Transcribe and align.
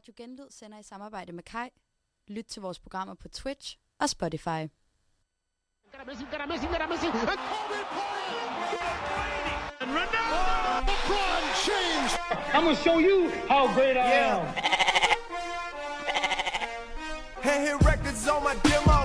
Radio 0.00 0.14
Genlyd 0.16 0.50
sender 0.50 0.78
i 0.78 0.82
samarbejde 0.82 1.32
med 1.32 1.42
Kai. 1.42 1.68
Lyt 2.28 2.44
til 2.44 2.62
vores 2.62 2.78
programmer 2.78 3.14
på 3.14 3.28
Twitch 3.28 3.76
og 3.98 4.08
Spotify. 4.10 4.62
I'm 12.54 12.62
gonna 12.62 12.74
show 12.74 12.98
you 12.98 13.28
how 13.48 13.66
great 13.74 13.96
I 13.96 14.12
am. 14.30 14.46
Hand 17.42 17.60
hit 17.66 17.86
records 17.90 18.28
on 18.28 18.42
my 18.48 18.54
demo. 18.70 18.98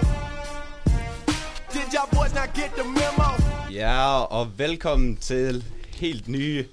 Did 1.74 1.88
y'all 1.94 2.10
boys 2.18 2.34
not 2.34 2.50
get 2.54 2.72
the 2.80 2.84
memo? 2.84 3.30
Ja, 3.72 4.22
og 4.24 4.60
velkommen 4.60 5.18
til 5.18 5.64
helt 5.96 6.28
nye 6.28 6.68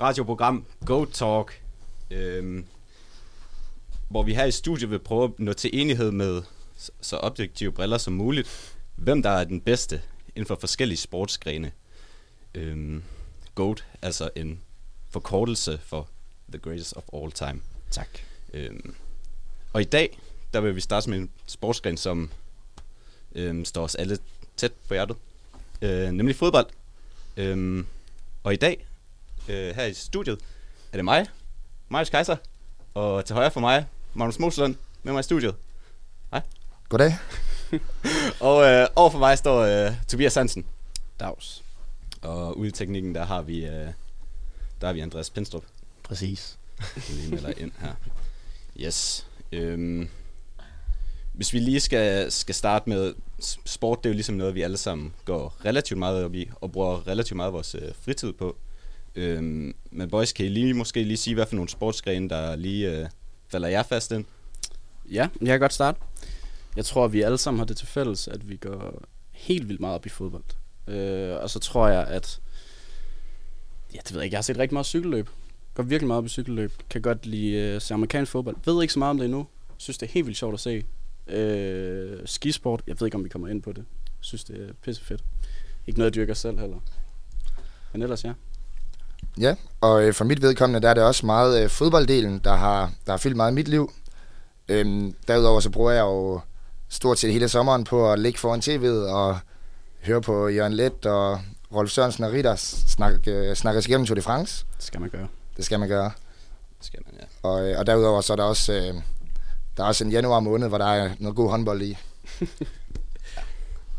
radioprogram 0.00 0.64
Go 0.86 1.04
Talk, 1.04 1.62
øhm, 2.10 2.66
hvor 4.08 4.22
vi 4.22 4.34
her 4.34 4.44
i 4.44 4.50
studiet 4.50 4.90
vil 4.90 4.98
prøve 4.98 5.24
at 5.24 5.30
nå 5.38 5.52
til 5.52 5.70
enighed 5.72 6.10
med 6.10 6.42
så 7.00 7.16
objektive 7.16 7.72
briller 7.72 7.98
som 7.98 8.12
muligt, 8.12 8.76
hvem 8.94 9.22
der 9.22 9.30
er 9.30 9.44
den 9.44 9.60
bedste 9.60 10.02
inden 10.28 10.46
for 10.46 10.56
forskellige 10.60 10.98
sportsgrene. 10.98 11.72
Øhm, 12.54 13.02
GOAT, 13.54 13.84
altså 14.02 14.30
en 14.36 14.60
forkortelse 15.10 15.78
for 15.78 16.08
The 16.48 16.58
Greatest 16.58 16.96
of 16.96 17.02
All 17.12 17.32
Time. 17.32 17.60
Tak. 17.90 18.08
Øhm, 18.52 18.94
og 19.72 19.80
i 19.80 19.84
dag, 19.84 20.18
der 20.52 20.60
vil 20.60 20.76
vi 20.76 20.80
starte 20.80 21.10
med 21.10 21.18
en 21.18 21.30
sportsgren, 21.46 21.96
som 21.96 22.30
øhm, 23.34 23.64
står 23.64 23.82
os 23.82 23.94
alle 23.94 24.18
tæt 24.56 24.72
på 24.88 24.94
hjertet. 24.94 25.16
Øh, 25.82 26.10
nemlig 26.10 26.36
fodbold. 26.36 26.66
Øhm, 27.36 27.86
og 28.44 28.52
i 28.52 28.56
dag, 28.56 28.86
øh, 29.48 29.74
her 29.76 29.84
i 29.84 29.94
studiet, 29.94 30.38
er 30.92 30.96
det 30.96 31.04
mig, 31.04 31.26
Marius 31.88 32.10
Kaiser, 32.10 32.36
og 32.94 33.24
til 33.24 33.34
højre 33.34 33.50
for 33.50 33.60
mig, 33.60 33.86
Magnus 34.16 34.38
Moslund, 34.38 34.74
med 35.02 35.12
mig 35.12 35.20
i 35.20 35.22
studiet. 35.22 35.54
Goddag. 36.88 37.12
Og 38.40 38.64
øh, 38.64 38.86
over 38.96 39.10
for 39.10 39.18
mig 39.18 39.38
står 39.38 39.60
øh, 39.60 39.92
Tobias 40.08 40.34
Hansen. 40.34 40.66
Dags. 41.20 41.64
Og 42.22 42.58
ude 42.58 42.68
i 42.68 42.70
teknikken, 42.70 43.14
der 43.14 43.24
har 43.24 43.42
vi, 43.42 43.64
øh, 43.64 43.88
der 44.80 44.86
har 44.86 44.92
vi 44.92 45.00
Andreas 45.00 45.30
Pinstrup. 45.30 45.62
Præcis. 46.02 46.58
lige 47.08 47.30
melder 47.30 47.52
ind 47.56 47.72
her. 47.78 47.94
Yes. 48.80 49.26
Øhm, 49.52 50.08
hvis 51.32 51.52
vi 51.52 51.58
lige 51.58 51.80
skal, 51.80 52.32
skal 52.32 52.54
starte 52.54 52.88
med, 52.88 53.14
sport 53.64 54.04
det 54.04 54.08
er 54.08 54.12
jo 54.12 54.14
ligesom 54.14 54.34
noget, 54.34 54.54
vi 54.54 54.62
alle 54.62 54.76
sammen 54.76 55.14
går 55.24 55.56
relativt 55.64 55.98
meget 55.98 56.24
op 56.24 56.34
i, 56.34 56.50
og 56.60 56.72
bruger 56.72 57.06
relativt 57.06 57.36
meget 57.36 57.48
af 57.48 57.52
vores 57.52 57.74
øh, 57.74 57.92
fritid 58.00 58.32
på. 58.32 58.56
Øhm, 59.14 59.74
men 59.90 60.10
boys, 60.10 60.32
kan 60.32 60.46
I 60.46 60.48
lige, 60.48 60.74
måske 60.74 61.02
lige 61.02 61.16
sige, 61.16 61.34
hvad 61.34 61.46
for 61.46 61.54
nogle 61.54 61.68
sportsgrene, 61.68 62.28
der 62.28 62.56
lige 62.56 62.90
øh, 62.90 63.08
falder 63.48 63.68
jeg 63.68 63.86
fast 63.86 64.12
ind? 64.12 64.24
Ja, 65.10 65.28
jeg 65.40 65.48
kan 65.48 65.60
godt 65.60 65.72
starte. 65.72 66.00
Jeg 66.76 66.84
tror, 66.84 67.08
vi 67.08 67.22
alle 67.22 67.38
sammen 67.38 67.58
har 67.58 67.66
det 67.66 67.76
til 67.76 67.86
fælles, 67.86 68.28
at 68.28 68.48
vi 68.48 68.56
går 68.56 69.02
helt 69.30 69.68
vildt 69.68 69.80
meget 69.80 69.94
op 69.94 70.06
i 70.06 70.08
fodbold. 70.08 70.44
Øh, 70.86 71.36
og 71.42 71.50
så 71.50 71.58
tror 71.58 71.88
jeg, 71.88 72.06
at... 72.06 72.40
Ja, 73.94 73.98
det 73.98 74.12
ved 74.12 74.20
jeg 74.20 74.24
ikke. 74.24 74.34
Jeg 74.34 74.38
har 74.38 74.42
set 74.42 74.58
rigtig 74.58 74.74
meget 74.74 74.86
cykelløb. 74.86 75.28
Går 75.74 75.82
virkelig 75.82 76.06
meget 76.06 76.18
op 76.18 76.26
i 76.26 76.28
cykelløb. 76.28 76.72
Kan 76.90 77.02
godt 77.02 77.26
lide 77.26 77.52
øh, 77.52 77.80
se 77.80 77.94
amerikansk 77.94 78.32
fodbold. 78.32 78.56
Ved 78.64 78.82
ikke 78.82 78.92
så 78.92 78.98
meget 78.98 79.10
om 79.10 79.18
det 79.18 79.24
endnu. 79.24 79.46
Synes, 79.76 79.98
det 79.98 80.08
er 80.08 80.12
helt 80.12 80.26
vildt 80.26 80.38
sjovt 80.38 80.54
at 80.54 80.60
se. 80.60 80.84
Øh, 81.26 82.18
skisport. 82.24 82.82
Jeg 82.86 83.00
ved 83.00 83.06
ikke, 83.06 83.14
om 83.14 83.24
vi 83.24 83.28
kommer 83.28 83.48
ind 83.48 83.62
på 83.62 83.72
det. 83.72 83.84
Synes, 84.20 84.44
det 84.44 84.68
er 84.68 84.72
pisse 84.82 85.04
fedt. 85.04 85.24
Ikke 85.86 85.98
noget, 85.98 86.10
jeg 86.10 86.14
dyrker 86.14 86.34
selv 86.34 86.58
heller. 86.58 86.78
Men 87.92 88.02
ellers, 88.02 88.24
ja. 88.24 88.32
Ja, 89.40 89.54
og 89.80 90.04
øh, 90.04 90.14
for 90.14 90.24
mit 90.24 90.42
vedkommende, 90.42 90.80
der 90.80 90.88
er 90.88 90.94
det 90.94 91.02
også 91.02 91.26
meget 91.26 91.62
øh, 91.62 91.70
fodbolddelen, 91.70 92.38
der 92.44 92.54
har, 92.54 92.92
der 93.06 93.12
har 93.12 93.18
fyldt 93.18 93.36
meget 93.36 93.50
i 93.50 93.54
mit 93.54 93.68
liv. 93.68 93.92
Øhm, 94.68 95.14
derudover 95.28 95.60
så 95.60 95.70
bruger 95.70 95.90
jeg 95.90 96.02
jo 96.02 96.40
stort 96.88 97.18
set 97.18 97.32
hele 97.32 97.48
sommeren 97.48 97.84
på 97.84 98.12
at 98.12 98.18
ligge 98.18 98.38
foran 98.38 98.60
tv'et 98.60 99.10
og 99.12 99.38
høre 100.02 100.22
på 100.22 100.48
Jørgen 100.48 100.72
Let 100.72 101.06
og 101.06 101.40
Rolf 101.74 101.90
Sørensen 101.90 102.24
og 102.24 102.32
Ritter 102.32 102.54
snakke, 102.56 103.30
øh, 103.30 103.56
snakke 103.56 103.82
sig 103.82 103.90
igennem 103.90 104.06
Tour 104.06 104.14
de 104.14 104.22
France. 104.22 104.66
Det 104.76 104.84
skal 104.84 105.00
man 105.00 105.10
gøre. 105.10 105.28
Det 105.56 105.64
skal 105.64 105.80
man 105.80 105.88
gøre. 105.88 106.10
Skal 106.80 107.00
man, 107.06 107.14
ja. 107.20 107.48
Og, 107.48 107.68
øh, 107.68 107.78
og 107.78 107.86
derudover 107.86 108.20
så 108.20 108.32
er 108.32 108.36
der 108.36 108.44
også, 108.44 108.72
øh, 108.72 108.94
der 109.76 109.82
er 109.82 109.88
også 109.88 110.04
en 110.04 110.10
januar 110.10 110.40
måned, 110.40 110.68
hvor 110.68 110.78
der 110.78 110.86
er 110.86 111.10
noget 111.18 111.36
god 111.36 111.50
håndbold 111.50 111.82
i. 111.82 111.98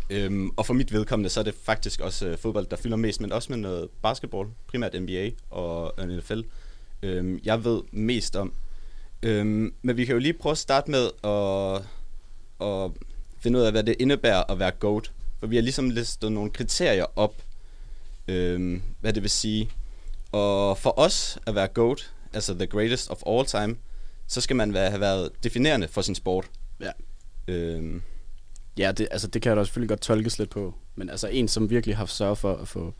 Øhm, 0.09 0.51
og 0.57 0.65
for 0.65 0.73
mit 0.73 0.93
vedkommende, 0.93 1.29
så 1.29 1.39
er 1.39 1.43
det 1.43 1.55
faktisk 1.63 1.99
også 1.99 2.27
øh, 2.27 2.37
fodbold, 2.37 2.65
der 2.65 2.75
fylder 2.75 2.97
mest, 2.97 3.21
men 3.21 3.31
også 3.31 3.51
med 3.51 3.57
noget 3.57 3.89
basketball, 4.01 4.47
primært 4.67 4.93
NBA 4.93 5.29
og 5.49 5.93
NFL. 6.07 6.41
Øhm, 7.03 7.39
jeg 7.43 7.63
ved 7.63 7.81
mest 7.91 8.35
om. 8.35 8.53
Øhm, 9.23 9.73
men 9.81 9.97
vi 9.97 10.05
kan 10.05 10.13
jo 10.13 10.19
lige 10.19 10.33
prøve 10.33 10.51
at 10.51 10.57
starte 10.57 10.91
med 10.91 11.09
at, 11.23 11.81
at 12.67 12.91
finde 13.39 13.59
ud 13.59 13.63
af, 13.63 13.71
hvad 13.71 13.83
det 13.83 13.95
indebærer 13.99 14.51
at 14.51 14.59
være 14.59 14.71
GOAT. 14.71 15.11
For 15.39 15.47
vi 15.47 15.55
har 15.55 15.63
ligesom 15.63 15.89
listet 15.89 16.31
nogle 16.31 16.51
kriterier 16.51 17.05
op, 17.15 17.35
øhm, 18.27 18.81
hvad 19.01 19.13
det 19.13 19.23
vil 19.23 19.29
sige. 19.29 19.71
Og 20.31 20.77
for 20.77 20.99
os 20.99 21.37
at 21.45 21.55
være 21.55 21.67
GOAT, 21.67 22.11
altså 22.33 22.53
the 22.53 22.67
greatest 22.67 23.09
of 23.09 23.21
all 23.27 23.45
time, 23.45 23.75
så 24.27 24.41
skal 24.41 24.55
man 24.55 24.75
have 24.75 24.99
været 24.99 25.31
definerende 25.43 25.87
for 25.87 26.01
sin 26.01 26.15
sport. 26.15 26.45
Ja. 26.79 26.91
Øhm, 27.47 28.01
Ja, 28.77 28.91
det, 28.91 29.07
altså, 29.11 29.27
det 29.27 29.41
kan 29.41 29.49
jeg 29.49 29.57
da 29.57 29.63
selvfølgelig 29.63 29.89
godt 29.89 30.01
tolkes 30.01 30.39
lidt 30.39 30.49
på. 30.49 30.73
Men 30.95 31.09
altså 31.09 31.27
en, 31.27 31.47
som 31.47 31.69
virkelig 31.69 31.97
har 31.97 32.05
sørget 32.05 32.37
for 32.37 32.55
at 32.55 32.67
få 32.67 32.93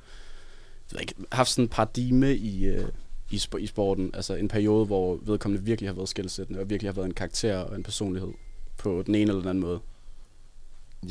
jeg 0.92 0.96
ved 0.96 1.02
ikke, 1.02 1.14
haft 1.32 1.50
sådan 1.50 1.66
en 1.66 1.70
paradigme 1.70 2.36
i, 2.36 2.66
øh, 2.66 2.88
i, 3.32 3.36
sp- 3.36 3.58
i 3.58 3.68
sporten. 3.68 4.12
Altså 4.14 4.36
en 4.36 4.48
periode, 4.48 4.86
hvor 4.86 5.20
vedkommende 5.22 5.66
virkelig 5.66 5.90
har 5.90 5.96
været 5.96 6.10
skældsættende, 6.10 6.60
og 6.60 6.70
virkelig 6.70 6.90
har 6.90 6.94
været 6.94 7.06
en 7.06 7.14
karakter 7.14 7.58
og 7.58 7.76
en 7.76 7.84
personlighed 7.84 8.30
på 8.78 9.04
den 9.06 9.16
ene 9.16 9.30
eller 9.30 9.40
den 9.40 9.50
anden 9.50 9.64
måde. 9.64 9.80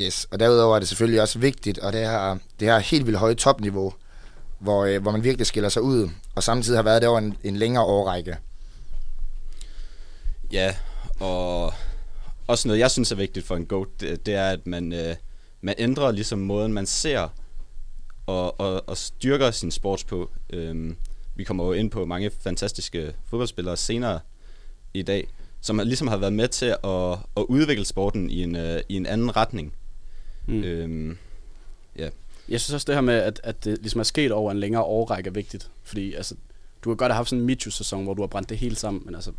Yes, 0.00 0.26
og 0.30 0.40
derudover 0.40 0.74
er 0.76 0.78
det 0.78 0.88
selvfølgelig 0.88 1.22
også 1.22 1.38
vigtigt, 1.38 1.78
og 1.78 1.92
det 1.92 2.00
her, 2.00 2.38
det 2.60 2.68
her 2.68 2.78
helt 2.78 3.06
vildt 3.06 3.18
høje 3.18 3.34
topniveau, 3.34 3.94
hvor, 4.58 4.84
øh, 4.84 5.02
hvor 5.02 5.10
man 5.10 5.24
virkelig 5.24 5.46
skiller 5.46 5.68
sig 5.68 5.82
ud, 5.82 6.08
og 6.34 6.42
samtidig 6.42 6.78
har 6.78 6.82
været 6.82 7.02
der 7.02 7.08
over 7.08 7.18
en, 7.18 7.36
en 7.44 7.56
længere 7.56 7.84
årrække. 7.84 8.36
Ja, 10.52 10.76
og 11.20 11.72
også 12.46 12.68
noget, 12.68 12.80
jeg 12.80 12.90
synes 12.90 13.12
er 13.12 13.16
vigtigt 13.16 13.46
for 13.46 13.56
en 13.56 13.66
GOAT, 13.66 13.88
det, 14.00 14.26
det 14.26 14.34
er, 14.34 14.50
at 14.50 14.66
man, 14.66 14.92
øh, 14.92 15.16
man 15.60 15.74
ændrer 15.78 16.12
ligesom 16.12 16.38
måden, 16.38 16.72
man 16.72 16.86
ser 16.86 17.28
og, 18.26 18.60
og, 18.60 18.88
og 18.88 18.96
styrker 18.96 19.50
sin 19.50 19.70
sports 19.70 20.04
på. 20.04 20.30
Øhm, 20.50 20.96
vi 21.34 21.44
kommer 21.44 21.64
jo 21.64 21.72
ind 21.72 21.90
på 21.90 22.04
mange 22.04 22.30
fantastiske 22.40 23.12
fodboldspillere 23.24 23.76
senere 23.76 24.20
i 24.94 25.02
dag, 25.02 25.28
som 25.60 25.80
ligesom 25.84 26.08
har 26.08 26.16
været 26.16 26.32
med 26.32 26.48
til 26.48 26.66
at, 26.84 27.12
at 27.36 27.42
udvikle 27.48 27.84
sporten 27.84 28.30
i 28.30 28.42
en, 28.42 28.56
øh, 28.56 28.80
i 28.88 28.96
en 28.96 29.06
anden 29.06 29.36
retning. 29.36 29.74
Mm. 30.46 30.64
Øhm, 30.64 31.18
ja, 31.98 32.08
Jeg 32.48 32.60
synes 32.60 32.74
også 32.74 32.84
det 32.86 32.94
her 32.94 33.00
med, 33.00 33.14
at, 33.14 33.40
at 33.44 33.64
det 33.64 33.78
ligesom 33.78 34.00
er 34.00 34.04
sket 34.04 34.32
over 34.32 34.50
en 34.50 34.60
længere 34.60 34.82
årrække 34.82 35.28
er 35.28 35.32
vigtigt. 35.32 35.70
Fordi 35.82 36.14
altså, 36.14 36.34
du 36.84 36.90
kan 36.90 36.96
godt 36.96 37.12
have 37.12 37.16
haft 37.16 37.28
sådan 37.28 37.40
en 37.40 37.46
Michu-sæson, 37.46 38.04
hvor 38.04 38.14
du 38.14 38.22
har 38.22 38.26
brændt 38.26 38.48
det 38.48 38.58
hele 38.58 38.76
sammen, 38.76 39.02
men 39.06 39.14
altså, 39.14 39.32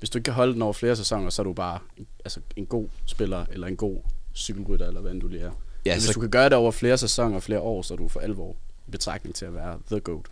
hvis 0.00 0.10
du 0.10 0.18
ikke 0.18 0.24
kan 0.24 0.34
holde 0.34 0.52
den 0.52 0.62
over 0.62 0.72
flere 0.72 0.96
sæsoner, 0.96 1.30
så 1.30 1.42
er 1.42 1.44
du 1.44 1.52
bare 1.52 1.78
altså, 2.24 2.40
en 2.56 2.66
god 2.66 2.88
spiller, 3.06 3.46
eller 3.50 3.66
en 3.66 3.76
god 3.76 3.96
cykelrytter, 4.34 4.86
eller 4.86 5.00
hvad 5.00 5.12
end 5.12 5.20
du 5.20 5.28
lige 5.28 5.42
er. 5.42 5.50
ja 5.86 5.94
hvis 5.94 6.02
så, 6.02 6.12
du 6.12 6.20
kan 6.20 6.30
gøre 6.30 6.44
det 6.44 6.52
over 6.52 6.70
flere 6.70 6.98
sæsoner 6.98 7.36
og 7.36 7.42
flere 7.42 7.60
år, 7.60 7.82
så 7.82 7.94
er 7.94 7.98
du 7.98 8.08
for 8.08 8.20
alvor 8.20 8.56
i 8.88 8.90
betragtning 8.90 9.34
til 9.34 9.44
at 9.44 9.54
være 9.54 9.78
the 9.90 10.00
GOAT. 10.00 10.26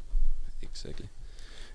Exactly. 0.62 1.04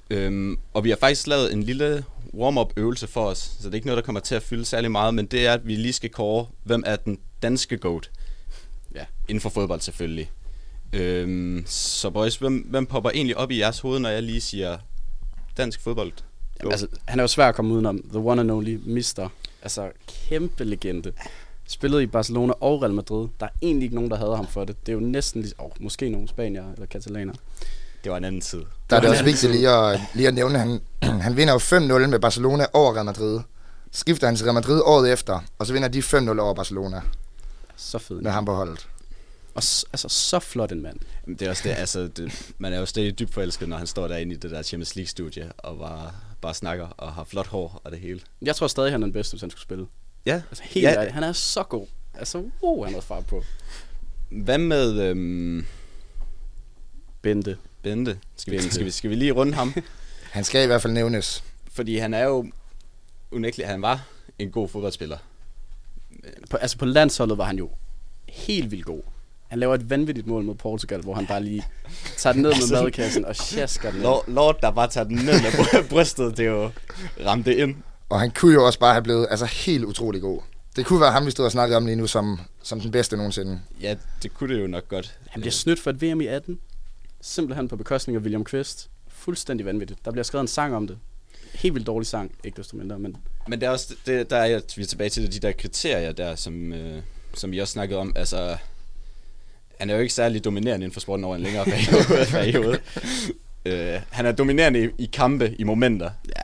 Øhm, 0.09 0.59
og 0.73 0.83
vi 0.83 0.89
har 0.89 0.97
faktisk 0.97 1.27
lavet 1.27 1.53
en 1.53 1.63
lille 1.63 2.05
warm-up 2.33 2.73
øvelse 2.77 3.07
for 3.07 3.25
os, 3.25 3.37
så 3.37 3.63
det 3.63 3.71
er 3.71 3.75
ikke 3.75 3.87
noget, 3.87 3.97
der 3.97 4.05
kommer 4.05 4.19
til 4.19 4.35
at 4.35 4.43
fylde 4.43 4.65
særlig 4.65 4.91
meget, 4.91 5.13
men 5.13 5.25
det 5.25 5.47
er, 5.47 5.53
at 5.53 5.67
vi 5.67 5.75
lige 5.75 5.93
skal 5.93 6.09
kåre, 6.09 6.47
hvem 6.63 6.83
er 6.85 6.95
den 6.95 7.19
danske 7.41 7.77
GOAT? 7.77 8.11
Ja. 8.95 9.05
Inden 9.27 9.41
for 9.41 9.49
fodbold 9.49 9.81
selvfølgelig. 9.81 10.31
Øhm, 10.93 11.63
så 11.67 12.09
boys, 12.09 12.35
hvem, 12.35 12.57
hvem 12.57 12.85
popper 12.85 13.09
egentlig 13.09 13.37
op 13.37 13.51
i 13.51 13.59
jeres 13.59 13.79
hoved, 13.79 13.99
når 13.99 14.09
jeg 14.09 14.23
lige 14.23 14.41
siger 14.41 14.77
dansk 15.57 15.81
fodbold? 15.81 16.11
Altså, 16.71 16.87
han 17.05 17.19
er 17.19 17.23
jo 17.23 17.27
svær 17.27 17.47
at 17.49 17.55
komme 17.55 17.73
udenom. 17.73 17.99
The 18.09 18.19
one 18.19 18.41
and 18.41 18.51
only 18.51 18.79
Mister. 18.85 19.29
Altså, 19.61 19.91
kæmpe 20.07 20.63
legende. 20.63 21.13
Spillede 21.67 22.03
i 22.03 22.05
Barcelona 22.05 22.53
og 22.61 22.81
Real 22.81 22.93
Madrid. 22.93 23.27
Der 23.39 23.45
er 23.45 23.49
egentlig 23.61 23.83
ikke 23.85 23.95
nogen, 23.95 24.11
der 24.11 24.17
havde 24.17 24.35
ham 24.35 24.47
for 24.47 24.65
det. 24.65 24.85
Det 24.85 24.91
er 24.91 24.93
jo 24.93 24.99
næsten 24.99 25.41
lige... 25.41 25.53
Oh, 25.57 25.69
måske 25.79 26.09
nogle 26.09 26.27
spanier 26.27 26.73
eller 26.73 26.85
katalaner. 26.85 27.33
Det 28.03 28.11
var 28.11 28.17
en 28.17 28.23
anden 28.23 28.41
tid. 28.41 28.61
Der 28.89 28.95
er 28.95 28.99
det 28.99 29.07
var 29.07 29.13
også 29.13 29.23
vigtigt 29.23 29.51
lige 29.51 29.69
at, 29.69 29.99
lige 30.15 30.27
at 30.27 30.33
nævne, 30.33 30.55
at 30.55 30.59
han, 30.67 30.79
han 31.21 31.37
vinder 31.37 31.53
jo 31.53 31.59
5-0 32.03 32.07
med 32.07 32.19
Barcelona 32.19 32.65
over 32.73 32.93
Real 32.93 33.05
Madrid. 33.05 33.39
Skifter 33.91 34.27
han 34.27 34.35
til 34.35 34.43
Real 34.45 34.53
Madrid 34.53 34.81
året 34.85 35.11
efter, 35.13 35.39
og 35.59 35.67
så 35.67 35.73
vinder 35.73 35.87
de 35.87 35.99
5-0 35.99 36.39
over 36.39 36.53
Barcelona 36.53 37.01
Så 37.75 37.97
fed. 37.97 38.21
med 38.21 38.31
ham 38.31 38.45
på 38.45 38.53
holdet. 38.55 38.87
Og 39.55 39.63
s- 39.63 39.85
altså, 39.93 40.09
så 40.09 40.39
flot 40.39 40.71
en 40.71 40.81
mand. 40.81 40.99
Jamen, 41.25 41.39
Det 41.39 41.45
er 41.45 41.49
også 41.49 41.63
det, 41.65 41.69
altså, 41.77 42.07
det, 42.07 42.51
man 42.57 42.73
er 42.73 42.79
jo 42.79 42.85
stadig 42.85 43.19
dybt 43.19 43.33
forelsket, 43.33 43.69
når 43.69 43.77
han 43.77 43.87
står 43.87 44.07
derinde 44.07 44.35
i 44.35 44.37
det 44.37 44.51
der 44.51 44.61
Champions 44.63 44.95
League-studie, 44.95 45.51
og 45.57 45.77
bare, 45.77 46.11
bare 46.43 46.53
snakker, 46.53 46.85
og 46.87 47.13
har 47.13 47.23
flot 47.23 47.47
hår 47.47 47.81
og 47.83 47.91
det 47.91 47.99
hele. 47.99 48.21
Jeg 48.41 48.55
tror 48.55 48.67
stadig, 48.67 48.91
han 48.91 49.01
er 49.03 49.05
den 49.05 49.13
bedste, 49.13 49.33
hvis 49.33 49.41
han 49.41 49.49
skulle 49.49 49.61
spille. 49.63 49.87
Ja, 50.25 50.41
Altså, 50.49 50.63
helt 50.63 50.83
Ja. 50.83 50.91
ærligt. 50.93 51.13
Han 51.13 51.23
er 51.23 51.31
så 51.31 51.63
god. 51.63 51.87
Altså, 52.13 52.43
wow, 52.63 52.83
han 52.83 52.93
har 52.93 53.01
fart 53.01 53.25
på. 53.25 53.43
hvad 54.29 54.57
med 54.57 54.99
øhm, 55.01 55.65
Bente. 57.21 57.57
Bente? 57.81 58.19
Skal 58.35 58.51
vi, 58.51 58.57
Bente. 58.57 58.73
skal, 58.73 58.85
vi, 58.85 58.91
skal 58.91 59.09
vi 59.09 59.15
lige 59.15 59.31
runde 59.31 59.53
ham? 59.53 59.73
Han 60.31 60.43
skal 60.43 60.63
i 60.63 60.65
hvert 60.65 60.81
fald 60.81 60.93
nævnes. 60.93 61.43
Fordi 61.71 61.97
han 61.97 62.13
er 62.13 62.23
jo 62.23 62.51
unægteligt, 63.31 63.69
han 63.69 63.81
var 63.81 64.05
en 64.39 64.51
god 64.51 64.69
fodboldspiller. 64.69 65.17
På, 66.49 66.57
altså 66.57 66.77
på 66.77 66.85
landsholdet 66.85 67.37
var 67.37 67.43
han 67.45 67.57
jo 67.57 67.69
helt 68.29 68.71
vildt 68.71 68.85
god. 68.85 69.01
Han 69.53 69.59
laver 69.59 69.75
et 69.75 69.89
vanvittigt 69.89 70.27
mål 70.27 70.43
mod 70.43 70.55
Portugal, 70.55 71.01
hvor 71.01 71.13
han 71.13 71.27
bare 71.27 71.43
lige 71.43 71.63
tager 72.17 72.33
den 72.33 72.41
ned 72.41 72.51
med 72.51 72.81
madkassen 72.83 73.25
og 73.25 73.35
sjasker 73.35 73.89
den 73.89 73.95
ind. 73.97 74.03
Lord, 74.03 74.23
Lord 74.27 74.61
der 74.61 74.71
bare 74.71 74.87
tager 74.87 75.05
den 75.05 75.15
ned 75.15 75.41
med 75.41 75.51
bry- 75.51 75.87
brystet, 75.93 76.37
det 76.37 76.45
er 76.45 76.49
jo 76.51 76.69
ramt 77.25 77.45
det 77.45 77.55
ind. 77.55 77.75
Og 78.09 78.19
han 78.19 78.31
kunne 78.31 78.53
jo 78.53 78.65
også 78.65 78.79
bare 78.79 78.93
have 78.93 79.03
blevet 79.03 79.27
altså, 79.29 79.45
helt 79.45 79.83
utrolig 79.85 80.21
god. 80.21 80.41
Det 80.75 80.85
kunne 80.85 81.01
være 81.01 81.11
ham, 81.11 81.25
vi 81.25 81.31
stod 81.31 81.45
og 81.45 81.51
snakkede 81.51 81.77
om 81.77 81.85
lige 81.85 81.95
nu, 81.95 82.07
som, 82.07 82.39
som 82.63 82.79
den 82.81 82.91
bedste 82.91 83.17
nogensinde. 83.17 83.59
Ja, 83.81 83.95
det 84.23 84.33
kunne 84.33 84.55
det 84.55 84.61
jo 84.61 84.67
nok 84.67 84.87
godt. 84.87 85.17
Han 85.29 85.41
bliver 85.41 85.51
snydt 85.51 85.79
for 85.79 85.89
et 85.89 86.01
VM 86.01 86.21
i 86.21 86.25
18. 86.25 86.59
Simpelthen 87.21 87.67
på 87.67 87.75
bekostning 87.75 88.17
af 88.17 88.21
William 88.21 88.43
Kvist. 88.43 88.89
Fuldstændig 89.07 89.65
vanvittigt. 89.65 90.05
Der 90.05 90.11
bliver 90.11 90.23
skrevet 90.23 90.41
en 90.43 90.47
sang 90.47 90.75
om 90.75 90.87
det. 90.87 90.97
Helt 91.53 91.73
vildt 91.73 91.87
dårlig 91.87 92.07
sang, 92.07 92.31
ikke 92.43 92.57
desto 92.57 92.77
mindre, 92.77 92.99
men 92.99 93.17
Men 93.47 93.61
det 93.61 93.67
er 93.67 93.71
også, 93.71 93.95
det, 94.05 94.29
der 94.29 94.37
er 94.37 94.61
vi 94.75 94.81
er 94.81 94.87
tilbage 94.87 95.09
til 95.09 95.33
de 95.33 95.39
der 95.39 95.51
kriterier 95.51 96.11
der, 96.11 96.35
som, 96.35 96.73
øh, 96.73 97.01
som 97.33 97.51
vi 97.51 97.59
også 97.59 97.71
snakkede 97.71 97.99
om. 97.99 98.13
Altså, 98.15 98.57
han 99.79 99.89
er 99.89 99.93
jo 99.95 99.99
ikke 100.01 100.13
særlig 100.13 100.43
dominerende 100.45 100.83
inden 100.83 100.93
for 100.93 100.99
sporten 100.99 101.25
over 101.25 101.35
en 101.35 101.41
længere 101.41 101.65
periode. 101.65 102.25
periode. 102.31 102.79
Øh, 103.65 104.01
han 104.09 104.25
er 104.25 104.31
dominerende 104.31 104.83
i, 104.85 104.89
i 104.97 105.05
kampe, 105.13 105.55
i 105.59 105.63
momenter. 105.63 106.09
Ja. 106.27 106.41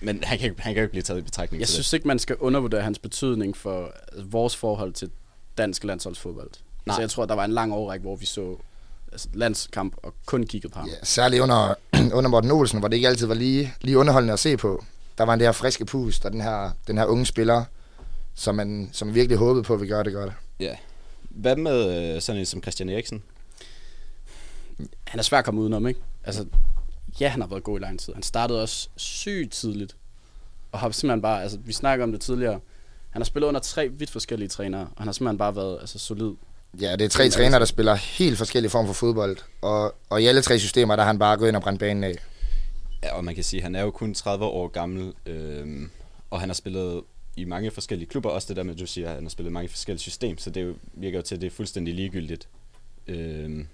Men 0.00 0.24
han 0.24 0.38
kan, 0.38 0.50
ikke- 0.50 0.62
han 0.62 0.74
kan 0.74 0.80
jo 0.80 0.84
ikke 0.84 0.90
blive 0.92 1.02
taget 1.02 1.18
i 1.18 1.22
betragtning 1.22 1.60
jeg 1.60 1.68
til 1.68 1.74
synes 1.74 1.92
ikke, 1.92 2.08
man 2.08 2.18
skal 2.18 2.36
undervurdere 2.36 2.82
hans 2.82 2.98
betydning 2.98 3.56
for 3.56 3.92
altså, 4.12 4.26
vores 4.30 4.56
forhold 4.56 4.92
til 4.92 5.10
dansk 5.58 5.84
landsholdsfodbold. 5.84 6.50
Nej. 6.86 6.94
Så 6.96 7.00
jeg 7.02 7.10
tror, 7.10 7.26
der 7.26 7.34
var 7.34 7.44
en 7.44 7.50
lang 7.52 7.72
overrække, 7.72 8.02
hvor 8.02 8.16
vi 8.16 8.26
så 8.26 8.56
altså, 9.12 9.28
landskamp 9.34 9.94
og 10.02 10.14
kun 10.26 10.46
kiggede 10.46 10.72
på 10.72 10.78
ham. 10.78 10.88
Ja, 10.88 10.94
særligt 11.02 11.42
under, 11.42 11.74
under 12.18 12.28
Morten 12.30 12.50
Olsen, 12.50 12.78
hvor 12.78 12.88
det 12.88 12.96
ikke 12.96 13.08
altid 13.08 13.26
var 13.26 13.34
lige, 13.34 13.74
lige 13.80 13.98
underholdende 13.98 14.32
at 14.32 14.38
se 14.38 14.56
på. 14.56 14.84
Der 15.18 15.24
var 15.24 15.34
en 15.34 15.40
det 15.40 15.46
her 15.46 15.52
friske 15.52 15.84
pust, 15.84 16.24
og 16.24 16.32
den 16.32 16.40
her, 16.40 16.70
den 16.86 16.98
her 16.98 17.04
unge 17.04 17.26
spiller, 17.26 17.64
som 18.34 18.54
man, 18.54 18.88
som 18.92 19.08
man 19.08 19.14
virkelig 19.14 19.38
håbede 19.38 19.62
på, 19.64 19.74
at 19.74 19.80
vi 19.80 19.86
gør 19.86 20.02
det 20.02 20.12
godt. 20.12 20.32
det. 20.58 20.64
Ja. 20.64 20.74
Hvad 21.30 21.56
med 21.56 22.14
øh, 22.14 22.22
sådan 22.22 22.38
en 22.38 22.46
som 22.46 22.62
Christian 22.62 22.88
Eriksen? 22.88 23.22
Han 25.06 25.18
er 25.18 25.22
svær 25.22 25.38
at 25.38 25.44
komme 25.44 25.60
udenom, 25.60 25.86
ikke? 25.86 26.00
Altså, 26.24 26.46
ja, 27.20 27.28
han 27.28 27.40
har 27.40 27.48
været 27.48 27.62
god 27.62 27.80
i 27.80 27.82
lang 27.82 28.00
tid. 28.00 28.14
Han 28.14 28.22
startede 28.22 28.62
også 28.62 28.88
sygt 28.96 29.52
tidligt. 29.52 29.96
Og 30.72 30.78
har 30.78 30.90
simpelthen 30.90 31.22
bare, 31.22 31.42
altså, 31.42 31.58
vi 31.58 31.72
snakker 31.72 32.04
om 32.04 32.12
det 32.12 32.20
tidligere. 32.20 32.60
Han 33.10 33.22
har 33.22 33.24
spillet 33.24 33.48
under 33.48 33.60
tre 33.60 33.88
vidt 33.88 34.10
forskellige 34.10 34.48
trænere, 34.48 34.80
og 34.80 34.98
han 34.98 35.06
har 35.06 35.12
simpelthen 35.12 35.38
bare 35.38 35.56
været 35.56 35.78
altså, 35.80 35.98
solid. 35.98 36.32
Ja, 36.80 36.92
det 36.92 37.04
er 37.04 37.08
tre 37.08 37.28
trænere, 37.28 37.60
der 37.60 37.66
spiller 37.66 37.94
helt 37.94 38.38
forskellige 38.38 38.70
former 38.70 38.86
for 38.86 38.94
fodbold. 38.94 39.36
Og, 39.62 39.94
og 40.10 40.22
i 40.22 40.26
alle 40.26 40.42
tre 40.42 40.58
systemer, 40.58 40.96
der 40.96 41.02
har 41.02 41.10
han 41.10 41.18
bare 41.18 41.36
gået 41.36 41.48
ind 41.48 41.56
og 41.56 41.62
brændt 41.62 41.80
banen 41.80 42.04
af. 42.04 42.14
Ja, 43.02 43.14
og 43.14 43.24
man 43.24 43.34
kan 43.34 43.44
sige, 43.44 43.60
at 43.60 43.64
han 43.64 43.74
er 43.74 43.82
jo 43.82 43.90
kun 43.90 44.14
30 44.14 44.44
år 44.44 44.68
gammel, 44.68 45.12
øh, 45.26 45.88
og 46.30 46.40
han 46.40 46.48
har 46.48 46.54
spillet 46.54 47.02
i 47.36 47.44
mange 47.44 47.70
forskellige 47.70 48.08
klubber. 48.08 48.30
Også 48.30 48.48
det 48.48 48.56
der 48.56 48.62
med, 48.62 48.74
at 48.74 48.80
du 48.80 48.86
siger, 48.86 49.08
at 49.08 49.14
han 49.14 49.24
har 49.24 49.30
spillet 49.30 49.52
mange 49.52 49.68
forskellige 49.68 50.00
systemer, 50.00 50.36
så 50.38 50.50
det 50.50 50.62
er 50.62 50.74
virker 50.92 51.18
jo 51.18 51.22
til, 51.22 51.34
at 51.34 51.40
det 51.40 51.46
er 51.46 51.50
fuldstændig 51.50 51.94
ligegyldigt. 51.94 52.48
Øh, 53.06 53.64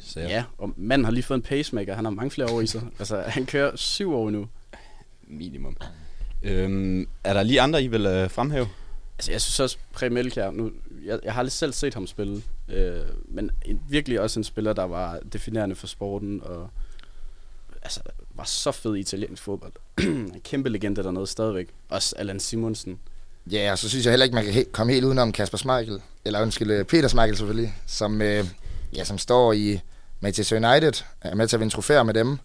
så 0.00 0.20
Ja. 0.20 0.28
ja, 0.28 0.44
og 0.58 0.72
manden 0.76 1.04
har 1.04 1.12
lige 1.12 1.22
fået 1.22 1.38
en 1.38 1.42
pacemaker. 1.42 1.94
Han 1.94 2.04
har 2.04 2.10
mange 2.12 2.30
flere 2.30 2.52
år 2.52 2.60
i 2.60 2.66
sig. 2.66 2.82
Altså, 2.98 3.20
han 3.20 3.46
kører 3.46 3.76
syv 3.76 4.14
år 4.14 4.30
nu. 4.30 4.48
minimum. 5.22 5.76
Øh, 6.42 7.06
er 7.24 7.32
der 7.32 7.42
lige 7.42 7.60
andre, 7.60 7.82
I 7.82 7.86
vil 7.86 8.06
øh, 8.06 8.30
fremhæve? 8.30 8.68
Altså, 9.18 9.32
jeg 9.32 9.40
synes 9.40 9.60
også, 9.60 9.78
Præm 9.92 10.16
Elkjær, 10.16 10.50
nu, 10.50 10.72
jeg, 11.04 11.20
jeg 11.24 11.32
har 11.32 11.38
aldrig 11.38 11.52
selv 11.52 11.72
set 11.72 11.94
ham 11.94 12.06
spille, 12.06 12.42
øh, 12.68 13.00
men 13.24 13.50
en, 13.64 13.80
virkelig 13.88 14.20
også 14.20 14.40
en 14.40 14.44
spiller, 14.44 14.72
der 14.72 14.84
var 14.84 15.20
definerende 15.32 15.74
for 15.74 15.86
sporten, 15.86 16.40
og 16.42 16.70
altså, 17.82 18.00
var 18.38 18.44
så 18.44 18.72
fed 18.72 18.96
i 18.96 19.00
italiensk 19.00 19.42
fodbold. 19.42 19.72
en 20.00 20.40
kæmpe 20.44 20.68
legende 20.68 21.02
dernede 21.02 21.26
stadigvæk. 21.26 21.68
Også 21.88 22.14
Allan 22.18 22.40
Simonsen. 22.40 22.98
Ja, 23.50 23.72
og 23.72 23.78
så 23.78 23.88
synes 23.88 24.04
jeg 24.06 24.12
heller 24.12 24.24
ikke, 24.24 24.34
man 24.34 24.44
kan 24.44 24.52
he- 24.54 24.70
komme 24.72 24.92
helt 24.92 25.04
udenom 25.04 25.32
Kasper 25.32 25.58
Schmeichel, 25.58 26.00
eller 26.24 26.42
undskyld, 26.42 26.70
øh, 26.70 26.84
Peter 26.84 27.08
Schmeichel 27.08 27.36
selvfølgelig, 27.36 27.74
som, 27.86 28.22
øh, 28.22 28.44
ja, 28.96 29.04
som 29.04 29.18
står 29.18 29.52
i 29.52 29.80
Manchester 30.20 30.56
United, 30.72 30.92
er 31.20 31.34
med 31.34 31.48
til 31.48 31.56
at 31.56 31.60
vinde 31.60 31.74
trofæer 31.74 32.02
med 32.02 32.14
dem, 32.14 32.38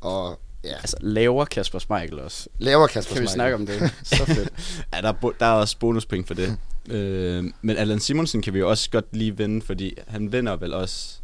og 0.00 0.38
ja, 0.64 0.74
Altså, 0.76 0.96
laver 1.00 1.44
Kasper 1.44 1.78
Schmeichel 1.78 2.20
også. 2.20 2.48
laver 2.58 2.86
Kasper 2.86 3.14
Kan 3.14 3.22
vi 3.22 3.26
Schmeichel. 3.28 3.34
snakke 3.34 3.54
om 3.54 3.66
det? 3.66 3.94
Så 4.04 4.24
fedt. 4.24 4.48
Ja, 4.94 5.00
der 5.00 5.08
er, 5.08 5.12
bo- 5.12 5.32
der 5.40 5.46
er 5.46 5.50
også 5.52 5.78
bonuspoint 5.78 6.26
for 6.26 6.34
det. 6.34 6.56
øh, 6.90 7.44
men 7.62 7.76
Allan 7.76 8.00
Simonsen 8.00 8.42
kan 8.42 8.54
vi 8.54 8.58
jo 8.58 8.70
også 8.70 8.90
godt 8.90 9.16
lige 9.16 9.36
vinde, 9.36 9.62
fordi 9.66 9.94
han 10.06 10.32
vinder 10.32 10.56
vel 10.56 10.74
også... 10.74 11.14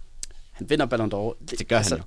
Han 0.53 0.71
vinder 0.71 0.87
Ballon 0.87 1.13
d'Or. 1.15 1.45
Det 1.59 1.69
gør 1.69 1.79
han 1.79 1.99
jo. 1.99 2.03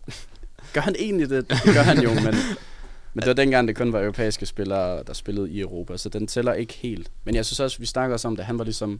Gør 0.75 0.81
han 0.81 0.95
egentlig 0.99 1.29
det? 1.29 1.49
Det 1.49 1.73
gør 1.73 1.81
han 1.81 1.99
jo, 2.03 2.13
men, 2.13 2.23
men 3.13 3.19
det 3.19 3.27
var 3.27 3.33
dengang, 3.33 3.67
det 3.67 3.75
kun 3.75 3.93
var 3.93 3.99
europæiske 3.99 4.45
spillere, 4.45 5.03
der 5.03 5.13
spillede 5.13 5.51
i 5.51 5.59
Europa, 5.59 5.97
så 5.97 6.09
den 6.09 6.27
tæller 6.27 6.53
ikke 6.53 6.73
helt. 6.73 7.11
Men 7.23 7.35
jeg 7.35 7.45
synes 7.45 7.59
også, 7.59 7.79
vi 7.79 7.85
snakker 7.85 8.13
også 8.13 8.27
om 8.27 8.35
det. 8.35 8.45
Han 8.45 8.57
var 8.57 8.63
ligesom 8.63 8.99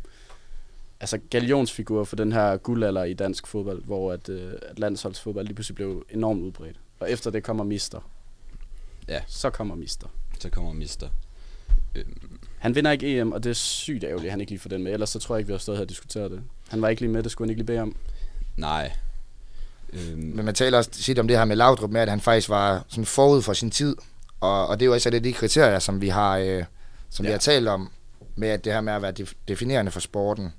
altså 0.99 1.19
galionsfigur 1.29 2.03
for 2.03 2.15
den 2.15 2.31
her 2.31 2.57
guldalder 2.57 3.03
i 3.03 3.13
dansk 3.13 3.47
fodbold, 3.47 3.83
hvor 3.83 4.11
at, 4.11 4.29
øh, 4.29 4.53
at 4.61 4.79
landsholdsfodbold 4.79 5.45
lige 5.45 5.55
pludselig 5.55 5.75
blev 5.75 6.05
enormt 6.09 6.41
udbredt. 6.41 6.79
Og 6.99 7.11
efter 7.11 7.31
det 7.31 7.43
kommer 7.43 7.63
Mister. 7.63 8.09
Ja. 9.07 9.21
Så 9.27 9.49
kommer 9.49 9.75
Mister. 9.75 10.07
Så 10.39 10.49
kommer 10.49 10.73
Mister. 10.73 11.09
Han 12.59 12.75
vinder 12.75 12.91
ikke 12.91 13.19
EM, 13.19 13.31
og 13.31 13.43
det 13.43 13.49
er 13.49 13.53
sygt 13.53 14.03
ærgerligt, 14.03 14.25
at 14.25 14.31
han 14.31 14.41
ikke 14.41 14.51
lige 14.51 14.59
får 14.59 14.69
den 14.69 14.83
med. 14.83 14.93
Ellers 14.93 15.09
så 15.09 15.19
tror 15.19 15.35
jeg 15.35 15.39
ikke, 15.39 15.47
vi 15.47 15.53
har 15.53 15.57
stået 15.57 15.77
her 15.77 15.83
og 15.83 15.89
diskuteret 15.89 16.31
det. 16.31 16.43
Han 16.69 16.81
var 16.81 16.89
ikke 16.89 17.01
lige 17.01 17.11
med, 17.11 17.23
det 17.23 17.31
skulle 17.31 17.45
han 17.45 17.49
ikke 17.49 17.59
lige 17.59 17.67
bede 17.67 17.79
om. 17.79 17.95
Nej. 18.57 18.91
Øhm, 19.95 20.19
Men 20.35 20.45
man 20.45 20.55
taler 20.55 20.77
også 20.77 20.89
tit 20.91 21.19
om 21.19 21.27
det 21.27 21.37
her 21.37 21.45
med 21.45 21.55
Laudrup 21.55 21.89
med, 21.91 22.01
at 22.01 22.09
han 22.09 22.21
faktisk 22.21 22.49
var 22.49 22.85
sådan 22.89 23.05
forud 23.05 23.41
for 23.41 23.53
sin 23.53 23.71
tid. 23.71 23.95
Og, 24.41 24.67
og 24.67 24.79
det 24.79 24.85
er 24.85 24.87
jo 24.87 24.93
også 24.93 25.09
et 25.09 25.13
af 25.13 25.23
de 25.23 25.33
kriterier, 25.33 25.79
som 25.79 26.01
vi 26.01 26.07
har, 26.07 26.37
øh, 26.37 26.63
som 27.09 27.25
ja. 27.25 27.29
vi 27.29 27.31
har 27.31 27.39
talt 27.39 27.67
om, 27.67 27.91
med 28.35 28.49
at 28.49 28.65
det 28.65 28.73
her 28.73 28.81
med 28.81 28.93
at 28.93 29.01
være 29.01 29.13
def- 29.19 29.33
definerende 29.47 29.91
for 29.91 29.99
sporten. 29.99 30.53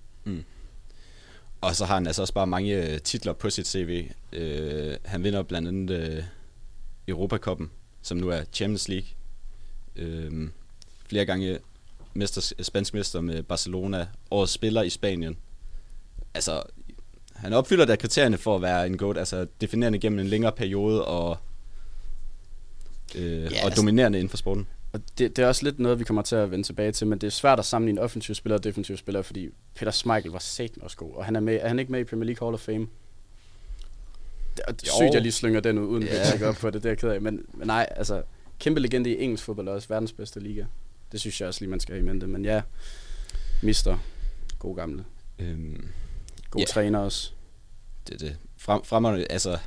Og 1.60 1.76
så 1.76 1.84
har 1.84 1.94
han 1.94 2.06
altså 2.06 2.22
også 2.22 2.34
bare 2.34 2.46
mange 2.46 2.92
øh, 2.92 3.00
titler 3.00 3.32
på 3.32 3.50
sit 3.50 3.68
CV. 3.68 4.10
Øh, 4.32 4.96
han 5.04 5.24
vinder 5.24 5.42
blandt 5.42 5.68
andet 5.68 5.90
øh, 5.90 6.22
Europacupen, 7.08 7.70
som 8.02 8.16
nu 8.16 8.28
er 8.28 8.40
Champions 8.52 8.88
League. 8.88 9.08
Øh, 9.96 10.48
flere 11.08 11.24
gange 11.24 11.58
mester, 12.14 12.52
spansk 12.62 12.94
mester 12.94 13.20
med 13.20 13.42
Barcelona. 13.42 14.06
Årets 14.30 14.52
spiller 14.52 14.82
i 14.82 14.90
Spanien. 14.90 15.36
Altså, 16.34 16.62
han 17.38 17.52
opfylder 17.52 17.84
der 17.84 17.96
kriterierne 17.96 18.38
for 18.38 18.56
at 18.56 18.62
være 18.62 18.86
en 18.86 18.96
GOAT. 18.96 19.18
Altså, 19.18 19.46
definerende 19.60 19.98
gennem 19.98 20.18
en 20.18 20.26
længere 20.26 20.52
periode 20.52 21.04
og, 21.04 21.36
øh, 23.14 23.22
Ja, 23.42 23.46
og 23.46 23.52
altså- 23.64 23.80
dominerende 23.80 24.18
inden 24.18 24.30
for 24.30 24.36
sporten. 24.36 24.66
Og 24.92 25.00
det, 25.18 25.36
det 25.36 25.42
er 25.42 25.46
også 25.48 25.64
lidt 25.64 25.78
noget, 25.78 25.98
vi 25.98 26.04
kommer 26.04 26.22
til 26.22 26.36
at 26.36 26.50
vende 26.50 26.64
tilbage 26.66 26.92
til, 26.92 27.06
men 27.06 27.18
det 27.18 27.26
er 27.26 27.30
svært 27.30 27.58
at 27.58 27.64
sammenligne 27.64 28.00
offensiv 28.00 28.34
spiller 28.34 28.56
og 28.58 28.64
defensiv 28.64 28.96
spiller, 28.96 29.22
fordi 29.22 29.48
Peter 29.74 29.90
Schmeichel 29.92 30.32
var 30.32 30.38
satan 30.38 30.82
også 30.82 30.96
god, 30.96 31.14
og 31.14 31.24
han 31.24 31.36
er, 31.36 31.40
med, 31.40 31.58
er 31.62 31.68
han 31.68 31.78
ikke 31.78 31.92
med 31.92 32.00
i 32.00 32.04
Premier 32.04 32.26
League 32.26 32.46
Hall 32.46 32.54
of 32.54 32.60
Fame? 32.60 32.86
Det 34.56 34.64
er 34.68 34.72
sygt, 34.96 35.14
jeg 35.14 35.22
lige 35.22 35.32
slynger 35.32 35.60
den 35.60 35.78
ud, 35.78 35.86
uden 35.88 36.02
Ja. 36.02 36.32
at 36.34 36.42
op 36.42 36.54
på 36.54 36.70
det, 36.70 36.82
det 36.82 36.84
er 36.88 36.90
jeg 36.90 36.98
ked 36.98 37.08
af. 37.08 37.20
Men, 37.20 37.40
men 37.54 37.66
nej, 37.66 37.86
altså, 37.90 38.22
kæmpe 38.58 38.80
legende 38.80 39.10
i 39.10 39.22
engelsk 39.22 39.44
fodbold, 39.44 39.68
og 39.68 39.74
også 39.74 39.88
verdens 39.88 40.12
bedste 40.12 40.40
liga. 40.40 40.64
Det 41.12 41.20
synes 41.20 41.40
jeg 41.40 41.48
også 41.48 41.60
lige, 41.60 41.70
man 41.70 41.80
skal 41.80 41.94
have 41.94 42.02
i 42.02 42.06
mente. 42.08 42.26
Men 42.26 42.44
ja, 42.44 42.62
mister. 43.62 43.98
God 44.58 44.76
gamle. 44.76 45.04
Øhm, 45.38 45.84
God 46.56 46.60
yeah. 46.60 46.68
træner 46.68 46.98
også. 46.98 47.30
det 48.08 48.20
det. 48.20 48.36
Frem, 48.58 48.84
fremragende, 48.84 49.26
altså 49.30 49.58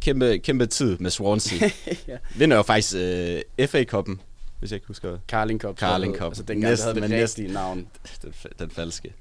kæmpe, 0.00 0.38
kæmpe 0.38 0.66
tid 0.66 0.98
med 0.98 1.10
Swansea. 1.10 1.70
ja. 2.08 2.16
Vinder 2.36 2.56
jo 2.56 2.62
faktisk 2.62 2.94
øh, 2.96 3.68
FA-koppen, 3.68 4.20
hvis 4.58 4.70
jeg 4.70 4.76
ikke 4.76 4.86
husker 4.86 5.18
Carling 5.28 5.60
Cup. 5.60 5.78
Carling 5.78 6.16
Cup. 6.16 6.26
Altså 6.26 6.42
dengang, 6.42 6.70
Næsten, 6.70 6.88
havde 6.88 7.00
det 7.00 7.10
næsten. 7.10 7.50
navn. 7.50 7.86
den, 8.22 8.34
den 8.58 8.70
falske. 8.70 9.12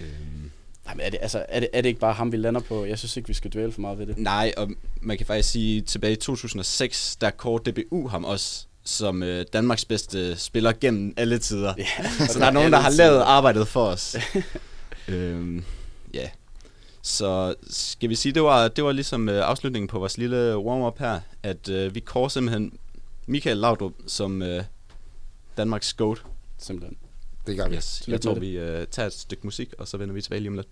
Øhm, 0.00 0.50
Nej, 0.84 0.94
men 0.94 1.06
er 1.06 1.10
det, 1.10 1.18
altså, 1.22 1.46
er, 1.48 1.60
det, 1.60 1.68
er 1.72 1.80
det 1.80 1.88
ikke 1.88 2.00
bare 2.00 2.12
ham, 2.12 2.32
vi 2.32 2.36
lander 2.36 2.60
på? 2.60 2.84
Jeg 2.84 2.98
synes 2.98 3.16
ikke, 3.16 3.26
vi 3.26 3.34
skal 3.34 3.52
dvæle 3.52 3.72
for 3.72 3.80
meget 3.80 3.98
ved 3.98 4.06
det. 4.06 4.18
nej, 4.18 4.52
og 4.56 4.70
man 5.02 5.16
kan 5.16 5.26
faktisk 5.26 5.50
sige, 5.50 5.80
tilbage 5.80 6.12
i 6.12 6.16
2006, 6.16 7.16
der 7.16 7.30
kort 7.30 7.66
DBU 7.66 8.08
ham 8.08 8.24
også 8.24 8.66
som 8.84 9.22
øh, 9.22 9.44
Danmarks 9.52 9.84
bedste 9.84 10.36
spiller 10.36 10.72
gennem 10.80 11.14
alle 11.16 11.38
tider. 11.38 11.74
Ja, 11.78 11.86
Så 12.32 12.38
der 12.38 12.46
er 12.46 12.50
nogen, 12.50 12.72
der 12.72 12.78
har 12.78 12.90
lavet 12.90 13.20
arbejdet 13.20 13.68
for 13.68 13.86
os. 13.86 14.16
øhm, 15.08 15.64
ja. 16.14 16.30
Så 17.02 17.54
skal 17.70 18.08
vi 18.08 18.14
sige, 18.14 18.32
det 18.32 18.42
var, 18.42 18.68
det 18.68 18.84
var 18.84 18.92
ligesom 18.92 19.28
øh, 19.28 19.48
afslutningen 19.48 19.88
på 19.88 19.98
vores 19.98 20.18
lille 20.18 20.58
warm-up 20.58 20.98
her, 20.98 21.20
at 21.42 21.68
øh, 21.68 21.94
vi 21.94 22.00
kårer 22.00 22.28
simpelthen 22.28 22.78
Michael 23.26 23.56
Laudrup 23.56 23.92
som 24.06 24.42
øh, 24.42 24.64
Danmarks 25.56 25.92
GOAT. 25.92 26.22
Simpelthen. 26.58 26.96
Det 27.46 27.56
gør 27.56 27.68
vi. 27.68 27.76
Yes. 27.76 28.04
Jeg 28.08 28.20
tror, 28.20 28.34
vi 28.34 28.58
øh, 28.58 28.86
tager 28.86 29.06
et 29.06 29.12
stykke 29.12 29.46
musik, 29.46 29.72
og 29.78 29.88
så 29.88 29.96
vender 29.96 30.14
vi 30.14 30.22
tilbage 30.22 30.40
lige 30.40 30.48
om 30.48 30.56
lidt. 30.56 30.68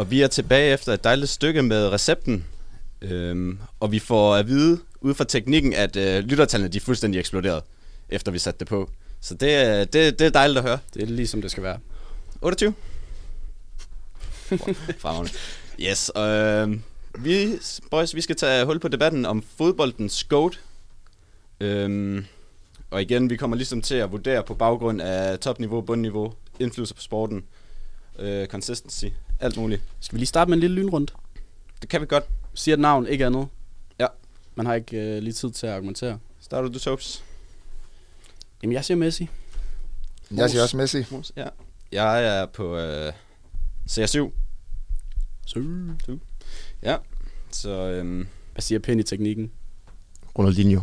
Og 0.00 0.10
vi 0.10 0.20
er 0.22 0.26
tilbage 0.28 0.72
efter 0.72 0.92
et 0.92 1.04
dejligt 1.04 1.30
stykke 1.30 1.62
med 1.62 1.88
recepten. 1.88 2.44
Øhm, 3.02 3.58
og 3.80 3.92
vi 3.92 3.98
får 3.98 4.34
at 4.34 4.46
vide 4.48 4.80
ud 5.00 5.14
fra 5.14 5.24
teknikken, 5.24 5.72
at 5.74 5.96
øh, 5.96 6.24
lyttertallene 6.24 6.72
de 6.72 6.76
er 6.76 6.80
fuldstændig 6.80 7.18
eksploderet, 7.18 7.62
efter 8.08 8.32
vi 8.32 8.38
satte 8.38 8.58
det 8.58 8.68
på. 8.68 8.90
Så 9.20 9.34
det, 9.34 9.54
er- 9.54 9.84
det, 9.84 10.18
det 10.18 10.26
er 10.26 10.30
dejligt 10.30 10.58
at 10.58 10.64
høre. 10.64 10.78
Det 10.94 11.02
er 11.02 11.06
lige 11.06 11.26
som 11.26 11.42
det 11.42 11.50
skal 11.50 11.62
være. 11.62 11.78
28. 12.42 12.74
Fremragende. 14.98 15.30
Yes, 15.80 16.10
øh, 16.16 16.78
vi, 17.24 17.48
boys, 17.90 18.14
vi 18.14 18.20
skal 18.20 18.36
tage 18.36 18.64
hul 18.64 18.78
på 18.80 18.88
debatten 18.88 19.26
om 19.26 19.44
fodboldens 19.58 20.24
GOAT. 20.24 20.60
Øhm, 21.60 22.24
og 22.90 23.02
igen, 23.02 23.30
vi 23.30 23.36
kommer 23.36 23.56
ligesom 23.56 23.82
til 23.82 23.94
at 23.94 24.12
vurdere 24.12 24.42
på 24.42 24.54
baggrund 24.54 25.02
af 25.02 25.38
topniveau, 25.38 25.80
bundniveau, 25.80 26.32
indflydelse 26.60 26.94
på 26.94 27.00
sporten, 27.00 27.44
øh, 28.18 28.46
consistency, 28.46 29.04
alt 29.40 29.56
muligt. 29.56 29.82
Skal 30.00 30.14
vi 30.16 30.18
lige 30.18 30.26
starte 30.26 30.48
med 30.48 30.56
en 30.56 30.60
lille 30.60 30.76
lynrunde? 30.76 31.12
Det 31.80 31.88
kan 31.88 32.00
vi 32.00 32.06
godt. 32.06 32.24
Siger 32.54 32.74
et 32.74 32.80
navn, 32.80 33.06
ikke 33.06 33.26
andet. 33.26 33.48
Ja. 33.98 34.06
Man 34.54 34.66
har 34.66 34.74
ikke 34.74 34.96
øh, 34.96 35.22
lige 35.22 35.32
tid 35.32 35.50
til 35.50 35.66
at 35.66 35.72
argumentere. 35.72 36.18
Starter 36.40 36.68
du, 36.68 36.78
Topes? 36.78 37.24
Jamen, 38.62 38.74
jeg 38.74 38.84
siger 38.84 38.98
Messi. 38.98 39.28
Jeg 40.30 40.50
siger 40.50 40.62
også 40.62 40.76
Messi. 40.76 41.04
Mos, 41.10 41.32
Ja. 41.36 41.46
Jeg 41.92 42.24
er 42.40 42.46
på 42.46 42.76
øh, 42.76 43.12
CR7. 43.90 44.30
Så. 45.46 46.18
Ja, 46.82 46.96
så 47.50 47.70
øhm, 47.70 48.26
Hvad 48.52 48.62
siger 48.62 48.78
Penny 48.78 49.02
teknikken? 49.02 49.50
Ronaldinho. 50.38 50.80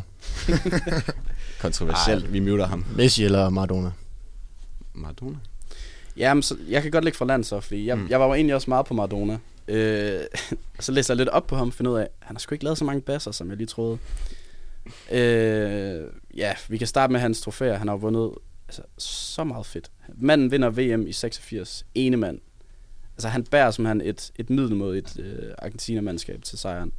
kontroversielt. 1.61 2.33
Vi 2.33 2.39
muter 2.39 2.65
ham. 2.67 2.85
Messi 2.95 3.23
eller 3.23 3.49
Maradona. 3.49 3.91
Maradona. 4.93 5.37
Jamen, 6.17 6.43
så, 6.43 6.57
jeg 6.69 6.81
kan 6.81 6.91
godt 6.91 7.03
lægge 7.03 7.17
fra 7.17 7.25
land 7.25 7.43
så, 7.43 7.59
fordi 7.59 7.85
jeg, 7.87 7.97
Mm. 7.97 8.07
jeg 8.09 8.19
var 8.19 8.25
jo 8.27 8.33
egentlig 8.33 8.55
også 8.55 8.69
meget 8.69 8.85
på 8.85 8.93
Maradona. 8.93 9.37
Øh, 9.67 10.19
så 10.79 10.91
læste 10.91 11.11
jeg 11.11 11.17
lidt 11.17 11.29
op 11.29 11.47
på 11.47 11.55
ham, 11.55 11.71
finde 11.71 11.91
ud 11.91 11.97
af, 11.97 12.01
at 12.01 12.09
han 12.19 12.35
har 12.35 12.39
sgu 12.39 12.55
ikke 12.55 12.63
lavet 12.63 12.77
så 12.77 12.85
mange 12.85 13.01
basser, 13.01 13.31
som 13.31 13.49
jeg 13.49 13.57
lige 13.57 13.67
troede. 13.67 13.97
Øh, 15.11 16.03
ja, 16.37 16.53
vi 16.69 16.77
kan 16.77 16.87
starte 16.87 17.11
med 17.13 17.19
hans 17.19 17.41
trofæer. 17.41 17.77
Han 17.77 17.87
har 17.87 17.95
jo 17.95 17.99
vundet 17.99 18.31
altså, 18.67 18.81
så 18.97 19.43
meget 19.43 19.65
fedt. 19.65 19.91
Manden 20.15 20.51
vinder 20.51 20.69
VM 20.69 21.07
i 21.07 21.11
86. 21.13 21.85
Ene 21.95 22.17
mand. 22.17 22.39
Altså, 23.15 23.27
han 23.27 23.43
bærer 23.43 23.71
simpelthen 23.71 24.09
et, 24.09 24.31
et 24.35 24.49
middelmådigt 24.49 25.19
øh, 25.19 25.51
Argentina-mandskab 25.57 26.43
til 26.43 26.57
sejren. 26.57 26.91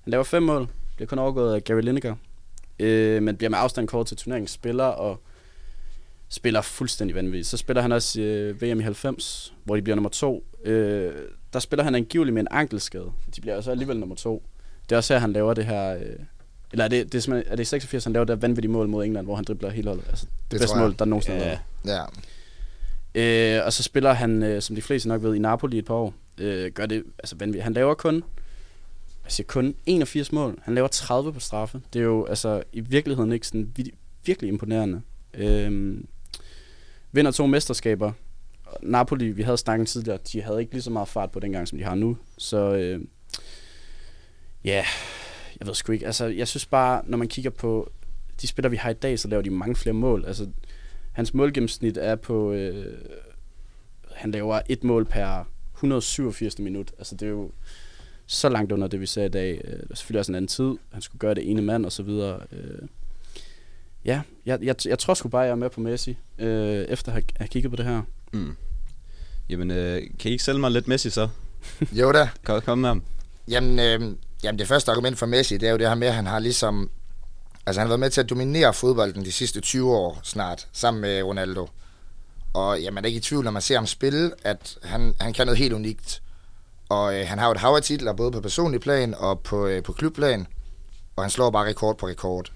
Han 0.00 0.10
laver 0.10 0.24
fem 0.24 0.42
mål. 0.42 0.68
Bliver 0.96 1.08
kun 1.08 1.18
overgået 1.18 1.54
af 1.54 1.64
Gary 1.64 1.80
Lineker. 1.80 2.14
Øh, 2.78 3.22
men 3.22 3.36
bliver 3.36 3.50
med 3.50 3.58
afstand 3.58 3.88
kort 3.88 4.06
til 4.06 4.16
turneringens 4.16 4.50
spiller, 4.50 4.84
og 4.84 5.20
spiller 6.34 6.60
fuldstændig 6.60 7.14
vanvittigt. 7.16 7.46
Så 7.48 7.56
spiller 7.56 7.82
han 7.82 7.92
også 7.92 8.20
øh, 8.20 8.62
VM 8.62 8.80
i 8.80 8.82
90, 8.82 9.54
hvor 9.64 9.76
de 9.76 9.82
bliver 9.82 9.96
nummer 9.96 10.10
to. 10.10 10.44
Øh, 10.64 11.12
der 11.52 11.58
spiller 11.58 11.84
han 11.84 11.94
angiveligt 11.94 12.34
med 12.34 12.42
en 12.42 12.48
ankelskade. 12.50 13.12
De 13.36 13.40
bliver 13.40 13.54
jo 13.54 13.62
så 13.62 13.70
alligevel 13.70 13.96
nummer 13.98 14.14
to. 14.16 14.42
Det 14.88 14.92
er 14.92 14.96
også 14.96 15.14
her, 15.14 15.20
han 15.20 15.32
laver 15.32 15.54
det 15.54 15.64
her... 15.66 15.94
Øh, 15.94 16.00
eller 16.72 16.84
er 16.84 16.88
det, 16.88 17.12
det 17.12 17.28
er, 17.28 17.42
er 17.46 17.56
det 17.56 17.62
i 17.62 17.64
86, 17.64 18.04
han 18.04 18.12
laver 18.12 18.24
det 18.24 18.42
vanvittige 18.42 18.72
mål 18.72 18.88
mod 18.88 19.04
England, 19.04 19.26
hvor 19.26 19.34
han 19.36 19.44
dribler 19.44 19.70
hele 19.70 19.88
holdet? 19.88 20.04
Altså, 20.08 20.26
det, 20.26 20.50
Det 20.50 20.60
bedste 20.60 20.78
mål, 20.78 20.94
der 20.98 21.04
nogensinde 21.04 21.38
Ja. 21.38 21.58
været. 21.84 22.08
Ja. 23.14 23.58
Øh, 23.58 23.66
og 23.66 23.72
så 23.72 23.82
spiller 23.82 24.12
han, 24.12 24.42
øh, 24.42 24.62
som 24.62 24.76
de 24.76 24.82
fleste 24.82 25.08
nok 25.08 25.22
ved, 25.22 25.34
i 25.34 25.38
Napoli 25.38 25.78
et 25.78 25.84
par 25.84 25.94
år. 25.94 26.14
Øh, 26.38 26.70
gør 26.72 26.86
det 26.86 27.04
altså 27.18 27.36
vanvittigt. 27.38 27.64
Han 27.64 27.72
laver 27.72 27.94
kun, 27.94 28.14
jeg 29.24 29.32
siger 29.32 29.46
kun 29.46 29.74
81 29.86 30.32
mål. 30.32 30.58
Han 30.62 30.74
laver 30.74 30.88
30 30.88 31.32
på 31.32 31.40
straffe. 31.40 31.80
Det 31.92 31.98
er 31.98 32.02
jo 32.04 32.24
altså 32.24 32.62
i 32.72 32.80
virkeligheden 32.80 33.32
ikke 33.32 33.46
sådan 33.46 33.72
vir- 33.78 33.94
virkelig 34.24 34.48
imponerende. 34.48 35.00
Øh, 35.34 35.96
vinder 37.12 37.30
to 37.30 37.46
mesterskaber. 37.46 38.12
Napoli, 38.82 39.30
vi 39.30 39.42
havde 39.42 39.56
snakket 39.56 39.88
tidligere, 39.88 40.18
de 40.32 40.42
havde 40.42 40.60
ikke 40.60 40.72
lige 40.72 40.82
så 40.82 40.90
meget 40.90 41.08
fart 41.08 41.30
på 41.30 41.40
dengang, 41.40 41.68
som 41.68 41.78
de 41.78 41.84
har 41.84 41.94
nu. 41.94 42.16
Så 42.38 42.74
øh, 42.74 43.00
ja, 44.64 44.84
jeg 45.60 45.66
ved 45.66 45.74
sgu 45.74 45.92
ikke. 45.92 46.06
Altså, 46.06 46.26
jeg 46.26 46.48
synes 46.48 46.66
bare, 46.66 47.02
når 47.06 47.18
man 47.18 47.28
kigger 47.28 47.50
på 47.50 47.90
de 48.40 48.46
spillere, 48.46 48.70
vi 48.70 48.76
har 48.76 48.90
i 48.90 48.94
dag, 48.94 49.18
så 49.18 49.28
laver 49.28 49.42
de 49.42 49.50
mange 49.50 49.76
flere 49.76 49.94
mål. 49.94 50.24
Altså, 50.26 50.48
hans 51.12 51.34
målgennemsnit 51.34 51.96
er 51.96 52.16
på... 52.16 52.52
Øh, 52.52 52.98
han 54.14 54.30
laver 54.30 54.60
et 54.68 54.84
mål 54.84 55.04
per 55.04 55.44
187. 55.74 56.58
minut. 56.58 56.92
Altså, 56.98 57.14
det 57.14 57.26
er 57.26 57.30
jo 57.30 57.50
så 58.26 58.48
langt 58.48 58.72
under 58.72 58.88
det, 58.88 59.00
vi 59.00 59.06
ser 59.06 59.24
i 59.24 59.28
dag. 59.28 59.60
Øh, 59.64 59.80
er 59.90 59.94
selvfølgelig 59.94 60.18
også 60.18 60.32
en 60.32 60.36
anden 60.36 60.48
tid. 60.48 60.74
Han 60.92 61.02
skulle 61.02 61.20
gøre 61.20 61.34
det 61.34 61.50
ene 61.50 61.62
mand, 61.62 61.86
og 61.86 61.92
så 61.92 62.02
videre. 62.02 62.40
Øh, 62.52 62.88
ja, 64.04 64.20
jeg, 64.46 64.58
jeg, 64.62 64.76
jeg 64.86 64.98
tror 64.98 65.14
sgu 65.14 65.28
bare, 65.28 65.42
jeg 65.42 65.50
er 65.50 65.54
med 65.54 65.70
på 65.70 65.80
Messi, 65.80 66.18
øh, 66.38 66.84
efter 66.88 67.08
at 67.08 67.12
have, 67.12 67.24
have 67.36 67.48
kigget 67.48 67.70
på 67.70 67.76
det 67.76 67.84
her. 67.84 68.02
Mm. 68.32 68.56
Jamen, 69.48 69.70
øh, 69.70 70.02
kan 70.18 70.28
I 70.28 70.32
ikke 70.32 70.44
sælge 70.44 70.60
mig 70.60 70.70
lidt 70.70 70.88
Messi 70.88 71.10
så? 71.10 71.28
Jo 72.00 72.12
da. 72.12 72.28
Kom, 72.44 72.60
kom 72.60 72.78
med 72.78 72.88
ham. 72.88 73.02
Jamen, 73.48 73.78
øh, 73.78 74.16
jamen, 74.44 74.58
det 74.58 74.68
første 74.68 74.90
argument 74.90 75.18
for 75.18 75.26
Messi, 75.26 75.56
det 75.56 75.66
er 75.66 75.72
jo 75.72 75.78
det 75.78 75.88
her 75.88 75.94
med, 75.94 76.08
at 76.08 76.14
han 76.14 76.26
har 76.26 76.38
ligesom... 76.38 76.90
Altså, 77.66 77.80
han 77.80 77.86
har 77.86 77.90
været 77.90 78.00
med 78.00 78.10
til 78.10 78.20
at 78.20 78.30
dominere 78.30 78.74
fodbolden 78.74 79.24
de 79.24 79.32
sidste 79.32 79.60
20 79.60 79.96
år 79.96 80.20
snart, 80.22 80.68
sammen 80.72 81.00
med 81.00 81.22
Ronaldo. 81.22 81.68
Og 82.54 82.80
jamen, 82.80 83.04
er 83.04 83.08
ikke 83.08 83.18
i 83.18 83.20
tvivl, 83.20 83.44
når 83.44 83.50
man 83.50 83.62
ser 83.62 83.74
ham 83.74 83.86
spille, 83.86 84.30
at 84.42 84.78
han, 84.82 85.14
han 85.20 85.32
kan 85.32 85.46
noget 85.46 85.58
helt 85.58 85.72
unikt. 85.72 86.22
Og 86.88 87.20
øh, 87.20 87.26
han 87.28 87.38
har 87.38 87.46
jo 87.46 87.52
et 87.52 87.58
hav 87.58 87.74
af 87.74 87.82
titler, 87.82 88.12
både 88.12 88.32
på 88.32 88.40
personlig 88.40 88.80
plan 88.80 89.14
og 89.14 89.40
på, 89.40 89.66
øh, 89.66 89.82
på 89.82 89.92
klubplan. 89.92 90.46
Og 91.16 91.24
han 91.24 91.30
slår 91.30 91.50
bare 91.50 91.68
rekord 91.68 91.98
på 91.98 92.06
rekord. 92.06 92.52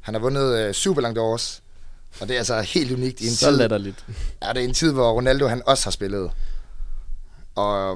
Han 0.00 0.14
har 0.14 0.20
vundet 0.20 0.58
øh, 0.58 0.74
Super 0.74 1.00
Langt 1.00 1.18
Års, 1.18 1.62
og 2.20 2.28
det 2.28 2.34
er 2.34 2.38
altså 2.38 2.60
helt 2.60 2.92
unikt 2.92 3.20
i 3.20 3.24
en 3.26 3.30
Så 3.34 3.50
tid. 3.50 3.56
latterligt. 3.58 4.04
Ja, 4.42 4.48
det 4.52 4.64
er 4.64 4.68
en 4.68 4.74
tid, 4.74 4.92
hvor 4.92 5.12
Ronaldo 5.12 5.46
han 5.46 5.62
også 5.66 5.86
har 5.86 5.90
spillet. 5.90 6.30
Og 7.54 7.90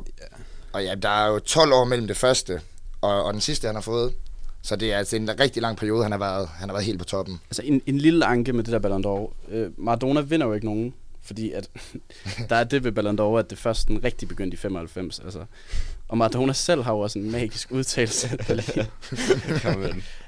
Og 0.72 0.84
ja, 0.84 0.94
der 0.94 1.08
er 1.08 1.28
jo 1.28 1.38
12 1.38 1.72
år 1.72 1.84
mellem 1.84 2.06
det 2.06 2.16
første 2.16 2.60
og, 3.00 3.24
og 3.24 3.32
den 3.32 3.40
sidste, 3.40 3.66
han 3.66 3.74
har 3.74 3.82
fået. 3.82 4.14
Så 4.62 4.76
det 4.76 4.92
er 4.92 4.98
altså 4.98 5.16
en 5.16 5.40
rigtig 5.40 5.62
lang 5.62 5.76
periode, 5.76 6.02
han 6.02 6.12
har 6.12 6.18
været, 6.18 6.48
han 6.48 6.68
har 6.68 6.74
været 6.74 6.84
helt 6.84 6.98
på 6.98 7.04
toppen. 7.04 7.40
Altså 7.50 7.62
en, 7.62 7.82
en 7.86 7.98
lille 7.98 8.24
anke 8.26 8.52
med 8.52 8.64
det 8.64 8.72
der 8.72 8.78
Ballon 8.78 9.04
d'Or. 9.06 9.32
Øh, 9.54 9.70
Maradona 9.76 10.20
vinder 10.20 10.46
jo 10.46 10.52
ikke 10.52 10.66
nogen, 10.66 10.94
fordi 11.22 11.52
at 11.52 11.68
der 12.50 12.56
er 12.56 12.64
det 12.64 12.84
ved 12.84 12.92
Ballon 12.92 13.18
d'Or, 13.20 13.38
at 13.38 13.50
det 13.50 13.58
først 13.58 13.88
den 13.88 14.04
rigtig 14.04 14.28
begyndte 14.28 14.54
i 14.54 14.58
95. 14.58 15.18
Altså. 15.18 15.44
Og 16.08 16.18
Maradona 16.18 16.52
selv 16.52 16.82
har 16.82 16.92
jo 16.92 16.98
også 16.98 17.18
en 17.18 17.30
magisk 17.32 17.70
udtalelse. 17.70 18.28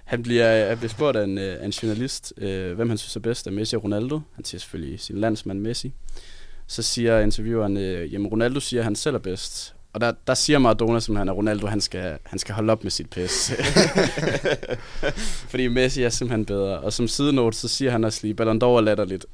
han, 0.07 0.23
bliver, 0.23 0.62
øh, 0.62 0.69
han 0.69 0.79
bliver 0.79 0.90
spurgt 0.90 1.16
af 1.16 1.25
en, 1.25 1.38
af 1.38 1.64
en 1.64 1.71
journalist, 1.71 2.33
øh, 2.37 2.75
hvem 2.75 2.88
han 2.88 2.99
synes 2.99 3.16
er 3.16 3.21
bedst 3.21 3.47
af 3.47 3.53
Messi 3.53 3.77
og 3.77 3.85
Ronaldo. 3.85 4.21
Han 4.35 4.45
siger 4.45 4.59
selvfølgelig 4.59 5.01
sin 5.01 5.19
landsmand 5.19 5.61
Messi. 5.61 5.92
Så 6.66 6.83
siger 6.83 7.21
intervieweren, 7.21 7.77
øh, 7.77 8.12
jamen 8.12 8.27
Ronaldo 8.27 8.61
siger, 8.61 8.81
at 8.81 8.85
han 8.85 8.97
selv 8.97 9.14
er 9.14 9.21
bedst. 9.21 9.75
Og 9.92 10.01
der, 10.01 10.12
der 10.27 10.35
siger 10.35 10.59
Maradona 10.59 11.01
simpelthen, 11.01 11.29
at 11.29 11.37
Ronaldo 11.37 11.66
han 11.66 11.81
skal, 11.81 12.19
han 12.25 12.38
skal 12.38 12.55
holde 12.55 12.73
op 12.73 12.83
med 12.83 12.90
sit 12.90 13.11
pis. 13.11 13.53
Fordi 15.51 15.69
Messi 15.69 16.03
er 16.03 16.09
simpelthen 16.09 16.45
bedre. 16.45 16.79
Og 16.79 16.92
som 16.92 17.09
sidenote, 17.09 17.57
så 17.57 17.69
siger 17.69 17.90
han 17.90 18.05
også 18.05 18.21
lige, 18.23 18.35
Ballon 18.35 18.62
d'Or 18.62 18.81
latter 18.81 19.05
latterligt. 19.05 19.27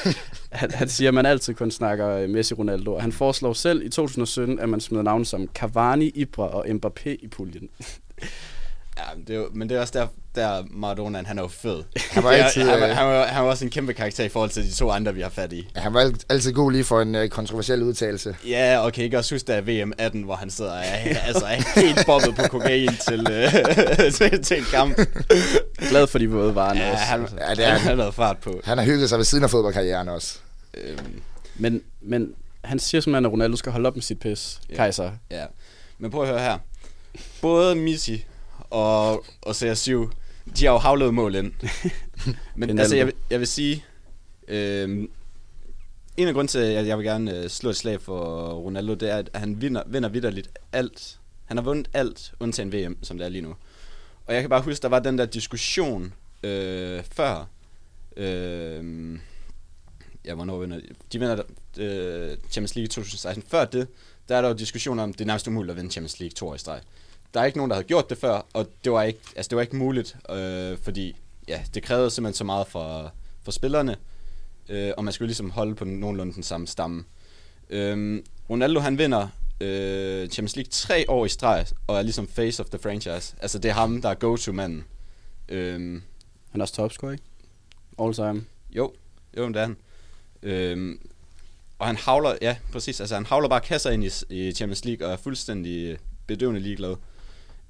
han, 0.52 0.70
han 0.70 0.88
siger, 0.88 1.08
at 1.08 1.14
man 1.14 1.26
altid 1.26 1.54
kun 1.54 1.70
snakker 1.70 2.08
øh, 2.08 2.28
Messi-Ronaldo. 2.30 2.88
Og 2.88 3.02
han 3.02 3.12
foreslår 3.12 3.52
selv 3.52 3.86
i 3.86 3.88
2017, 3.88 4.58
at 4.58 4.68
man 4.68 4.80
smider 4.80 5.02
navne 5.02 5.24
som 5.24 5.48
Cavani, 5.54 6.08
Ibra 6.08 6.48
og 6.48 6.66
Mbappé 6.66 7.08
i 7.08 7.28
puljen. 7.30 7.68
Ja, 8.98 9.02
men 9.16 9.24
det 9.26 9.34
er 9.34 9.38
jo, 9.38 9.48
men 9.54 9.68
det 9.68 9.76
er 9.76 9.80
også 9.80 9.92
der, 9.98 10.06
der 10.34 10.64
Maradona, 10.70 11.22
han 11.26 11.38
er 11.38 11.42
jo 11.42 11.48
fed. 11.48 11.82
Han 12.10 12.24
var 12.24 12.30
altid, 12.30 12.62
han, 12.62 12.80
var- 12.80 12.88
øh, 12.88 12.96
han, 12.96 13.06
var, 13.06 13.24
han 13.26 13.44
var 13.44 13.50
også 13.50 13.64
en 13.64 13.70
kæmpe 13.70 13.92
karakter 13.94 14.24
i 14.24 14.28
forhold 14.28 14.50
til 14.50 14.64
de 14.64 14.72
to 14.72 14.90
andre, 14.90 15.14
vi 15.14 15.20
har 15.20 15.28
fat 15.28 15.52
i. 15.52 15.68
Ja, 15.76 15.80
han 15.80 15.94
var 15.94 16.00
al- 16.00 16.20
altid 16.28 16.52
god 16.52 16.72
lige 16.72 16.84
for 16.84 17.00
en 17.00 17.14
øh, 17.14 17.28
kontroversiel 17.28 17.82
udtalelse. 17.82 18.36
Ja, 18.46 18.78
og 18.78 18.92
kan 18.92 19.04
ikke 19.04 19.18
også 19.18 19.34
huske, 19.34 19.46
der 19.46 19.54
er 19.54 19.84
VM 19.84 19.92
18, 19.98 20.22
hvor 20.22 20.34
han 20.34 20.50
sidder 20.50 20.70
og 20.72 20.78
er, 20.78 21.18
altså, 21.18 21.44
er 21.46 21.80
helt 21.80 22.06
bobbet 22.06 22.34
på 22.36 22.42
kokain 22.50 22.90
til, 23.08 23.26
øh, 23.30 23.52
til, 24.18 24.42
til 24.42 24.58
en 24.58 24.64
kamp. 24.70 24.96
Glad 25.88 26.06
for 26.06 26.18
de 26.18 26.30
våde 26.30 26.54
varer 26.54 26.76
Ja, 26.78 26.92
også. 26.92 27.04
han, 27.04 27.20
altså. 27.20 27.36
ja, 27.40 27.48
det 27.50 27.56
det 27.56 27.64
er 27.66 27.70
han 27.70 27.78
han. 27.80 27.88
har 27.88 27.94
lavet 27.94 28.14
fart 28.14 28.38
på. 28.38 28.60
Han 28.64 28.78
har 28.78 28.84
hygget 28.84 29.08
sig 29.08 29.18
ved 29.18 29.24
siden 29.24 29.44
af 29.44 29.50
fodboldkarrieren 29.50 30.08
også. 30.08 30.38
Øhm, 30.74 31.20
Men, 31.56 31.82
men 32.02 32.32
han 32.64 32.78
siger 32.78 33.00
simpelthen, 33.00 33.24
at 33.26 33.32
Ronaldo 33.32 33.56
skal 33.56 33.72
holde 33.72 33.86
op 33.86 33.94
med 33.96 34.02
sit 34.02 34.18
pis. 34.20 34.60
Ja. 34.70 34.76
Kaiser. 34.76 35.10
ja. 35.30 35.44
Men 35.98 36.10
prøv 36.10 36.22
at 36.22 36.28
høre 36.28 36.38
her. 36.40 36.58
Både 37.40 37.74
Messi 37.74 38.24
og, 38.74 39.24
og 39.42 39.50
CR7, 39.50 39.90
de 40.58 40.64
har 40.64 40.72
jo 40.72 40.78
havlet 40.78 41.14
mål 41.14 41.34
ind. 41.34 41.52
Men 42.56 42.78
altså, 42.78 42.96
jeg, 42.96 43.06
vil- 43.06 43.14
jeg 43.30 43.38
vil 43.38 43.46
sige, 43.48 43.84
øhm, 44.48 45.10
en 46.16 46.28
af 46.28 46.34
grunden 46.34 46.48
til, 46.48 46.58
at 46.58 46.86
jeg 46.86 46.98
vil 46.98 47.04
gerne 47.06 47.38
øh, 47.38 47.48
slå 47.50 47.70
et 47.70 47.76
slag 47.76 48.00
for 48.00 48.48
Ronaldo, 48.52 48.94
det 48.94 49.10
er, 49.10 49.16
at 49.16 49.30
han 49.34 49.60
vinder, 49.60 49.82
vinder 49.86 50.08
vidderligt 50.08 50.48
alt. 50.72 51.18
Han 51.44 51.56
har 51.56 51.64
vundet 51.64 51.88
alt, 51.92 52.32
undtagen 52.40 52.72
VM, 52.72 52.98
som 53.02 53.18
det 53.18 53.24
er 53.24 53.28
lige 53.28 53.42
nu. 53.42 53.54
Og 54.26 54.34
jeg 54.34 54.42
kan 54.42 54.50
bare 54.50 54.62
huske, 54.62 54.82
der 54.82 54.88
var 54.88 54.98
den 54.98 55.18
der 55.18 55.26
diskussion 55.26 56.12
øh, 56.42 57.02
før. 57.12 57.46
Øh, 58.16 59.18
ja, 60.24 60.34
hvornår 60.34 60.58
vinder 60.58 60.76
de? 60.76 60.86
De 61.12 61.18
vinder 61.18 61.42
øh, 61.78 62.36
Champions 62.50 62.74
League 62.76 62.84
i 62.84 62.88
2016. 62.88 63.44
Før 63.48 63.64
det, 63.64 63.88
der 64.28 64.36
er 64.36 64.40
der 64.42 64.48
jo 64.48 64.54
diskussion 64.54 64.98
om, 64.98 65.12
det 65.12 65.20
er 65.20 65.24
nærmest 65.26 65.48
umuligt 65.48 65.70
at 65.70 65.76
vinde 65.76 65.90
Champions 65.90 66.20
League 66.20 66.34
to 66.34 66.48
år 66.48 66.54
i 66.54 66.58
streg. 66.58 66.80
Der 67.34 67.40
er 67.40 67.44
ikke 67.44 67.58
nogen, 67.58 67.70
der 67.70 67.76
havde 67.76 67.86
gjort 67.88 68.10
det 68.10 68.18
før, 68.18 68.46
og 68.52 68.66
det 68.84 68.92
var 68.92 69.02
ikke, 69.02 69.20
altså 69.36 69.48
det 69.48 69.56
var 69.56 69.62
ikke 69.62 69.76
muligt, 69.76 70.16
øh, 70.30 70.78
fordi 70.82 71.16
ja, 71.48 71.62
det 71.74 71.82
krævede 71.82 72.10
simpelthen 72.10 72.36
så 72.36 72.44
meget 72.44 72.66
for, 72.66 73.12
for 73.42 73.52
spillerne, 73.52 73.96
øh, 74.68 74.92
og 74.96 75.04
man 75.04 75.12
skulle 75.12 75.28
ligesom 75.28 75.50
holde 75.50 75.74
på 75.74 75.84
nogenlunde 75.84 76.34
den 76.34 76.42
samme 76.42 76.66
stamme. 76.66 77.04
Øh, 77.70 78.22
Ronaldo 78.50 78.80
han 78.80 78.98
vinder 78.98 79.28
øh, 79.60 80.28
Champions 80.28 80.56
League 80.56 80.70
tre 80.70 81.04
år 81.08 81.24
i 81.24 81.28
streg, 81.28 81.66
og 81.86 81.98
er 81.98 82.02
ligesom 82.02 82.28
face 82.28 82.62
of 82.62 82.68
the 82.68 82.78
franchise. 82.78 83.36
Altså 83.40 83.58
det 83.58 83.68
er 83.68 83.72
ham, 83.74 84.02
der 84.02 84.08
er 84.08 84.14
go-to-manden. 84.14 84.84
Øh, 85.48 85.80
Han 86.50 86.60
er 86.60 86.60
også 86.60 86.74
topscorer, 86.74 87.12
ikke? 87.12 87.24
All 87.98 88.14
time. 88.14 88.44
jo, 88.70 88.92
jo, 89.36 89.48
det 89.48 89.56
er 89.56 89.60
han. 89.60 89.76
Øhm, 90.42 91.00
og 91.78 91.86
han 91.86 91.96
havler, 91.96 92.36
ja, 92.42 92.56
præcis, 92.72 93.00
altså 93.00 93.14
han 93.14 93.26
havler 93.26 93.48
bare 93.48 93.60
kasser 93.60 93.90
ind 93.90 94.04
i, 94.04 94.10
i 94.30 94.52
Champions 94.52 94.84
League 94.84 95.06
og 95.06 95.12
er 95.12 95.16
fuldstændig 95.16 95.84
øh, 95.84 95.98
bedøvende 96.26 96.60
ligeglad. 96.60 96.96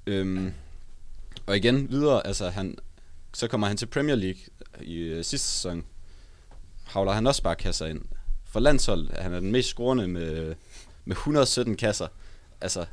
Øhm, 0.07 0.53
og 1.45 1.57
igen 1.57 1.91
videre, 1.91 2.27
altså 2.27 2.49
han, 2.49 2.77
så 3.33 3.47
kommer 3.47 3.67
han 3.67 3.77
til 3.77 3.85
Premier 3.85 4.15
League 4.15 4.41
i 4.81 4.95
øh, 4.95 5.23
sidste 5.23 5.47
sæson. 5.47 5.83
Havler 6.83 7.11
han 7.11 7.27
også 7.27 7.43
bare 7.43 7.55
kasser 7.55 7.85
ind. 7.85 8.01
For 8.51 8.59
landshold, 8.59 9.21
han 9.21 9.33
er 9.33 9.39
den 9.39 9.51
mest 9.51 9.69
scorende 9.69 10.07
med, 10.07 10.55
med 11.05 11.15
117 11.15 11.75
kasser. 11.75 12.07
Altså, 12.61 12.85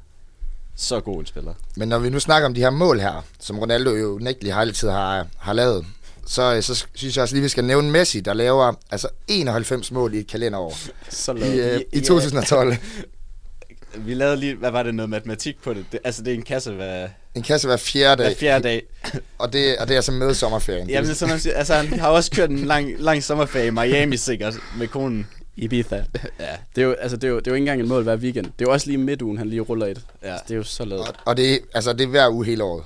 så 0.76 1.00
god 1.00 1.20
en 1.20 1.26
spiller. 1.26 1.54
Men 1.76 1.88
når 1.88 1.98
vi 1.98 2.10
nu 2.10 2.20
snakker 2.20 2.46
om 2.46 2.54
de 2.54 2.60
her 2.60 2.70
mål 2.70 3.00
her, 3.00 3.24
som 3.40 3.58
Ronaldo 3.58 3.90
jo 3.90 4.18
nægteligt 4.22 4.56
altid 4.56 4.88
har, 4.88 5.26
har 5.38 5.52
lavet, 5.52 5.86
så, 6.26 6.54
øh, 6.54 6.62
så 6.62 6.86
synes 6.94 7.16
jeg 7.16 7.22
også 7.22 7.34
lige, 7.34 7.42
vi 7.42 7.48
skal 7.48 7.64
nævne 7.64 7.90
Messi, 7.90 8.20
der 8.20 8.32
laver 8.32 8.72
altså 8.90 9.08
91 9.28 9.90
mål 9.90 10.14
i 10.14 10.18
et 10.18 10.26
kalenderår 10.26 10.76
Så 11.08 11.32
i, 11.32 11.60
øh, 11.60 11.80
i 11.92 12.00
2012. 12.00 12.76
Vi 13.96 14.14
lavede 14.14 14.36
lige, 14.36 14.54
hvad 14.54 14.70
var 14.70 14.82
det, 14.82 14.94
noget 14.94 15.10
matematik 15.10 15.62
på 15.62 15.74
det? 15.74 15.84
det 15.92 16.00
altså, 16.04 16.22
det 16.22 16.30
er 16.30 16.34
en 16.34 16.42
kasse 16.42 16.72
hver, 16.72 17.08
En 17.34 17.42
kasse 17.42 17.68
hver 17.68 17.76
fjerde 17.76 18.22
hver 18.22 18.28
dag, 18.28 18.36
fjerde 18.36 18.62
dag. 18.62 18.82
og 19.38 19.52
det, 19.52 19.78
og 19.78 19.88
det 19.88 19.94
er 19.94 19.98
altså 19.98 20.12
med 20.12 20.34
sommerferien. 20.34 20.90
Jamen, 20.90 21.14
som 21.14 21.28
man 21.28 21.40
siger, 21.40 21.56
altså, 21.56 21.74
han 21.74 22.00
har 22.00 22.08
også 22.08 22.30
kørt 22.30 22.50
en 22.50 22.58
lang, 22.58 22.94
lang 22.98 23.22
sommerferie 23.22 23.66
i 23.66 23.70
Miami 23.70 24.16
sikkert 24.16 24.54
med 24.78 24.88
konen. 24.88 25.26
Ibiza. 25.56 25.96
Ja, 25.96 26.56
Det 26.76 26.82
er, 26.82 26.86
jo, 26.86 26.92
altså, 26.92 27.16
det, 27.16 27.24
er 27.24 27.28
jo, 27.28 27.38
det 27.38 27.46
er 27.46 27.50
jo 27.50 27.54
ikke 27.54 27.62
engang 27.62 27.80
et 27.80 27.88
mål 27.88 28.02
hver 28.02 28.16
weekend. 28.16 28.44
Det 28.44 28.52
er 28.52 28.68
jo 28.68 28.72
også 28.72 28.86
lige 28.86 28.98
midtugen, 28.98 29.38
han 29.38 29.48
lige 29.48 29.60
ruller 29.60 29.86
et. 29.86 30.00
Ja. 30.22 30.30
Altså, 30.30 30.44
det 30.48 30.54
er 30.54 30.56
jo 30.56 30.62
så 30.62 30.84
lavet. 30.84 31.08
og, 31.08 31.14
og 31.26 31.36
det, 31.36 31.60
altså, 31.74 31.92
det 31.92 32.00
er 32.00 32.08
hver 32.08 32.28
uge 32.28 32.46
hele 32.46 32.64
året. 32.64 32.84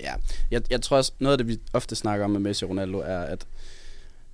Ja, 0.00 0.12
jeg, 0.50 0.62
jeg 0.70 0.82
tror 0.82 0.96
også, 0.96 1.12
noget 1.18 1.32
af 1.32 1.38
det, 1.38 1.48
vi 1.48 1.58
ofte 1.72 1.96
snakker 1.96 2.24
om 2.24 2.30
med 2.30 2.40
Messi 2.40 2.64
og 2.64 2.70
Ronaldo, 2.70 2.98
er, 2.98 3.18
at 3.18 3.40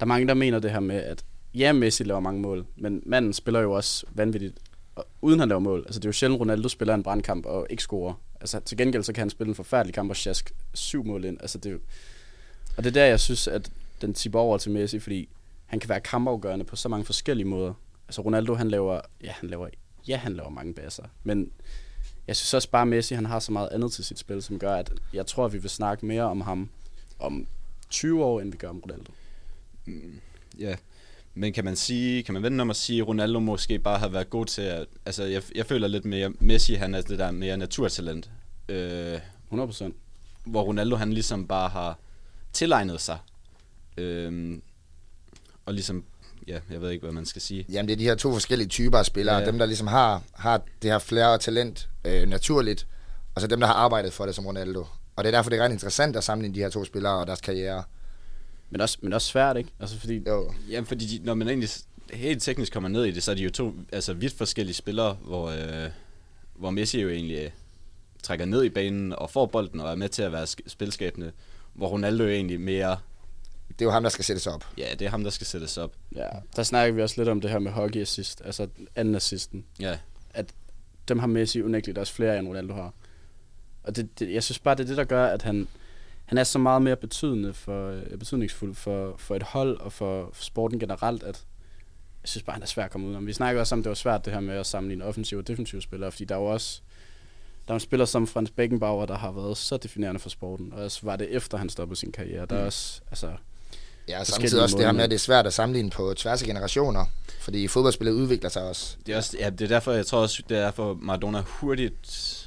der 0.00 0.04
er 0.04 0.06
mange, 0.06 0.28
der 0.28 0.34
mener 0.34 0.58
det 0.58 0.70
her 0.70 0.80
med, 0.80 0.96
at 0.96 1.24
ja, 1.54 1.72
Messi 1.72 2.04
laver 2.04 2.20
mange 2.20 2.40
mål, 2.40 2.66
men 2.76 3.02
manden 3.06 3.32
spiller 3.32 3.60
jo 3.60 3.72
også 3.72 4.06
vanvittigt, 4.12 4.58
og, 4.94 5.06
uden 5.22 5.40
han 5.40 5.48
laver 5.48 5.60
mål. 5.60 5.82
Altså, 5.86 6.00
det 6.00 6.04
er 6.04 6.08
jo 6.08 6.12
sjældent, 6.12 6.40
Ronaldo 6.40 6.68
spiller 6.68 6.94
en 6.94 7.02
brandkamp 7.02 7.46
og 7.46 7.66
ikke 7.70 7.82
scorer. 7.82 8.14
Altså, 8.40 8.60
til 8.60 8.76
gengæld 8.76 9.02
så 9.02 9.12
kan 9.12 9.20
han 9.20 9.30
spille 9.30 9.48
en 9.48 9.54
forfærdelig 9.54 9.94
kamp 9.94 10.10
og 10.10 10.16
sjask 10.16 10.54
syv 10.74 11.04
mål 11.04 11.24
ind. 11.24 11.38
Altså, 11.40 11.58
det 11.58 11.66
er 11.66 11.72
jo, 11.72 11.80
og 12.76 12.84
det 12.84 12.90
er 12.90 12.94
der, 12.94 13.04
jeg 13.04 13.20
synes, 13.20 13.48
at 13.48 13.70
den 14.00 14.14
tipper 14.14 14.40
over 14.40 14.58
til 14.58 14.70
Messi, 14.70 14.98
fordi 14.98 15.28
han 15.66 15.80
kan 15.80 15.88
være 15.88 16.00
kampafgørende 16.00 16.64
på 16.64 16.76
så 16.76 16.88
mange 16.88 17.04
forskellige 17.04 17.46
måder. 17.46 17.74
Altså, 18.08 18.22
Ronaldo, 18.22 18.54
han 18.54 18.68
laver, 18.68 19.00
ja, 19.22 19.32
han 19.32 19.48
laver, 19.48 19.68
ja, 20.08 20.16
han 20.16 20.34
laver 20.34 20.50
mange 20.50 20.74
basser, 20.74 21.04
men 21.24 21.50
jeg 22.26 22.36
synes 22.36 22.54
også 22.54 22.70
bare, 22.70 22.86
Messi 22.86 23.14
han 23.14 23.26
har 23.26 23.38
så 23.38 23.52
meget 23.52 23.68
andet 23.72 23.92
til 23.92 24.04
sit 24.04 24.18
spil, 24.18 24.42
som 24.42 24.58
gør, 24.58 24.74
at 24.74 24.92
jeg 25.12 25.26
tror, 25.26 25.44
at 25.44 25.52
vi 25.52 25.58
vil 25.58 25.70
snakke 25.70 26.06
mere 26.06 26.22
om 26.22 26.40
ham 26.40 26.70
om 27.18 27.46
20 27.90 28.24
år, 28.24 28.40
end 28.40 28.50
vi 28.52 28.56
gør 28.56 28.68
om 28.68 28.80
Ronaldo. 28.80 29.12
Mm, 29.84 30.20
ja. 30.58 30.76
Men 31.34 31.52
kan 31.52 31.64
man 31.64 31.76
sige, 31.76 32.22
kan 32.22 32.34
man 32.34 32.42
vende 32.42 32.62
om 32.62 32.70
at 32.70 32.76
sige, 32.76 33.00
at 33.00 33.08
Ronaldo 33.08 33.38
måske 33.38 33.78
bare 33.78 33.98
har 33.98 34.08
været 34.08 34.30
god 34.30 34.46
til 34.46 34.62
at... 34.62 34.86
Altså, 35.06 35.24
jeg, 35.24 35.42
jeg 35.54 35.66
føler 35.66 35.88
lidt 35.88 36.04
mere, 36.04 36.32
Messi 36.40 36.74
han 36.74 36.94
er 36.94 37.00
det 37.00 37.18
der 37.18 37.30
mere 37.30 37.56
naturtalent. 37.56 38.30
Øh, 38.68 39.18
100%. 39.52 39.92
hvor 40.44 40.62
Ronaldo 40.62 40.96
han 40.96 41.12
ligesom 41.12 41.46
bare 41.46 41.68
har 41.68 41.98
tilegnet 42.52 43.00
sig. 43.00 43.18
Øh, 43.96 44.58
og 45.66 45.74
ligesom, 45.74 46.04
ja, 46.48 46.58
jeg 46.70 46.80
ved 46.80 46.90
ikke, 46.90 47.02
hvad 47.02 47.12
man 47.12 47.26
skal 47.26 47.42
sige. 47.42 47.66
Jamen, 47.68 47.88
det 47.88 47.92
er 47.92 47.98
de 47.98 48.04
her 48.04 48.14
to 48.14 48.32
forskellige 48.32 48.68
typer 48.68 48.98
af 48.98 49.06
spillere. 49.06 49.34
Ja. 49.34 49.40
Ja. 49.40 49.46
Dem, 49.46 49.58
der 49.58 49.66
ligesom 49.66 49.86
har, 49.86 50.22
har 50.32 50.62
det 50.82 50.90
her 50.90 50.98
flere 50.98 51.32
og 51.32 51.40
talent 51.40 51.88
øh, 52.04 52.28
naturligt, 52.28 52.86
og 53.34 53.40
så 53.40 53.46
dem, 53.46 53.60
der 53.60 53.66
har 53.66 53.74
arbejdet 53.74 54.12
for 54.12 54.26
det 54.26 54.34
som 54.34 54.46
Ronaldo. 54.46 54.86
Og 55.16 55.24
det 55.24 55.26
er 55.26 55.36
derfor, 55.38 55.50
det 55.50 55.58
er 55.58 55.64
ret 55.64 55.72
interessant 55.72 56.16
at 56.16 56.24
sammenligne 56.24 56.54
de 56.54 56.60
her 56.60 56.70
to 56.70 56.84
spillere 56.84 57.12
og 57.12 57.26
deres 57.26 57.40
karriere. 57.40 57.82
Men 58.70 58.80
også, 58.80 58.98
men 59.02 59.12
også 59.12 59.26
svært, 59.28 59.56
ikke? 59.56 59.70
Altså, 59.80 59.98
fordi 59.98 60.22
Jo. 60.28 60.52
Jamen, 60.70 60.86
fordi 60.86 61.06
de, 61.18 61.24
når 61.24 61.34
man 61.34 61.48
egentlig 61.48 61.68
helt 62.12 62.42
teknisk 62.42 62.72
kommer 62.72 62.88
ned 62.88 63.04
i 63.04 63.10
det, 63.10 63.22
så 63.22 63.30
er 63.30 63.34
de 63.34 63.42
jo 63.42 63.50
to 63.50 63.74
altså, 63.92 64.12
vidt 64.12 64.32
forskellige 64.32 64.74
spillere, 64.74 65.14
hvor, 65.14 65.48
øh, 65.48 65.90
hvor 66.54 66.70
Messi 66.70 67.00
jo 67.00 67.08
egentlig 67.08 67.38
øh, 67.38 67.50
trækker 68.22 68.44
ned 68.44 68.64
i 68.64 68.68
banen 68.68 69.12
og 69.12 69.30
får 69.30 69.46
bolden 69.46 69.80
og 69.80 69.90
er 69.90 69.94
med 69.94 70.08
til 70.08 70.22
at 70.22 70.32
være 70.32 70.42
sk- 70.44 70.66
spilskabende, 70.68 71.32
hvor 71.74 71.88
Ronaldo 71.88 72.24
jo 72.24 72.30
egentlig 72.30 72.60
mere, 72.60 72.96
Det 73.68 73.80
er 73.80 73.84
jo 73.84 73.90
ham, 73.90 74.02
der 74.02 74.10
skal 74.10 74.24
sættes 74.24 74.46
op. 74.46 74.64
ja, 74.78 74.86
det 74.98 75.02
er 75.06 75.10
ham, 75.10 75.22
der 75.24 75.30
skal 75.30 75.46
sættes 75.46 75.78
op. 75.78 75.92
ja, 76.16 76.28
der 76.56 76.62
snakker 76.62 76.94
vi 76.94 77.02
også 77.02 77.14
lidt 77.20 77.28
om 77.28 77.40
det 77.40 77.50
her 77.50 77.58
med 77.58 77.72
hockey 77.72 78.00
assist, 78.00 78.42
altså 78.44 78.68
anden 78.96 79.14
assisten. 79.14 79.64
Ja, 79.80 79.98
Dem 81.08 81.18
har 81.18 81.26
Messi 81.26 81.62
unægteligt 81.62 81.98
også 81.98 82.12
flere, 82.12 82.38
end 82.38 82.48
Ronaldo 82.48 82.74
har. 82.74 82.92
Og 83.82 83.96
det, 83.96 84.18
det, 84.18 84.32
jeg 84.32 84.42
synes 84.42 84.58
bare, 84.58 84.74
det 84.74 84.82
er 84.82 84.86
det, 84.86 84.96
der 84.96 85.04
gør, 85.04 85.26
at 85.26 85.42
han, 85.42 85.68
han 86.26 86.38
er 86.38 86.44
så 86.44 86.58
meget 86.58 86.82
mere 86.82 86.96
betydende 86.96 87.54
for, 87.54 87.90
øh, 87.90 88.18
betydningsfuld 88.18 88.74
for, 88.74 89.14
for 89.18 89.36
et 89.36 89.42
hold 89.42 89.80
og 89.80 89.92
for, 89.92 90.30
for 90.32 90.44
sporten 90.44 90.78
generelt, 90.78 91.22
at 91.22 91.44
jeg 92.22 92.28
synes 92.28 92.42
bare, 92.42 92.54
han 92.54 92.62
er 92.62 92.66
svær 92.66 92.84
at 92.84 92.90
komme 92.90 93.06
ud 93.08 93.14
om. 93.14 93.26
Vi 93.26 93.32
snakker 93.32 93.60
også 93.60 93.74
om, 93.74 93.78
at 93.78 93.84
det 93.84 93.88
var 93.88 93.94
svært 93.94 94.24
det 94.24 94.32
her 94.32 94.40
med 94.40 94.54
at 94.54 94.66
sammenligne 94.66 95.04
offensiv 95.04 95.38
og 95.38 95.48
defensiv 95.48 95.80
spillere, 95.80 96.12
fordi 96.12 96.24
der 96.24 96.34
er 96.34 96.38
jo 96.38 96.44
også 96.46 96.80
der 97.68 97.72
er 97.72 97.74
en 97.74 97.80
spiller 97.80 98.06
som 98.06 98.26
Frans 98.26 98.50
Beckenbauer, 98.50 99.06
der 99.06 99.18
har 99.18 99.32
været 99.32 99.56
så 99.56 99.76
definerende 99.76 100.20
for 100.20 100.28
sporten, 100.28 100.72
og 100.72 100.82
også 100.84 101.00
var 101.02 101.16
det 101.16 101.28
efter, 101.30 101.58
han 101.58 101.68
stoppede 101.68 102.00
sin 102.00 102.12
karriere. 102.12 102.46
Der 102.46 102.56
er 102.56 102.60
Mm. 102.60 102.66
også, 102.66 103.00
altså, 103.10 103.32
Ja, 104.08 104.20
og 104.20 104.26
samtidig 104.26 104.62
også 104.62 104.76
det 104.76 104.84
her 104.84 104.92
med, 104.92 105.04
at 105.04 105.10
det 105.10 105.14
er 105.16 105.20
svært 105.20 105.46
at 105.46 105.52
sammenligne 105.52 105.90
på 105.90 106.14
tværs 106.16 106.42
af 106.42 106.46
generationer. 106.48 107.04
Fordi 107.40 107.68
fodboldspillet 107.68 108.12
udvikler 108.12 108.50
sig 108.50 108.62
også. 108.68 108.96
Det 109.06 109.12
er, 109.12 109.16
også, 109.16 109.36
ja, 109.40 109.50
det 109.50 109.60
er 109.60 109.68
derfor, 109.68 109.92
jeg 109.92 110.06
tror 110.06 110.18
også, 110.18 110.42
det 110.48 110.56
er 110.58 110.62
derfor 110.64 110.94
Maradona 111.00 111.40
hurtigt 111.46 112.43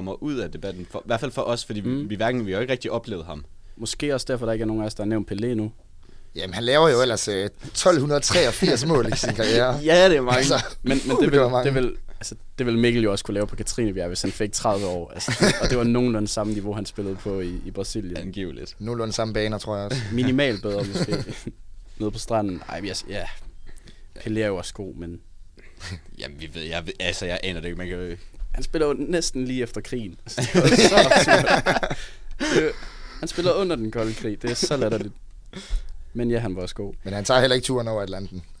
kommer 0.00 0.22
ud 0.22 0.36
af 0.36 0.50
debatten. 0.50 0.86
For, 0.90 0.98
I 0.98 1.02
hvert 1.06 1.20
fald 1.20 1.30
for 1.30 1.42
os, 1.42 1.64
fordi 1.64 1.80
mm. 1.80 2.00
vi, 2.00 2.04
vi, 2.04 2.14
hverken, 2.14 2.46
vi 2.46 2.52
har 2.52 2.58
jo 2.58 2.60
ikke 2.60 2.72
rigtig 2.72 2.90
oplevet 2.90 3.24
ham. 3.24 3.44
Måske 3.76 4.14
også 4.14 4.26
derfor, 4.28 4.46
der 4.46 4.52
ikke 4.52 4.62
er 4.62 4.66
nogen 4.66 4.82
af 4.82 4.86
os, 4.86 4.94
der 4.94 5.02
har 5.02 5.08
nævnt 5.08 5.32
Pelé 5.32 5.46
nu. 5.46 5.72
Jamen, 6.34 6.54
han 6.54 6.64
laver 6.64 6.88
jo 6.88 7.02
ellers 7.02 7.28
øh, 7.28 7.44
1283 7.44 8.86
mål 8.86 9.06
i 9.12 9.16
sin 9.16 9.34
karriere. 9.34 9.78
Ja, 9.84 10.08
det 10.08 10.16
er 10.16 10.20
mange. 10.20 10.38
Altså, 10.38 10.64
men, 10.82 11.00
men 11.06 11.16
uh, 11.16 11.22
det, 11.22 11.32
vil, 11.32 11.40
mange. 11.40 11.64
det, 11.64 11.74
vil, 11.74 11.96
altså, 12.20 12.34
det 12.58 12.66
vil 12.66 12.78
Mikkel 12.78 13.02
jo 13.02 13.12
også 13.12 13.24
kunne 13.24 13.34
lave 13.34 13.46
på 13.46 13.56
Katrinebjerg, 13.56 14.08
hvis 14.08 14.22
han 14.22 14.32
fik 14.32 14.52
30 14.52 14.86
år. 14.86 15.10
Altså, 15.10 15.36
det, 15.40 15.54
og 15.62 15.70
det 15.70 15.78
var 15.78 15.84
nogenlunde 15.84 16.28
samme 16.28 16.52
niveau, 16.52 16.72
han 16.72 16.86
spillede 16.86 17.16
på 17.16 17.40
i, 17.40 17.60
i 17.64 17.70
Brasilien. 17.70 18.16
Angiveligt. 18.16 18.76
Nogenlunde 18.78 19.12
samme 19.12 19.34
baner, 19.34 19.58
tror 19.58 19.76
jeg 19.76 19.86
også. 19.86 20.00
Minimalt 20.12 20.62
bedre 20.62 20.84
måske. 20.92 21.34
Nede 21.98 22.10
på 22.10 22.18
stranden. 22.18 22.62
Ej, 22.68 22.80
jeg, 22.84 22.96
ja. 23.08 23.24
Pelé 24.18 24.38
er 24.38 24.46
jo 24.46 24.56
også 24.56 24.74
god, 24.74 24.94
men 24.94 25.20
Jamen, 26.18 26.40
vi 26.40 26.50
ved, 26.54 26.62
jeg, 26.62 26.86
ved, 26.86 26.92
altså, 27.00 27.26
jeg 27.26 27.40
aner 27.42 27.60
det 27.60 27.68
ikke. 27.68 27.78
Man 27.78 27.88
kan. 27.88 28.18
Han 28.60 28.64
spiller 28.64 28.86
jo 28.88 28.94
næsten 28.98 29.44
lige 29.44 29.62
efter 29.62 29.80
krigen. 29.80 30.16
Så 30.26 30.42
han 33.20 33.28
spiller 33.28 33.52
under 33.52 33.76
den 33.76 33.90
kolde 33.90 34.14
krig. 34.14 34.42
Det 34.42 34.50
er 34.50 34.54
så 34.54 34.76
latterligt. 34.76 35.14
Men 36.14 36.30
ja, 36.30 36.38
han 36.38 36.56
var 36.56 36.62
også 36.62 36.74
god. 36.74 36.94
Men 37.04 37.12
han 37.14 37.24
tager 37.24 37.40
heller 37.40 37.54
ikke 37.54 37.64
turen 37.66 37.88
over 37.88 38.02
Atlanten. 38.02 38.42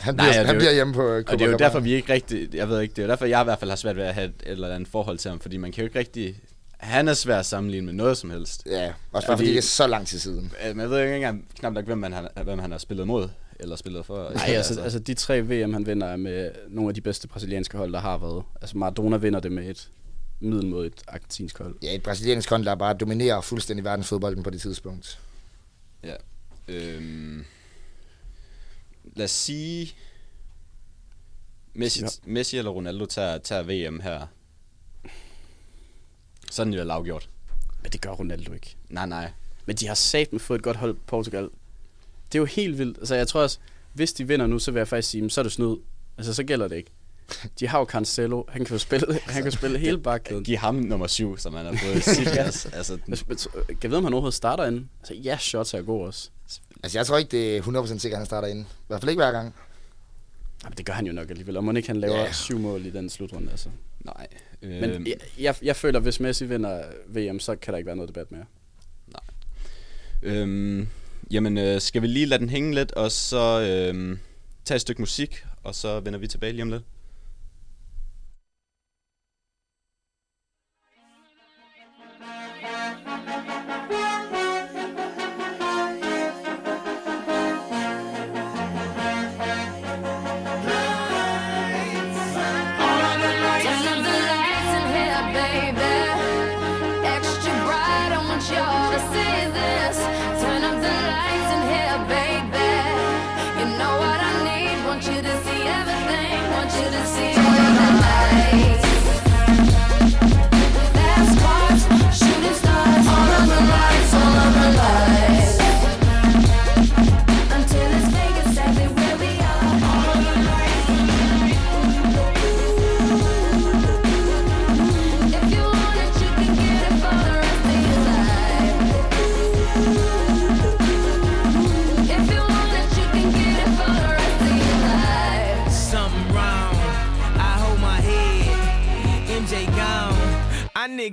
han 0.00 0.14
Nej, 0.14 0.24
bliver, 0.24 0.40
er 0.40 0.44
han 0.46 0.54
jo- 0.54 0.58
bliver 0.60 0.72
hjemme 0.72 0.94
på 0.94 1.02
øh, 1.02 1.08
Og 1.08 1.12
det 1.16 1.18
er 1.18 1.22
jo 1.32 1.52
Copacabana. 1.52 1.56
derfor, 1.64 1.80
vi 1.80 1.94
ikke 1.94 2.12
rigtig... 2.12 2.54
Jeg 2.54 2.68
ved 2.68 2.80
ikke, 2.80 2.94
det 2.96 3.02
er 3.02 3.06
derfor, 3.06 3.24
jeg 3.24 3.40
i 3.40 3.44
hvert 3.44 3.58
fald 3.58 3.70
har 3.70 3.76
svært 3.76 3.96
ved 3.96 4.04
at 4.04 4.14
have 4.14 4.26
et 4.26 4.32
eller 4.46 4.74
andet 4.74 4.88
forhold 4.88 5.18
til 5.18 5.28
ham. 5.28 5.40
Fordi 5.40 5.56
man 5.56 5.72
kan 5.72 5.82
jo 5.82 5.86
ikke 5.88 5.98
rigtig... 5.98 6.36
Han 6.78 7.08
er 7.08 7.14
svær 7.14 7.38
at 7.38 7.46
sammenligne 7.46 7.86
med 7.86 7.94
noget 7.94 8.16
som 8.16 8.30
helst. 8.30 8.62
Ja, 8.66 8.92
også 9.12 9.28
bare 9.28 9.36
fordi, 9.36 9.46
Fordi- 9.46 9.50
det 9.50 9.58
er 9.58 9.62
så 9.62 9.86
lang 9.86 10.06
tid 10.06 10.18
siden. 10.18 10.52
Men 10.68 10.80
jeg 10.80 10.90
ved 10.90 11.00
ikke 11.02 11.14
engang 11.14 11.44
knap 11.58 11.72
nok, 11.72 11.84
hvem, 11.84 11.98
man 11.98 12.14
hvem 12.44 12.58
han 12.58 12.70
har 12.70 12.78
spillet 12.78 13.06
mod. 13.06 13.28
Eller 13.60 13.76
spillet 13.76 14.06
for. 14.06 14.30
Nej, 14.34 14.46
altså, 14.56 14.80
altså 14.80 14.98
de 14.98 15.14
tre 15.14 15.40
VM, 15.40 15.72
han 15.72 15.86
vinder, 15.86 16.06
er 16.06 16.16
med 16.16 16.50
nogle 16.68 16.88
af 16.88 16.94
de 16.94 17.00
bedste 17.00 17.28
brasilianske 17.28 17.78
hold, 17.78 17.92
der 17.92 18.00
har 18.00 18.18
været. 18.18 18.44
Altså 18.60 18.78
Maradona 18.78 19.16
vinder 19.16 19.40
det 19.40 19.52
med 19.52 19.68
et 19.70 19.90
middel 20.40 20.66
mod 20.66 20.86
et 20.86 21.02
argentinsk 21.08 21.58
hold. 21.58 21.76
Ja, 21.82 21.94
et 21.94 22.02
brasiliansk 22.02 22.50
hold, 22.50 22.64
der 22.64 22.74
bare 22.74 22.94
dominerer 22.94 23.40
fuldstændig 23.40 23.84
verdensfodbolden 23.84 24.42
på 24.42 24.50
det 24.50 24.60
tidspunkt. 24.60 25.20
Ja. 26.04 26.14
Øhm, 26.68 27.44
lad 29.16 29.24
os 29.24 29.30
sige... 29.30 29.92
Messi, 31.74 32.00
Ja. 32.00 32.06
ja. 32.06 32.32
Messi 32.32 32.58
eller 32.58 32.70
Ronaldo 32.70 33.06
tager, 33.06 33.38
tager 33.38 33.62
VM 33.62 34.00
her. 34.00 34.26
Sådan 36.50 36.74
er 36.74 36.84
det 36.84 36.90
afgjort. 36.90 37.28
Men 37.82 37.92
det 37.92 38.00
gør 38.00 38.10
Ronaldo 38.10 38.52
ikke. 38.52 38.76
Nej, 38.88 39.06
nej. 39.06 39.30
Men 39.66 39.76
de 39.76 39.86
har 39.86 39.94
sat 39.94 40.32
med 40.32 40.40
fået 40.40 40.58
et 40.58 40.64
godt 40.64 40.76
hold 40.76 40.96
Portugal. 41.06 41.48
Det 42.32 42.34
er 42.34 42.38
jo 42.38 42.44
helt 42.44 42.78
vildt. 42.78 42.98
Altså 42.98 43.14
jeg 43.14 43.28
tror 43.28 43.40
også, 43.42 43.58
hvis 43.92 44.12
de 44.12 44.28
vinder 44.28 44.46
nu, 44.46 44.58
så 44.58 44.70
vil 44.70 44.80
jeg 44.80 44.88
faktisk 44.88 45.10
sige, 45.10 45.20
"Men 45.20 45.30
så 45.30 45.40
er 45.40 45.42
det 45.42 45.52
snyd. 45.52 45.76
Altså 46.18 46.34
så 46.34 46.44
gælder 46.44 46.68
det 46.68 46.76
ikke. 46.76 46.90
De 47.60 47.68
har 47.68 47.78
jo 47.78 47.84
Cancelo. 47.84 48.44
Han 48.48 48.64
kan 48.64 48.74
jo 48.74 48.78
spille, 48.78 49.06
han 49.26 49.34
kan 49.34 49.44
jo 49.44 49.50
spille 49.50 49.78
hele 49.78 49.98
bakkæden. 49.98 50.44
Giv 50.44 50.56
ham 50.56 50.74
nummer 50.74 51.06
syv, 51.06 51.38
som 51.38 51.54
han 51.54 51.66
har 51.66 51.76
fået 51.84 51.96
i 51.96 52.00
Silas. 52.00 52.66
altså, 52.72 52.98
men- 53.06 53.18
Kan 53.66 53.78
jeg 53.82 53.90
vide, 53.90 53.96
om 53.98 54.04
han 54.04 54.12
overhovedet 54.12 54.34
starter 54.34 54.64
inden? 54.66 54.90
Altså 55.00 55.14
ja, 55.14 55.38
shots 55.38 55.74
er 55.74 55.82
god 55.82 56.06
også. 56.06 56.30
Altså, 56.82 56.98
jeg 56.98 57.06
tror 57.06 57.18
ikke, 57.18 57.30
det 57.30 57.56
er 57.56 57.62
100% 57.62 57.98
sikkert, 57.98 58.12
at 58.16 58.18
han 58.18 58.26
starter 58.26 58.48
ind. 58.48 58.60
I 58.60 58.64
hvert 58.86 59.00
fald 59.00 59.10
ikke 59.10 59.20
hver 59.20 59.32
gang. 59.32 59.54
Jamen, 60.64 60.76
det 60.76 60.86
gør 60.86 60.92
han 60.92 61.06
jo 61.06 61.12
nok 61.12 61.30
alligevel. 61.30 61.56
Og 61.56 61.64
må 61.64 61.72
ikke 61.72 61.88
han 61.88 61.96
laver 62.00 62.16
yeah. 62.16 62.34
syv 62.34 62.58
mål 62.58 62.86
i 62.86 62.90
den 62.90 63.10
slutrunde, 63.10 63.50
altså. 63.50 63.68
nej. 64.04 64.26
Men 64.62 64.84
Øhm, 64.84 65.06
jeg, 65.06 65.14
jeg, 65.38 65.54
jeg 65.62 65.76
føler, 65.76 66.00
hvis 66.00 66.20
Messi 66.20 66.44
vinder 66.44 66.82
VM, 67.08 67.38
så 67.40 67.56
kan 67.56 67.72
der 67.72 67.78
ikke 67.78 67.86
være 67.86 67.96
noget 67.96 68.08
debat 68.08 68.32
mere. 68.32 68.44
Øhm, 70.22 70.88
jamen, 71.30 71.58
øh, 71.58 71.80
skal 71.80 72.02
vi 72.02 72.06
lige 72.06 72.26
lade 72.26 72.40
den 72.40 72.48
hænge 72.48 72.74
lidt, 72.74 72.92
og 72.92 73.12
så 73.12 73.60
øh, 73.60 74.18
tage 74.64 74.76
et 74.76 74.80
stykke 74.80 75.02
musik, 75.02 75.44
og 75.62 75.74
så 75.74 76.00
vender 76.00 76.18
vi 76.18 76.26
tilbage 76.26 76.52
lige 76.52 76.62
om 76.62 76.70
lidt. 76.70 76.82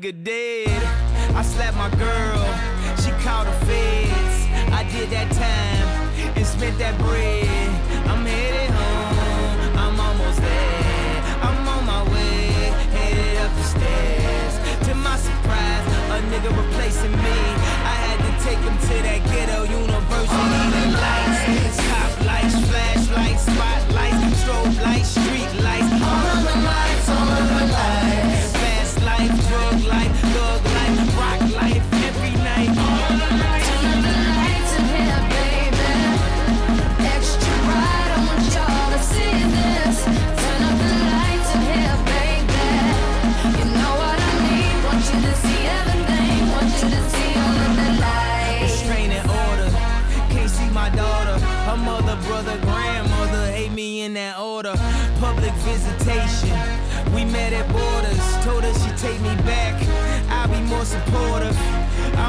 Nigga 0.03 0.23
dead. 0.23 0.83
I 1.35 1.41
slapped 1.43 1.77
my 1.77 1.89
girl. 1.91 2.43
She 2.97 3.11
called 3.23 3.47
the 3.47 3.65
feds. 3.65 4.47
I 4.71 4.83
did 4.91 5.09
that 5.11 5.31
time 5.31 6.35
and 6.35 6.45
spent 6.45 6.77
that 6.79 6.97
bread. 6.99 7.42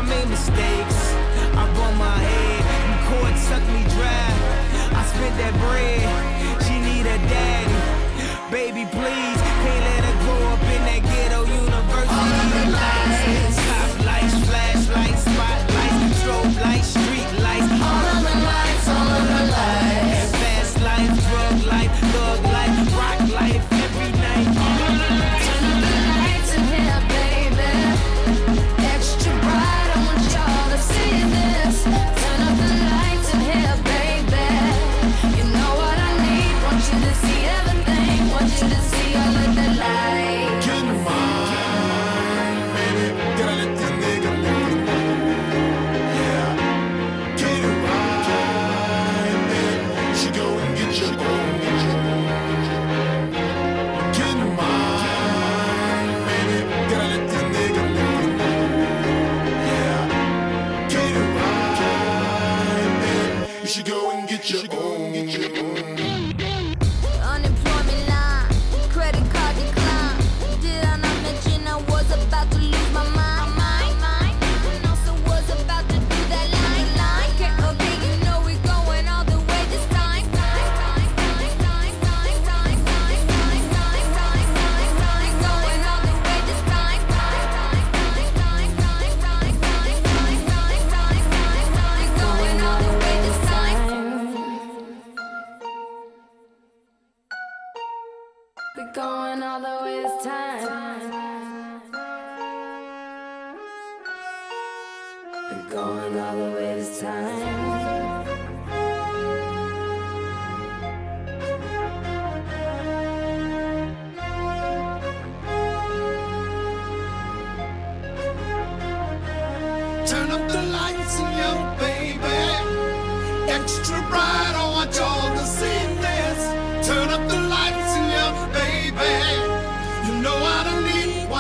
Made 0.09 0.29
mistakes. 0.29 0.99
I 1.57 1.65
bumped 1.77 1.99
my 1.99 2.19
head. 2.29 2.61
You 2.89 2.97
court 3.09 3.37
sucked 3.37 3.69
me 3.77 3.83
dry. 3.97 4.29
I 4.99 5.03
spent 5.13 5.35
that 5.43 5.55
bread. 5.65 6.05
She 6.65 6.75
need 6.79 7.07
a 7.07 7.19
daddy. 7.33 7.79
Baby, 8.51 8.85
please. 8.91 9.41
Can't 9.65 9.85
let 9.91 10.04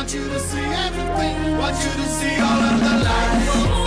Want 0.05 0.15
you 0.17 0.29
to 0.29 0.39
see 0.39 0.59
everything. 0.59 1.57
Want 1.57 1.77
you 1.79 1.93
to 2.03 2.09
see 2.11 2.39
all 2.39 2.63
of 2.63 2.79
the 2.79 3.05
lights. 3.05 3.84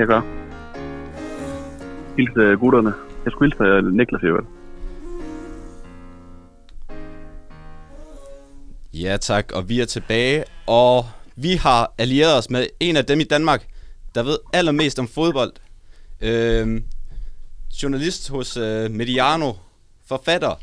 Jeg 0.00 0.08
gøre. 0.08 0.22
Hilse 2.16 2.40
øh, 2.40 2.60
gutterne. 2.60 2.94
Jeg 3.24 3.32
skulle 3.32 3.50
hilse 3.50 3.64
øh, 3.64 3.92
Niklas 3.92 4.22
i 4.22 4.26
øvrigt. 4.26 4.46
Ja 8.94 9.16
tak, 9.16 9.52
og 9.54 9.68
vi 9.68 9.80
er 9.80 9.84
tilbage, 9.84 10.44
og 10.66 11.04
vi 11.36 11.54
har 11.54 11.94
allieret 11.98 12.38
os 12.38 12.50
med 12.50 12.66
en 12.80 12.96
af 12.96 13.04
dem 13.04 13.20
i 13.20 13.24
Danmark, 13.24 13.66
der 14.14 14.22
ved 14.22 14.38
allermest 14.52 14.98
om 14.98 15.08
fodbold. 15.08 15.52
Øhm, 16.20 16.84
journalist 17.82 18.30
hos 18.30 18.56
øh, 18.56 18.90
Mediano, 18.90 19.52
forfatter, 20.06 20.54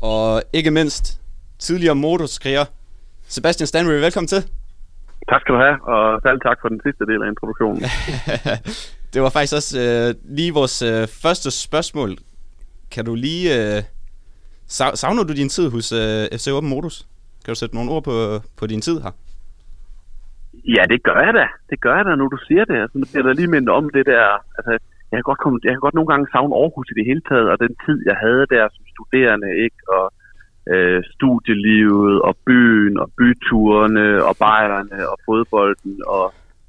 og 0.00 0.42
ikke 0.52 0.70
mindst 0.70 1.20
tidligere 1.58 1.94
motorskriger. 1.94 2.64
Sebastian 3.28 3.66
Stanbury, 3.66 3.94
velkommen 3.94 4.28
til. 4.28 4.44
Tak 5.28 5.40
skal 5.40 5.54
du 5.54 5.60
have, 5.66 5.76
og 5.92 6.20
særligt 6.22 6.42
tak 6.48 6.58
for 6.60 6.68
den 6.68 6.80
sidste 6.86 7.04
del 7.10 7.22
af 7.22 7.28
introduktionen. 7.28 7.82
Det 9.12 9.22
var 9.22 9.30
faktisk 9.36 9.54
også 9.60 9.72
øh, 9.84 10.36
lige 10.38 10.52
vores 10.60 10.76
øh, 10.90 11.02
første 11.22 11.48
spørgsmål. 11.66 12.10
Kan 12.94 13.04
du 13.04 13.14
lige... 13.14 13.44
Øh, 13.58 13.82
sav- 14.76 14.96
savner 15.00 15.24
du 15.24 15.32
din 15.32 15.48
tid 15.56 15.66
hos 15.74 15.92
øh, 15.92 16.22
FC 16.38 16.46
Open 16.56 16.70
Modus? 16.70 16.96
Kan 17.44 17.50
du 17.52 17.58
sætte 17.58 17.74
nogle 17.76 17.90
ord 17.94 18.04
på, 18.10 18.16
på 18.58 18.64
din 18.72 18.80
tid 18.86 18.96
her? 19.04 19.12
Ja, 20.76 20.82
det 20.92 21.02
gør 21.08 21.18
jeg 21.26 21.34
da. 21.40 21.46
Det 21.70 21.78
gør 21.84 21.94
jeg 21.96 22.04
da, 22.04 22.12
når 22.14 22.28
du 22.34 22.38
siger 22.48 22.64
det. 22.70 22.76
Altså, 22.82 22.96
nu 22.98 23.06
bliver 23.10 23.26
der 23.26 23.32
lige 23.40 23.52
mindet 23.54 23.72
om 23.78 23.84
det 23.96 24.04
der. 24.12 24.24
Altså, 24.58 24.72
jeg 25.10 25.16
kan, 25.18 25.28
godt 25.30 25.40
komme, 25.42 25.56
jeg 25.64 25.72
kan 25.72 25.84
godt 25.86 25.96
nogle 25.98 26.10
gange 26.12 26.26
savne 26.32 26.54
Aarhus 26.60 26.88
i 26.90 26.98
det 26.98 27.08
hele 27.10 27.22
taget, 27.30 27.46
og 27.52 27.56
den 27.64 27.72
tid, 27.84 27.96
jeg 28.10 28.16
havde 28.24 28.44
der 28.54 28.64
som 28.74 28.84
studerende, 28.94 29.50
ikke? 29.64 29.80
Og 29.96 30.04
øh, 30.72 31.02
studielivet, 31.14 32.22
og 32.28 32.34
byen, 32.46 32.98
og 32.98 33.08
byturene, 33.18 34.24
og 34.28 34.34
bajerne, 34.44 34.98
og 35.10 35.16
fodbolden, 35.26 35.94
og, 36.06 36.26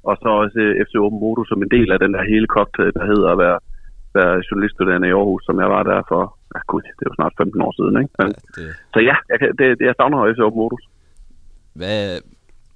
og 0.08 0.14
så 0.22 0.28
også 0.42 0.58
øh, 0.58 0.84
FC 0.86 0.94
Open 1.04 1.20
Moto 1.20 1.44
som 1.44 1.62
en 1.62 1.70
del 1.76 1.88
af 1.92 1.98
den 1.98 2.12
der 2.14 2.24
hele 2.32 2.46
cocktail, 2.46 2.92
der 2.98 3.04
hedder 3.12 3.28
at 3.32 3.38
være, 3.38 3.58
være 4.14 4.42
journaliststuderende 4.50 5.08
i 5.08 5.16
Aarhus, 5.18 5.42
som 5.44 5.60
jeg 5.62 5.68
var 5.74 5.82
der 5.82 6.02
for, 6.08 6.22
ja 6.54 6.60
gud, 6.66 6.82
det 6.98 7.04
er 7.04 7.10
jo 7.10 7.18
snart 7.20 7.34
15 7.38 7.62
år 7.66 7.72
siden, 7.78 7.94
ikke? 8.02 8.12
Men, 8.18 8.28
det... 8.56 8.68
Så 8.94 8.98
ja, 9.10 9.16
jeg, 9.30 9.38
det, 9.58 9.66
jeg 9.88 9.94
savner 9.96 10.34
FC 10.34 10.40
Open 10.46 10.60
Modus. 10.62 10.84
Hvad, 11.80 12.00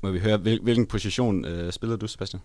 må 0.03 0.09
vi 0.17 0.21
høre, 0.27 0.39
hvil, 0.45 0.59
hvilken 0.67 0.87
position 0.95 1.37
øh, 1.51 1.67
spillede 1.77 1.99
du, 2.03 2.09
Sebastian? 2.09 2.43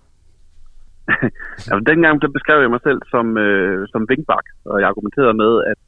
altså, 1.72 1.84
dengang 1.92 2.16
der 2.22 2.36
beskrev 2.38 2.60
jeg 2.62 2.72
mig 2.76 2.84
selv 2.88 3.00
som, 3.14 3.26
øh, 3.46 3.88
som 3.92 4.02
vingbak, 4.10 4.46
og 4.70 4.76
jeg 4.80 4.88
argumenterede 4.92 5.36
med, 5.44 5.52
at 5.72 5.80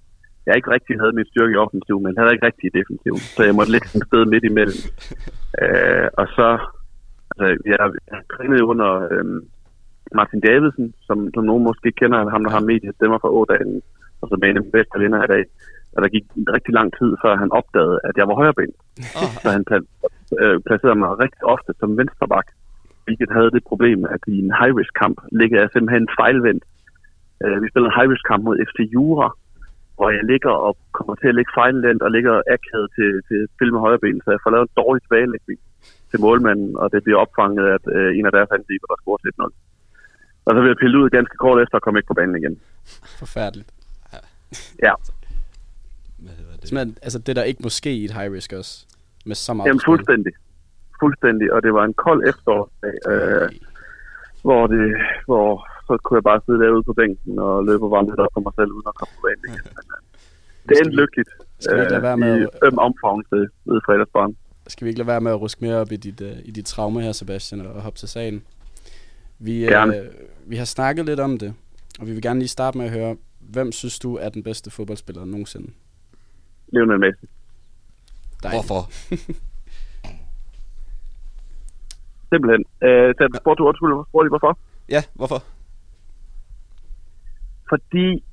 jeg 0.48 0.56
ikke 0.56 0.74
rigtig 0.76 0.96
havde 1.02 1.18
min 1.18 1.30
styrke 1.32 1.54
i 1.54 1.62
offensiv, 1.66 1.98
men 2.02 2.18
havde 2.18 2.34
ikke 2.34 2.48
rigtig 2.50 2.66
i 2.68 2.78
defensiv. 2.80 3.16
Så 3.36 3.42
jeg 3.48 3.56
måtte 3.56 3.72
lidt 3.76 3.88
et 3.96 4.08
sted 4.10 4.24
midt 4.34 4.46
imellem. 4.52 4.82
Øh, 5.64 6.08
og 6.22 6.28
så, 6.38 6.48
altså, 7.32 7.46
jeg, 7.72 7.78
jeg 8.12 8.20
trænede 8.34 8.64
under 8.72 8.90
øh, 9.12 9.26
Martin 10.20 10.42
Davidsen, 10.48 10.88
som, 11.08 11.18
som 11.36 11.44
nogen 11.44 11.64
måske 11.64 11.90
kender, 11.92 12.30
ham 12.30 12.44
der 12.44 12.52
har 12.52 12.70
mediet 12.72 12.96
stemmer 12.96 13.18
fra 13.20 13.34
Ådalen, 13.40 13.82
og 14.22 14.26
som 14.28 14.40
er 14.44 14.48
en 14.48 14.58
af 14.58 14.64
de 14.64 14.76
bedste 14.78 15.00
vinder 15.00 15.24
i 15.24 15.32
dag. 15.36 15.44
Og 15.94 16.00
der 16.04 16.10
gik 16.16 16.26
rigtig 16.56 16.74
lang 16.80 16.90
tid, 17.00 17.12
før 17.24 17.34
han 17.44 17.52
opdagede, 17.60 18.00
at 18.08 18.16
jeg 18.20 18.28
var 18.28 18.36
højreben. 18.42 18.74
Oh. 19.22 19.32
Så 19.42 19.48
han 19.56 19.64
øh, 20.42 20.58
placerede 20.68 21.00
mig 21.02 21.20
rigtig 21.24 21.44
ofte 21.54 21.72
som 21.80 21.98
venstreback, 22.00 22.48
hvilket 23.06 23.30
havde 23.38 23.52
det 23.56 23.70
problem, 23.72 24.00
at 24.16 24.22
i 24.34 24.36
en 24.46 24.52
high-risk-kamp 24.60 25.18
ligger 25.40 25.58
jeg 25.62 25.70
simpelthen 25.70 26.08
fejlvendt. 26.20 26.64
Øh, 27.44 27.58
vi 27.62 27.68
spiller 27.70 27.90
en 27.90 27.98
high-risk-kamp 28.00 28.42
mod 28.44 28.58
FC 28.68 28.78
Jura, 28.96 29.28
hvor 29.98 30.10
jeg 30.18 30.24
ligger 30.32 30.54
og 30.68 30.74
kommer 30.98 31.16
til 31.16 31.28
at 31.32 31.36
ligge 31.38 31.52
fejlvendt 31.60 32.02
og 32.06 32.12
ligger 32.16 32.36
akavet 32.56 32.88
til, 32.98 33.10
til 33.28 33.40
spil 33.56 33.72
med 33.74 33.82
højreben, 33.86 34.22
så 34.24 34.30
jeg 34.36 34.42
får 34.44 34.52
lavet 34.54 34.68
en 34.68 34.78
dårlig 34.82 35.02
tilbagelægning 35.04 35.60
til 36.10 36.20
målmanden, 36.26 36.72
og 36.82 36.88
det 36.94 37.00
bliver 37.04 37.20
opfanget 37.24 37.66
af 37.74 37.80
øh, 37.96 38.10
en 38.18 38.26
af 38.30 38.34
deres 38.38 38.50
angriber, 38.56 38.88
der 38.92 38.98
scorer 39.02 39.20
1-0. 39.28 39.52
Og 40.46 40.52
så 40.54 40.60
vil 40.62 40.70
jeg 40.74 40.80
pille 40.84 40.98
ud 41.00 41.10
ganske 41.18 41.36
kort 41.44 41.58
efter 41.64 41.76
og 41.78 41.84
komme 41.86 42.00
ikke 42.00 42.12
på 42.12 42.20
banen 42.20 42.36
igen. 42.42 42.56
Forfærdeligt. 43.22 43.70
Ja. 44.84 44.94
Simpelthen, 46.64 46.98
altså 47.02 47.20
det 47.20 47.36
der 47.36 47.44
ikke 47.44 47.64
må 47.64 47.70
ske 47.70 47.92
i 48.02 48.06
et 48.06 48.12
high 48.12 48.32
risk 48.34 48.54
også. 48.54 48.86
Med 49.26 49.36
så 49.36 49.54
meget 49.54 49.68
Jamen 49.68 49.82
fuldstændig. 49.86 50.34
Fuldstændig, 51.00 51.54
og 51.54 51.64
det 51.64 51.74
var 51.74 51.84
en 51.84 51.94
kold 51.94 52.30
efterårsdag, 52.30 52.94
øh, 53.12 53.50
hvor, 54.42 54.68
det, 54.68 54.96
hvor 55.26 55.68
så 55.88 55.94
kunne 56.04 56.18
jeg 56.20 56.24
bare 56.32 56.42
sidde 56.46 56.60
derude 56.64 56.84
på 56.90 56.94
bænken 57.00 57.40
og 57.46 57.54
løbe 57.70 57.84
og 57.88 57.92
varme 57.96 58.08
lidt 58.12 58.20
op 58.26 58.34
for 58.36 58.42
mig 58.48 58.54
selv, 58.60 58.72
uden 58.78 58.88
at 58.92 58.96
komme 59.00 59.12
på 59.18 59.22
banen 59.26 59.44
igen. 59.50 59.64
Men, 59.78 59.86
øh, 59.96 60.00
det 60.68 60.74
endte 60.80 60.96
lykkeligt. 61.02 61.30
skal 61.64 61.76
vi 61.76 61.82
ikke 61.82 61.92
lade 61.98 62.08
være 62.10 62.18
med 62.26 62.32
i 62.42 62.44
at- 62.44 62.50
fem 62.66 62.76
omfavnelse 62.88 63.38
ved 63.70 63.78
fredagsbarn. 63.86 64.32
Skal 64.74 64.86
vi 64.86 64.90
ikke 64.90 65.00
lade 65.02 65.08
være 65.14 65.22
med 65.22 65.32
at 65.36 65.42
ruske 65.42 65.60
mere 65.66 65.76
op 65.84 65.92
i 65.92 65.96
dit, 65.96 66.22
uh, 66.22 66.28
i 66.50 66.52
dit 66.52 66.66
traume 66.66 67.02
her, 67.02 67.12
Sebastian, 67.12 67.62
og 67.62 67.82
hoppe 67.82 68.00
til 68.00 68.10
sagen? 68.10 68.44
Vi, 69.40 69.52
Gerne. 69.54 69.94
uh, 70.02 70.52
vi 70.52 70.56
har 70.56 70.66
snakket 70.66 71.06
lidt 71.06 71.20
om 71.20 71.38
det, 71.38 71.54
og 72.00 72.08
vi 72.08 72.12
vil 72.14 72.22
gerne 72.22 72.40
lige 72.40 72.48
starte 72.58 72.78
med 72.78 72.86
at 72.86 72.92
høre, 72.92 73.16
hvem 73.40 73.72
synes 73.72 74.00
du 74.00 74.16
er 74.18 74.30
den 74.30 74.44
bedste 74.44 74.72
fodboldspiller 74.72 75.26
nogensinde? 75.26 75.72
Lionel 76.74 77.00
Messi. 77.00 77.26
Dejligt. 78.44 78.68
Hvorfor? 78.68 78.82
Simpelthen. 82.32 82.64
Øh, 82.84 83.14
så 83.18 83.24
spurgte 83.42 83.62
du 83.64 83.68
undskyld, 83.68 83.94
spurgte 84.10 84.26
lige 84.26 84.30
hvorfor? 84.38 84.58
Ja, 84.90 85.04
hvorfor? 85.14 85.44
Fordi 87.70 88.24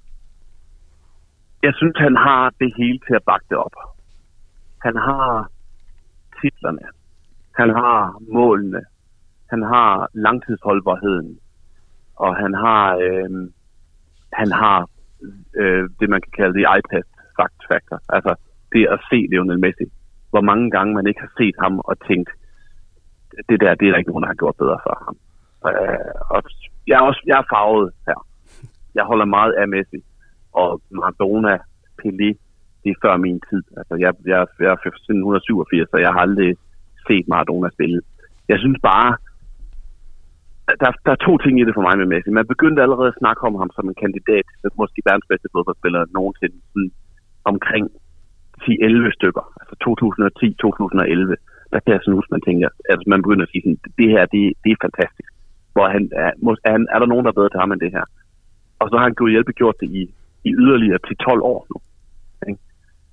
jeg 1.63 1.73
synes, 1.75 1.97
han 1.99 2.17
har 2.17 2.53
det 2.61 2.73
hele 2.77 2.99
til 3.07 3.15
at 3.15 3.25
bakke 3.27 3.47
det 3.51 3.57
op. 3.57 3.77
Han 4.83 4.97
har 4.97 5.49
titlerne. 6.41 6.87
Han 7.61 7.71
har 7.71 8.19
målene. 8.33 8.83
Han 9.51 9.63
har 9.63 10.09
langtidsholdbarheden. 10.13 11.39
Og 12.17 12.37
han 12.37 12.55
har, 12.55 12.97
øh, 12.97 13.31
han 14.33 14.53
har 14.53 14.89
øh, 15.61 15.89
det, 16.01 16.09
man 16.11 16.21
kan 16.21 16.33
kalde 16.39 16.55
det 16.59 16.67
iPad 16.79 17.03
fact 17.39 17.61
factor. 17.71 17.99
Altså 18.09 18.35
det 18.73 18.87
at 18.95 19.01
se 19.11 19.19
Lionel 19.31 19.61
Messi. 19.61 19.87
Hvor 20.31 20.41
mange 20.41 20.71
gange 20.71 20.95
man 20.95 21.07
ikke 21.07 21.21
har 21.21 21.33
set 21.39 21.55
ham 21.59 21.79
og 21.79 21.95
tænkt, 22.09 22.31
det 23.49 23.61
der, 23.61 23.75
det 23.75 23.87
er 23.87 23.93
der 23.93 23.99
ikke 23.99 24.11
nogen, 24.11 24.23
der 24.23 24.33
har 24.33 24.43
gjort 24.43 24.57
bedre 24.57 24.79
for 24.87 24.95
ham. 25.05 25.17
Øh, 25.69 26.15
og 26.35 26.43
jeg 26.87 26.97
er 27.01 27.05
også 27.11 27.23
jeg 27.27 27.39
er 27.39 27.47
farvet 27.55 27.93
her. 28.07 28.27
Jeg 28.95 29.05
holder 29.05 29.25
meget 29.25 29.53
af 29.53 29.69
Messi. 29.69 30.01
Og 30.53 30.81
Maradona, 30.91 31.55
Pelé, 31.99 32.29
det 32.83 32.91
er 32.91 33.03
før 33.03 33.17
min 33.17 33.41
tid. 33.51 33.63
Altså, 33.77 33.95
jeg, 34.05 34.13
jeg, 34.27 34.47
jeg 34.61 34.71
er 34.73 34.99
siden 35.07 35.21
187, 35.21 35.91
så 35.91 35.97
jeg 36.05 36.13
har 36.15 36.21
aldrig 36.27 36.57
set 37.09 37.29
Maradona 37.29 37.69
spille. 37.77 38.01
Jeg 38.49 38.59
synes 38.59 38.79
bare, 38.83 39.11
der, 40.83 40.91
der 41.07 41.13
er 41.17 41.25
to 41.27 41.33
ting 41.39 41.55
i 41.61 41.65
det 41.67 41.75
for 41.75 41.87
mig 41.87 41.99
med 41.99 42.07
Messi. 42.13 42.31
Man 42.31 42.53
begyndte 42.53 42.83
allerede 42.83 43.09
at 43.13 43.21
snakke 43.23 43.43
om 43.49 43.55
ham 43.61 43.71
som 43.77 43.89
en 43.89 44.01
kandidat 44.05 44.47
til 44.61 44.71
måske 44.83 45.03
verdens 45.09 45.29
bedste 45.31 45.49
fodboldspiller 45.53 46.01
nogensinde 46.19 46.57
sådan 46.73 46.91
omkring 47.53 47.85
10-11 48.63 49.19
stykker. 49.19 49.45
Altså 49.61 49.75
2010-2011. 49.87 51.35
Der 51.73 51.81
kan 51.81 51.93
jeg 51.93 52.01
sådan 52.03 52.19
huske, 52.19 52.35
man 52.37 52.47
tænker, 52.49 52.69
at 52.93 53.01
man 53.13 53.23
begynder 53.23 53.45
at 53.47 53.53
sige 53.53 53.63
sådan, 53.65 53.81
det 54.01 54.09
her, 54.15 54.23
det, 54.35 54.43
det 54.65 54.71
er 54.73 54.85
fantastisk. 54.87 55.31
Hvor 55.75 55.87
han 55.95 56.03
er, 56.25 56.31
må- 56.45 56.63
er, 56.69 56.73
han, 56.77 56.87
er 56.95 56.99
der 56.99 57.09
nogen, 57.11 57.25
der 57.25 57.31
er 57.31 57.39
bedre 57.41 57.53
til 57.53 57.63
ham 57.63 57.73
end 57.73 57.81
det 57.85 57.93
her? 57.97 58.05
Og 58.85 58.91
så 58.91 58.97
har 58.97 59.07
han 59.09 59.21
gået 59.21 59.35
hjælpe 59.35 59.53
gjort 59.53 59.77
det 59.81 59.89
i, 60.01 60.03
i 60.49 60.51
yderligere 60.63 60.99
til 61.07 61.17
12 61.17 61.43
år 61.53 61.61
nu. 61.71 61.77
Ikke? 62.49 62.61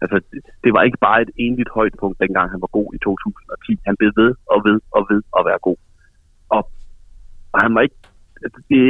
Altså, 0.02 0.18
det, 0.32 0.40
det 0.64 0.72
var 0.74 0.82
ikke 0.84 1.02
bare 1.08 1.22
et 1.22 1.32
enligt 1.46 1.76
højdepunkt, 1.78 2.20
dengang 2.20 2.52
han 2.52 2.62
var 2.62 2.72
god 2.78 2.90
i 2.96 2.98
2010. 2.98 3.80
Han 3.86 3.96
blev 4.00 4.12
ved 4.22 4.32
og 4.54 4.60
ved 4.66 4.78
og 4.98 5.02
ved 5.10 5.22
at 5.38 5.46
være 5.50 5.60
god. 5.68 5.80
Og, 6.56 6.62
og 7.54 7.60
han 7.64 7.76
var 7.76 7.82
ikke... 7.82 8.00
altså, 8.46 8.60
Det, 8.70 8.82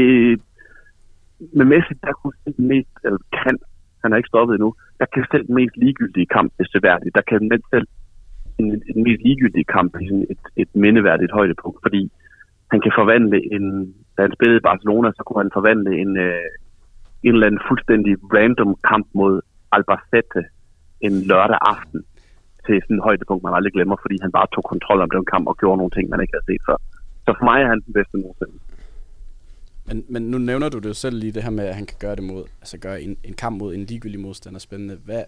med 1.58 1.66
Messi, 1.66 1.94
der 2.06 2.14
kunne 2.14 2.38
selv 2.44 2.56
den 2.58 2.68
mest, 2.68 2.94
eller 3.04 3.20
kan, 3.44 3.56
han 4.02 4.14
er 4.14 4.18
ikke 4.18 4.32
stoppet 4.34 4.54
endnu, 4.56 4.76
der 5.00 5.06
kan 5.14 5.26
selv 5.32 5.48
den 5.48 5.56
mest 5.56 5.76
ligegyldige 5.78 6.32
kamp 6.36 6.54
blive 6.58 6.84
værdigt. 6.84 7.16
Der 7.16 7.26
kan 7.30 7.40
den 7.40 7.64
selv 7.74 7.88
en, 8.60 8.68
en 8.92 9.04
mest 9.04 9.22
ligegyldige 9.28 9.72
kamp 9.76 9.92
i 10.02 10.06
sådan 10.08 10.28
et, 10.34 10.44
et 10.62 10.72
mindeværdigt 10.84 11.32
højdepunkt, 11.32 11.80
fordi 11.86 12.12
han 12.72 12.80
kan 12.82 12.94
forvandle 13.00 13.54
en, 13.56 13.66
da 14.16 14.20
han 14.26 14.34
spillede 14.38 14.62
i 14.62 14.68
Barcelona, 14.70 15.10
så 15.18 15.22
kunne 15.24 15.42
han 15.44 15.56
forvandle 15.58 15.92
en, 16.04 16.18
øh, 16.18 16.50
en 17.24 17.34
eller 17.34 17.48
anden 17.48 17.62
fuldstændig 17.70 18.14
random 18.36 18.72
kamp 18.90 19.08
mod 19.14 19.42
Albacete 19.72 20.42
en 21.02 21.14
lørdag 21.30 21.60
aften 21.74 22.00
til 22.66 22.76
sådan 22.82 22.98
et 22.98 23.04
højdepunkt, 23.04 23.44
man 23.44 23.54
aldrig 23.54 23.74
glemmer, 23.74 23.98
fordi 24.04 24.18
han 24.22 24.32
bare 24.32 24.48
tog 24.56 24.64
kontrol 24.64 25.02
om 25.02 25.10
den 25.10 25.26
kamp 25.26 25.48
og 25.48 25.58
gjorde 25.58 25.78
nogle 25.78 25.92
ting, 25.96 26.10
man 26.10 26.22
ikke 26.22 26.34
havde 26.36 26.50
set 26.52 26.64
før. 26.70 26.78
Så 27.26 27.32
for 27.38 27.46
mig 27.50 27.58
er 27.62 27.68
han 27.74 27.82
den 27.86 27.94
bedste 27.94 28.18
nogensinde. 28.18 28.56
Men, 29.88 30.06
men 30.10 30.22
nu 30.32 30.38
nævner 30.38 30.70
du 30.70 30.78
det 30.80 30.90
jo 30.90 30.94
selv 30.94 31.18
lige 31.18 31.32
det 31.32 31.44
her 31.44 31.50
med, 31.50 31.66
at 31.66 31.76
han 31.76 31.86
kan 31.86 31.98
gøre 32.00 32.16
det 32.16 32.24
mod, 32.24 32.44
altså 32.62 32.78
gøre 32.78 33.02
en, 33.02 33.18
en 33.24 33.34
kamp 33.34 33.58
mod 33.62 33.74
en 33.76 33.86
ligegyldig 33.86 34.20
modstander 34.20 34.60
spændende. 34.60 34.98
Hvad, 35.06 35.24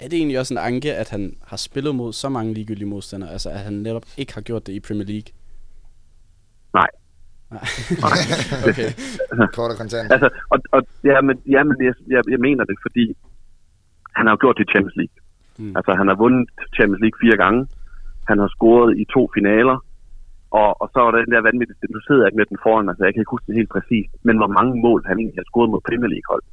er 0.00 0.08
det 0.08 0.16
egentlig 0.16 0.38
også 0.38 0.54
en 0.54 0.58
anke, 0.58 0.94
at 0.94 1.10
han 1.10 1.36
har 1.46 1.56
spillet 1.56 1.94
mod 1.94 2.12
så 2.12 2.28
mange 2.28 2.54
ligegyldige 2.54 2.88
modstandere? 2.88 3.30
Altså 3.30 3.50
at 3.50 3.58
han 3.58 3.72
netop 3.72 4.02
ikke 4.16 4.34
har 4.34 4.40
gjort 4.40 4.66
det 4.66 4.72
i 4.72 4.80
Premier 4.80 5.06
League? 5.06 5.32
Nej. 6.74 6.88
Nej. 7.52 8.18
okay. 8.68 8.90
Kort 9.56 9.70
og 9.72 9.78
kontant. 9.82 10.12
Altså, 10.14 10.28
og, 10.52 10.58
og 10.76 10.80
ja, 11.10 11.20
men, 11.26 11.36
ja, 11.54 11.60
men 11.68 11.76
jeg, 11.86 11.94
jeg, 12.14 12.22
jeg 12.34 12.40
mener 12.46 12.64
det, 12.70 12.76
fordi 12.86 13.04
han 14.16 14.26
har 14.26 14.32
jo 14.34 14.40
gjort 14.42 14.56
det 14.58 14.64
i 14.66 14.72
Champions 14.72 14.96
League. 15.00 15.18
Mm. 15.58 15.72
Altså, 15.78 15.90
han 16.00 16.06
har 16.10 16.16
vundet 16.24 16.48
Champions 16.76 17.02
League 17.04 17.18
fire 17.24 17.38
gange. 17.44 17.60
Han 18.30 18.38
har 18.42 18.48
scoret 18.56 18.90
i 19.02 19.04
to 19.14 19.22
finaler. 19.36 19.78
Og, 20.60 20.70
og 20.82 20.86
så 20.92 20.98
var 21.04 21.10
der 21.10 21.24
den 21.24 21.34
der 21.34 21.48
vanvittige, 21.48 21.94
nu 21.96 22.00
sidder 22.00 22.22
jeg 22.22 22.28
ikke 22.28 22.40
med 22.40 22.50
den 22.52 22.62
foran, 22.64 22.88
altså 22.90 23.02
jeg 23.04 23.12
kan 23.12 23.22
ikke 23.22 23.34
huske 23.36 23.48
det 23.48 23.60
helt 23.60 23.74
præcist, 23.76 24.12
men 24.26 24.36
hvor 24.40 24.50
mange 24.58 24.74
mål 24.86 25.00
han 25.08 25.18
egentlig 25.18 25.40
har 25.42 25.50
scoret 25.50 25.70
mod 25.72 25.86
Premier 25.88 26.12
League 26.14 26.30
hold. 26.32 26.44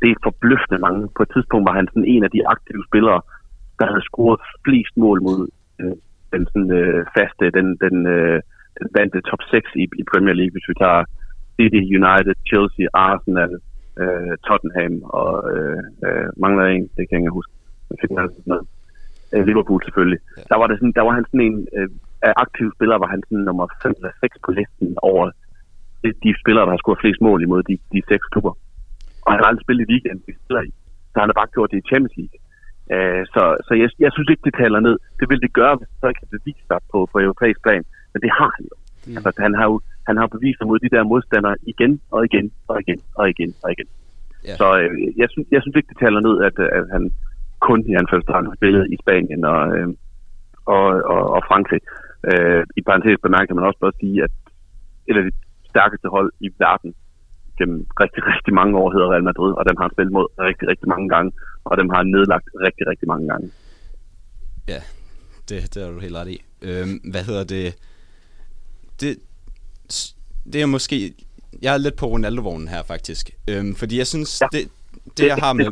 Det 0.00 0.08
er 0.10 0.24
forbløffende 0.28 0.78
mange. 0.86 1.02
På 1.16 1.22
et 1.24 1.30
tidspunkt 1.34 1.64
var 1.68 1.74
han 1.78 1.88
sådan 1.88 2.10
en 2.14 2.24
af 2.26 2.30
de 2.36 2.48
aktive 2.54 2.84
spillere, 2.88 3.20
der 3.78 3.86
havde 3.90 4.08
scoret 4.10 4.40
flest 4.66 4.94
mål 5.04 5.18
mod 5.28 5.40
øh, 5.80 5.96
den 6.32 6.42
sådan, 6.50 6.70
øh, 6.80 7.00
faste, 7.16 7.44
den, 7.58 7.66
den, 7.84 7.96
øh, 8.16 8.38
den 8.78 8.88
vante 8.98 9.20
top 9.30 9.42
6 9.50 9.70
i, 9.82 9.84
i 10.00 10.02
Premier 10.12 10.36
League, 10.40 10.54
hvis 10.54 10.68
vi 10.70 10.74
tager 10.82 11.02
City, 11.56 11.82
United, 12.00 12.34
Chelsea, 12.50 12.86
Arsenal, 13.06 13.52
øh, 14.02 14.34
Tottenham 14.46 14.94
og 15.18 15.30
øh, 15.52 15.82
øh, 16.06 16.28
mangler 16.42 16.64
en, 16.64 16.84
det 16.96 17.02
kan 17.04 17.14
jeg 17.16 17.22
ikke 17.22 17.38
huske. 17.40 17.52
Jeg 17.90 17.98
fik 18.00 18.10
noget. 18.10 18.66
Øh, 19.32 19.42
Liverpool 19.48 19.80
selvfølgelig. 19.84 20.20
Ja. 20.24 20.42
Der 20.50 20.56
var 20.60 20.66
det 20.66 20.76
sådan, 20.78 20.96
der 20.98 21.04
var 21.06 21.14
han 21.18 21.24
sådan 21.28 21.46
en 21.50 21.58
øh, 21.76 21.88
af 22.28 22.32
aktive 22.44 22.72
spillere, 22.76 23.02
var 23.04 23.10
han 23.14 23.22
sådan 23.28 23.44
nummer 23.48 23.66
5 23.82 23.94
eller 23.98 24.12
6 24.20 24.36
på 24.44 24.50
listen 24.58 24.90
over 25.10 25.24
de, 26.24 26.30
spillere, 26.42 26.64
der 26.66 26.72
har 26.74 26.82
scoret 26.82 27.02
flest 27.02 27.20
mål 27.26 27.42
imod 27.42 27.62
de, 27.70 27.76
de 27.92 28.00
seks 28.10 28.24
klubber. 28.32 28.54
Og 29.24 29.28
han 29.32 29.40
har 29.40 29.46
aldrig 29.48 29.64
spillet 29.66 29.82
i 29.84 29.92
ligaen, 29.92 30.18
de 30.26 30.32
spiller 30.40 30.62
i. 30.68 30.72
Så 31.10 31.16
han 31.20 31.28
har 31.30 31.38
bare 31.40 31.54
gjort 31.54 31.70
det 31.70 31.78
i 31.78 31.88
Champions 31.90 32.16
League. 32.20 32.36
Øh, 32.94 33.22
så 33.34 33.42
så 33.66 33.72
jeg, 33.82 33.88
jeg 34.04 34.10
synes 34.12 34.28
ikke, 34.30 34.46
det 34.48 34.54
taler 34.62 34.80
ned. 34.80 34.96
Det 35.20 35.26
vil 35.30 35.40
det 35.44 35.52
gøre, 35.60 35.74
hvis 35.78 35.90
så 36.02 36.08
kan 36.18 36.28
bevise 36.36 36.64
sig 36.70 36.80
på, 36.92 36.98
på 37.12 37.16
europæisk 37.26 37.60
plan. 37.66 37.84
Men 38.16 38.22
det 38.24 38.32
har 38.40 38.50
han 38.56 38.64
jo. 38.70 38.76
Mm. 39.06 39.16
Altså, 39.16 39.30
han 39.46 39.54
har 39.58 39.66
jo 39.70 39.76
han 40.08 40.16
har 40.20 40.26
bevist 40.26 40.58
sig 40.58 40.66
mod 40.70 40.78
de 40.78 40.94
der 40.94 41.02
modstandere 41.12 41.56
igen 41.72 41.92
og 42.14 42.20
igen 42.28 42.46
og 42.70 42.76
igen 42.82 43.00
og 43.18 43.24
igen 43.32 43.50
og 43.62 43.68
igen. 43.74 43.88
Ja. 44.48 44.56
Så 44.60 44.66
øh, 44.80 44.90
jeg, 45.20 45.28
synes, 45.32 45.46
jeg 45.54 45.60
synes 45.62 45.76
ikke, 45.76 45.90
det 45.92 45.98
taler 46.04 46.20
ned, 46.28 46.36
at, 46.48 46.56
at 46.78 46.84
han 46.94 47.02
kun 47.68 47.80
i 47.90 47.92
anførselstegn 48.00 48.48
har 48.50 48.56
spillet 48.60 48.84
i 48.94 48.96
Spanien 49.02 49.42
og, 49.52 49.60
øh, 49.76 49.88
og, 50.74 50.86
og, 51.12 51.22
og 51.36 51.40
Frankrig. 51.50 51.80
Øh, 52.30 52.62
I 52.78 52.80
parentes 52.88 53.18
bemærker 53.26 53.54
man 53.54 53.68
også 53.68 53.80
bare 53.84 54.00
sige, 54.00 54.16
at 54.26 54.32
et 55.08 55.16
af 55.20 55.24
de 55.28 55.32
stærkeste 55.70 56.08
hold 56.16 56.28
i 56.46 56.48
verden 56.64 56.90
gennem 57.58 57.80
rigtig, 58.02 58.22
rigtig 58.32 58.54
mange 58.60 58.78
år 58.80 58.88
hedder 58.94 59.08
Real 59.12 59.28
Madrid, 59.30 59.52
og 59.58 59.62
dem 59.68 59.76
har 59.76 59.84
han 59.86 59.94
spillet 59.96 60.12
mod 60.18 60.26
rigtig, 60.48 60.68
rigtig 60.72 60.88
mange 60.94 61.08
gange, 61.14 61.30
og 61.68 61.74
dem 61.80 61.88
har 61.90 61.98
han 62.02 62.10
nedlagt 62.16 62.48
rigtig, 62.66 62.84
rigtig 62.90 63.08
mange 63.12 63.26
gange. 63.32 63.46
Ja, 64.72 64.80
det, 65.48 65.56
det 65.72 65.78
er 65.82 65.90
du 65.94 66.00
helt 66.06 66.16
ret 66.20 66.30
i. 66.36 66.38
Øhm, 66.68 66.96
hvad 67.12 67.24
hedder 67.28 67.44
det? 67.56 67.66
Det, 69.00 69.18
det 70.52 70.62
er 70.62 70.66
måske... 70.66 71.14
Jeg 71.62 71.74
er 71.74 71.78
lidt 71.78 71.96
på 71.96 72.06
Ronaldo-vognen 72.06 72.68
her, 72.68 72.82
faktisk. 72.82 73.30
Øhm, 73.48 73.74
fordi 73.74 73.98
jeg 73.98 74.06
synes, 74.06 74.40
ja. 74.40 74.58
det, 74.58 74.68
det, 75.16 75.26
jeg 75.26 75.36
har 75.36 75.52
med... 75.52 75.66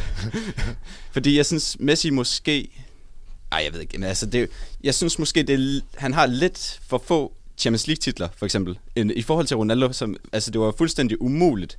fordi 1.14 1.36
jeg 1.36 1.46
synes, 1.46 1.76
Messi 1.80 2.10
måske... 2.10 2.68
Ej, 3.52 3.62
jeg 3.64 3.72
ved 3.72 3.80
ikke, 3.80 3.98
men 3.98 4.08
altså, 4.08 4.26
det, 4.26 4.50
jeg 4.84 4.94
synes 4.94 5.18
måske, 5.18 5.42
det 5.42 5.82
han 5.94 6.12
har 6.12 6.26
lidt 6.26 6.80
for 6.88 7.02
få 7.06 7.32
Champions 7.58 7.86
League-titler, 7.86 8.28
for 8.36 8.46
eksempel, 8.46 8.78
end, 8.96 9.10
i 9.10 9.22
forhold 9.22 9.46
til 9.46 9.56
Ronaldo, 9.56 9.92
som, 9.92 10.16
altså 10.32 10.50
det 10.50 10.60
var 10.60 10.74
fuldstændig 10.78 11.22
umuligt, 11.22 11.78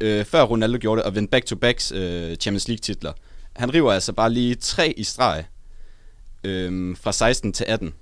øh, 0.00 0.24
før 0.24 0.42
Ronaldo 0.42 0.78
gjorde 0.80 1.00
det, 1.00 1.06
at 1.06 1.14
vinde 1.14 1.28
back-to-backs 1.28 1.94
øh, 1.94 2.36
Champions 2.36 2.68
League-titler. 2.68 3.12
Han 3.52 3.74
river 3.74 3.92
altså 3.92 4.12
bare 4.12 4.32
lige 4.32 4.54
tre 4.54 4.94
i 4.96 5.04
streg, 5.04 5.44
øh, 6.44 6.96
fra 6.96 7.12
16 7.12 7.52
til 7.52 7.64
18. 7.68 7.94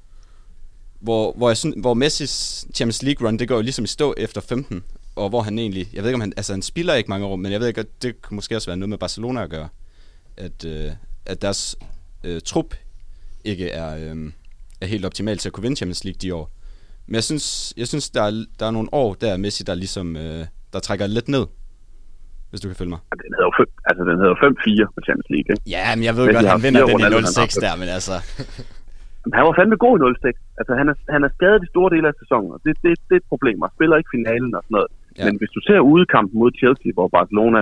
Hvor, 1.01 1.33
hvor, 1.37 1.49
jeg 1.49 1.57
synes, 1.57 1.77
hvor 1.81 1.95
Messis 1.95 2.67
Champions 2.75 3.03
League 3.03 3.29
run, 3.29 3.39
det 3.39 3.49
går 3.49 3.55
jo 3.55 3.61
ligesom 3.61 3.85
i 3.85 3.89
stå 3.89 4.15
efter 4.17 4.41
15, 4.41 4.85
og 5.17 5.29
hvor 5.29 5.41
han 5.41 5.59
egentlig, 5.59 5.89
jeg 5.93 6.03
ved 6.03 6.11
ikke 6.11 6.15
om 6.15 6.21
han, 6.21 6.33
altså 6.37 6.53
han 6.53 6.63
spiller 6.63 6.95
ikke 6.95 7.09
mange 7.09 7.27
år, 7.27 7.37
men 7.37 7.53
jeg 7.53 7.61
ved 7.61 7.69
ikke, 7.69 7.81
at 7.81 8.03
det 8.03 8.23
kunne 8.23 8.35
måske 8.35 8.57
også 8.57 8.69
være 8.71 8.77
noget 8.77 8.89
med 8.89 8.99
Barcelona 8.99 9.43
at 9.43 9.51
gøre, 9.51 9.69
at, 10.37 10.65
øh, 10.65 10.91
at 11.27 11.43
deres 11.43 11.77
øh, 12.25 12.41
trup 12.45 12.75
ikke 13.45 13.71
er, 13.71 13.97
øh, 13.97 14.33
er 14.81 14.87
helt 14.87 15.05
optimal 15.05 15.39
til 15.39 15.49
at 15.49 15.53
kunne 15.53 15.63
vinde 15.63 15.77
Champions 15.77 16.05
League 16.05 16.19
de 16.23 16.35
år. 16.35 16.51
Men 17.07 17.15
jeg 17.15 17.25
synes, 17.25 17.75
jeg 17.77 17.89
synes 17.89 18.11
der, 18.11 18.23
er, 18.23 18.45
der 18.61 18.67
er 18.67 18.71
nogle 18.71 18.89
år 18.93 19.15
der 19.15 19.37
Messi, 19.37 19.65
der 19.65 19.75
ligesom, 19.75 20.17
øh, 20.17 20.47
der 20.73 20.79
trækker 20.79 21.07
lidt 21.07 21.29
ned, 21.29 21.47
hvis 22.51 22.61
du 22.61 22.69
kan 22.69 22.77
følge 22.77 22.91
mig. 22.91 22.99
Den 23.13 23.35
hedder 23.39 23.65
altså, 23.85 24.05
den 24.05 24.19
hedder 24.19 24.35
5-4 24.35 24.95
på 24.95 25.01
Champions 25.05 25.31
League, 25.31 25.55
ikke? 25.55 25.63
Ja, 25.67 25.97
men 25.97 26.05
jeg 26.05 26.17
ved 26.17 26.35
godt, 26.35 26.49
han 26.49 26.63
vinder 26.63 26.87
den 26.87 27.01
i 27.01 27.05
0-6 27.05 27.61
der, 27.61 27.77
men 27.77 27.89
altså... 27.89 28.13
Han 29.37 29.45
var 29.47 29.55
fandme 29.59 29.77
god 29.85 29.95
i 29.99 30.03
0-6. 30.03 30.33
Altså, 30.61 30.73
han 30.81 30.87
er, 30.93 30.97
han 31.15 31.23
er 31.27 31.31
skadet 31.37 31.65
i 31.65 31.73
store 31.73 31.91
dele 31.95 32.09
af 32.09 32.17
sæsonen, 32.23 32.51
og 32.55 32.61
det, 32.65 32.73
det, 32.85 32.91
det 33.09 33.15
er 33.17 33.23
et 33.25 33.33
problem. 33.33 33.63
Han 33.65 33.77
spiller 33.77 33.97
ikke 33.97 34.15
finalen 34.17 34.53
og 34.59 34.63
sådan 34.63 34.75
noget. 34.79 34.91
Ja. 35.19 35.25
Men 35.27 35.35
hvis 35.39 35.53
du 35.57 35.61
ser 35.69 35.89
udekampen 35.93 36.37
mod 36.41 36.51
Chelsea, 36.61 36.91
hvor 36.97 37.09
Barcelona 37.17 37.61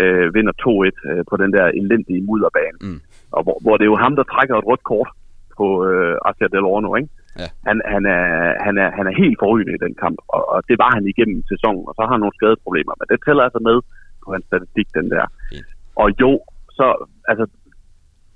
øh, 0.00 0.26
vinder 0.34 0.54
2-1 0.62 1.10
øh, 1.10 1.22
på 1.30 1.34
den 1.42 1.50
der 1.56 1.66
elendige 1.80 2.22
mudderbane, 2.28 2.78
mm. 2.86 3.00
og 3.36 3.40
hvor, 3.44 3.56
hvor 3.64 3.74
det 3.76 3.84
er 3.84 3.92
jo 3.94 4.02
ham, 4.04 4.14
der 4.18 4.24
trækker 4.32 4.54
et 4.56 4.68
rødt 4.70 4.84
kort 4.92 5.10
på 5.58 5.66
øh, 5.88 6.16
Arcia 6.28 6.48
del 6.54 6.64
Orno, 6.74 6.90
ikke? 7.00 7.10
Ja. 7.40 7.48
Han, 7.68 7.76
han, 7.94 8.02
er, 8.16 8.24
han, 8.66 8.74
er, 8.82 8.88
han 8.98 9.04
er 9.10 9.14
helt 9.22 9.38
forrygende 9.42 9.74
i 9.76 9.84
den 9.86 9.94
kamp, 10.02 10.18
og, 10.34 10.42
og 10.52 10.58
det 10.68 10.76
var 10.82 10.90
han 10.96 11.04
igennem 11.12 11.40
sæsonen, 11.52 11.84
og 11.88 11.92
så 11.94 12.00
har 12.02 12.12
han 12.14 12.22
nogle 12.24 12.38
skadeproblemer, 12.38 12.94
men 12.98 13.06
det 13.10 13.18
tæller 13.26 13.42
altså 13.48 13.60
med 13.68 13.78
på 14.22 14.28
hans 14.34 14.44
statistik, 14.50 14.88
den 14.98 15.06
der. 15.14 15.24
Fint. 15.52 15.68
Og 16.02 16.08
jo, 16.22 16.30
så, 16.78 16.86
altså, 17.30 17.44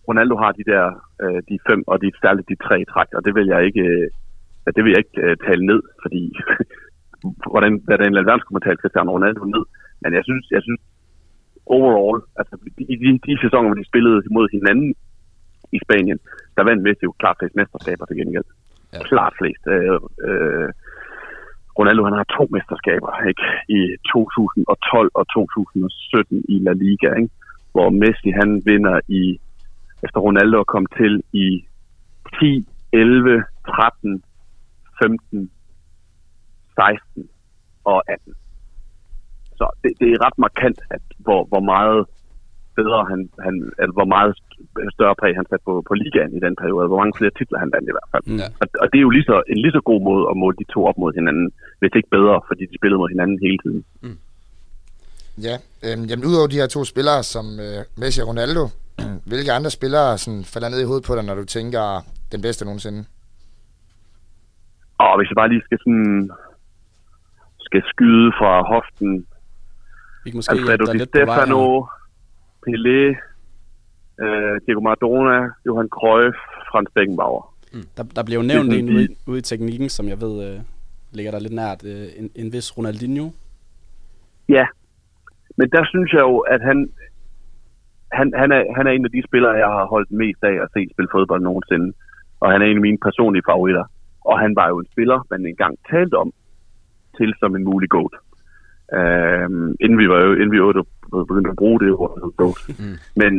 Ronaldo 0.09 0.35
har 0.43 0.53
de 0.53 0.65
der, 0.73 0.85
øh, 1.23 1.41
de 1.49 1.57
fem, 1.69 1.81
og 1.91 1.97
de 2.03 2.19
særligt 2.23 2.49
de 2.53 2.57
tre 2.67 2.77
træk, 2.93 3.11
og 3.17 3.25
det 3.25 3.33
vil 3.37 3.47
jeg 3.53 3.61
ikke, 3.69 3.85
øh, 4.65 4.73
det 4.77 4.81
vil 4.85 4.93
jeg 4.93 5.03
ikke 5.05 5.21
øh, 5.27 5.37
tale 5.47 5.63
ned, 5.71 5.81
fordi 6.03 6.23
hvordan, 7.53 7.73
hvad 7.87 7.99
den 7.99 8.11
eller 8.11 8.29
verden 8.29 8.41
skulle 8.43 8.57
man 8.59 8.67
tale 8.67 8.81
Cristiano 8.83 9.11
Ronaldo 9.13 9.45
ned, 9.45 9.65
men 10.03 10.11
jeg 10.19 10.25
synes, 10.29 10.45
jeg 10.57 10.63
synes 10.67 10.81
overall, 11.77 12.21
altså 12.41 12.55
i 12.93 12.97
de, 13.03 13.09
de 13.27 13.35
sæsoner, 13.45 13.69
hvor 13.69 13.81
de 13.81 13.91
spillede 13.91 14.21
mod 14.37 14.47
hinanden 14.57 14.91
i 15.77 15.79
Spanien, 15.85 16.19
der 16.57 16.63
vandt 16.69 16.83
Messi 16.83 17.05
jo 17.05 17.13
klart 17.23 17.37
flest 17.39 17.57
mesterskaber 17.57 18.05
til 18.07 18.17
gengæld. 18.21 18.49
Ja. 18.93 19.03
Klart 19.11 19.35
flest. 19.39 19.65
Øh, 19.75 20.01
øh, 20.29 20.69
Ronaldo 21.79 22.03
han 22.09 22.19
har 22.21 22.27
to 22.37 22.45
mesterskaber 22.57 23.11
ikke? 23.31 23.47
i 23.79 23.81
2012 24.13 25.11
og 25.21 25.25
2017 25.35 26.45
i 26.49 26.55
La 26.67 26.73
Liga, 26.73 27.09
ikke? 27.21 27.35
hvor 27.73 27.89
Messi 28.03 28.31
han 28.41 28.51
vinder 28.71 28.97
i, 29.21 29.23
efter 30.05 30.21
Ronaldo 30.21 30.65
kommet 30.65 30.91
til 31.01 31.13
i 31.33 31.47
10, 32.41 32.67
11, 32.93 33.45
13, 33.69 34.23
15, 35.03 35.51
16 36.75 37.29
og 37.85 38.03
18. 38.09 38.35
Så 39.59 39.65
det, 39.83 39.93
det 40.01 40.09
er 40.13 40.25
ret 40.27 40.39
markant, 40.39 40.81
at 40.91 41.03
hvor, 41.19 41.41
hvor 41.51 41.61
meget 41.61 42.01
bedre 42.79 43.01
han, 43.11 43.21
han 43.47 43.55
altså, 43.81 43.95
hvor 43.99 44.09
meget 44.15 44.33
større 44.97 45.17
præg 45.21 45.33
han 45.39 45.47
satte 45.51 45.65
på, 45.69 45.75
på 45.89 45.95
ligaen 46.03 46.33
i 46.39 46.41
den 46.47 46.55
periode, 46.63 46.89
hvor 46.91 47.01
mange 47.03 47.17
flere 47.19 47.33
titler 47.39 47.59
han 47.65 47.73
vandt 47.75 47.89
i 47.91 47.95
hvert 47.97 48.11
fald. 48.13 48.25
Ja. 48.43 48.49
Og, 48.61 48.67
og 48.83 48.87
det 48.91 48.97
er 48.99 49.05
jo 49.07 49.15
lige 49.17 49.29
så, 49.31 49.37
en 49.53 49.61
lige 49.65 49.77
så 49.79 49.83
god 49.91 50.01
måde 50.09 50.25
at 50.31 50.37
måle 50.43 50.57
de 50.61 50.67
to 50.75 50.81
op 50.91 50.99
mod 51.03 51.13
hinanden, 51.19 51.47
hvis 51.81 51.93
ikke 51.99 52.11
bedre, 52.17 52.37
fordi 52.49 52.63
de 52.71 52.79
spillede 52.79 53.01
mod 53.03 53.11
hinanden 53.15 53.39
hele 53.47 53.59
tiden. 53.65 53.81
Ja, 55.47 55.57
øhm, 55.87 56.05
jamen 56.09 56.25
udover 56.31 56.49
de 56.53 56.61
her 56.61 56.69
to 56.77 56.81
spillere, 56.93 57.21
som 57.35 57.47
øh, 57.67 57.81
Messi 58.01 58.21
og 58.23 58.29
Ronaldo, 58.33 58.63
hvilke 59.31 59.53
andre 59.53 59.71
spillere 59.71 60.19
sådan, 60.19 60.45
falder 60.45 60.69
ned 60.69 60.81
i 60.81 60.85
hovedet 60.85 61.07
på 61.07 61.15
dig, 61.17 61.25
når 61.25 61.35
du 61.35 61.45
tænker 61.45 61.85
den 62.33 62.43
bedste 62.43 62.65
nogensinde? 62.65 63.05
Og 64.99 65.17
hvis 65.19 65.29
jeg 65.31 65.37
bare 65.37 65.49
lige 65.49 65.63
skal 65.65 65.79
sådan 65.79 66.31
skal 67.61 67.83
skyde 67.93 68.33
fra 68.39 68.53
hoften, 68.75 69.27
Vi 70.25 70.31
kan 70.31 70.39
måske 70.39 70.53
Alfredo 70.53 70.93
Di 70.93 70.99
Stefano. 70.99 71.87
Pelé, 72.67 73.01
øh, 74.23 74.61
Diego 74.67 74.81
Maradona, 74.81 75.49
Johan 75.67 75.89
Cruyff, 75.89 76.37
Frans 76.71 76.91
Beckenbauer. 76.95 77.55
Der, 77.97 78.03
der 78.17 78.23
bliver 78.23 78.41
jo 78.43 78.47
nævnt 78.47 78.73
en 78.73 78.89
ude, 78.97 79.09
ude 79.27 79.39
i 79.39 79.43
teknikken, 79.43 79.89
som 79.89 80.09
jeg 80.09 80.21
ved 80.21 80.35
øh, 80.47 80.61
ligger 81.13 81.33
der 81.33 81.39
lidt 81.39 81.53
nært. 81.53 81.85
Øh, 81.85 82.07
en, 82.17 82.31
en 82.35 82.53
vis 82.53 82.79
Ronaldinho. 82.79 83.31
Ja, 84.49 84.67
men 85.57 85.71
der 85.71 85.85
synes 85.85 86.13
jeg 86.13 86.21
jo, 86.21 86.39
at 86.39 86.61
han, 86.63 86.91
han, 88.13 88.33
han, 88.37 88.53
er, 88.53 88.63
han 88.77 88.87
er 88.87 88.91
en 88.91 89.05
af 89.05 89.11
de 89.11 89.23
spillere, 89.29 89.53
jeg 89.53 89.67
har 89.77 89.87
holdt 89.87 90.11
mest 90.11 90.45
af 90.45 90.57
at 90.65 90.69
se 90.75 90.89
spille 90.93 91.09
fodbold 91.13 91.43
nogensinde. 91.43 91.93
Og 92.41 92.51
han 92.53 92.63
er 92.63 92.67
en 92.67 92.77
af 92.77 92.87
mine 92.89 92.99
personlige 93.07 93.49
favoritter. 93.51 93.85
Og 94.25 94.39
han 94.39 94.57
var 94.57 94.69
jo 94.69 94.79
en 94.79 94.93
spiller, 94.93 95.27
man 95.31 95.47
engang 95.47 95.79
talte 95.91 96.15
om 96.15 96.33
til 97.17 97.35
som 97.41 97.57
en 97.57 97.65
mulig 97.65 97.89
GOAT. 97.91 98.15
Øhm, 98.99 99.75
inden 99.81 99.99
vi 99.99 100.09
var 100.09 100.19
jo, 100.25 100.33
inden 100.33 100.53
vi 100.53 100.57
jo 100.57 100.85
begyndte 101.11 101.51
at 101.51 101.57
bruge 101.57 101.81
det 101.81 101.91
ord, 101.93 102.33
GOAT. 102.37 102.61
Mm. 102.69 102.97
Men, 103.21 103.33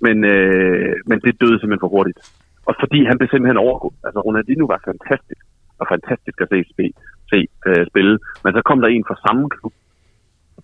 men, 0.00 0.16
øh, 0.24 0.94
men 1.06 1.18
det 1.24 1.40
døde 1.40 1.58
simpelthen 1.58 1.84
for 1.84 1.94
hurtigt. 1.96 2.20
Og 2.68 2.74
fordi 2.82 3.04
han 3.08 3.18
blev 3.18 3.28
simpelthen 3.30 3.64
overgået. 3.66 3.96
Altså 4.06 4.20
Ronaldinho 4.20 4.66
var 4.66 4.80
fantastisk, 4.90 5.44
og 5.80 5.86
fantastisk 5.94 6.40
at 6.40 6.48
se, 6.52 6.58
se, 6.76 6.84
se 7.30 7.38
øh, 7.68 7.86
spille. 7.90 8.18
Men 8.44 8.52
så 8.56 8.60
kom 8.68 8.80
der 8.80 8.88
en 8.88 9.04
fra 9.08 9.16
samme 9.26 9.50
klub, 9.54 9.72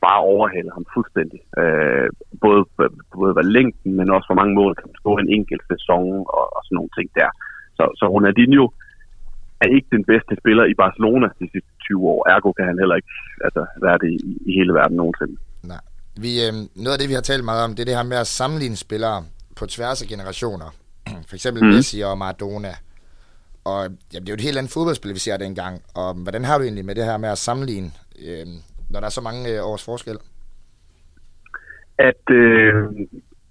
bare 0.06 0.20
overhalede 0.34 0.76
ham 0.76 0.86
fuldstændig. 0.94 1.40
Øh, 1.60 2.08
både, 2.44 2.60
både 3.16 3.32
hvad 3.36 3.48
længden, 3.56 3.90
men 3.98 4.06
også 4.16 4.26
hvor 4.28 4.40
mange 4.40 4.54
mål 4.60 4.72
kan 4.74 4.88
man 4.88 5.00
score 5.00 5.20
en 5.20 5.34
enkelt 5.38 5.64
sæson, 5.72 6.06
og, 6.38 6.44
og 6.56 6.60
sådan 6.64 6.76
nogle 6.78 6.94
ting 6.98 7.08
der. 7.18 7.30
Så, 7.76 7.84
så 7.98 8.04
Ronaldinho 8.14 8.66
er 9.62 9.68
ikke 9.76 9.88
den 9.96 10.04
bedste 10.12 10.32
spiller 10.40 10.64
i 10.72 10.74
Barcelona 10.82 11.26
de 11.40 11.46
sidste 11.52 11.72
20 11.80 12.08
år. 12.12 12.20
Ergo 12.32 12.52
kan 12.52 12.66
han 12.70 12.78
heller 12.82 12.96
ikke 13.00 13.12
altså, 13.46 13.62
være 13.84 13.98
det 14.02 14.10
i, 14.16 14.18
i 14.48 14.52
hele 14.58 14.72
verden 14.78 14.96
nogensinde. 14.96 15.36
Nej. 15.72 15.82
Vi, 16.24 16.32
øh, 16.46 16.52
noget 16.84 16.94
af 16.96 17.00
det, 17.00 17.08
vi 17.08 17.18
har 17.18 17.26
talt 17.30 17.44
meget 17.44 17.64
om, 17.64 17.70
det 17.70 17.80
er 17.80 17.88
det 17.90 17.96
her 18.00 18.12
med 18.12 18.16
at 18.24 18.26
sammenligne 18.26 18.76
spillere 18.76 19.18
på 19.58 19.66
tværs 19.66 20.02
af 20.02 20.08
generationer. 20.08 20.68
For 21.28 21.34
eksempel 21.34 21.64
mm. 21.64 21.70
Messi 21.70 22.00
og 22.00 22.18
Maradona. 22.18 22.74
Og 23.64 23.80
ja, 24.12 24.18
det 24.18 24.28
er 24.28 24.32
jo 24.32 24.40
et 24.40 24.48
helt 24.48 24.58
andet 24.58 24.72
fodboldspil, 24.72 25.14
vi 25.14 25.18
ser 25.18 25.36
dengang. 25.36 25.82
Og 25.94 26.14
hvordan 26.14 26.44
har 26.44 26.58
du 26.58 26.64
egentlig 26.64 26.84
med 26.84 26.94
det 26.94 27.04
her 27.04 27.16
med 27.16 27.28
at 27.28 27.38
sammenligne, 27.38 27.90
øh, 28.26 28.46
når 28.92 29.00
der 29.00 29.08
er 29.10 29.18
så 29.18 29.24
mange 29.28 29.42
øh, 29.52 29.70
års 29.70 29.84
forskel? 29.90 30.18
At, 32.10 32.24
øh, 32.40 32.74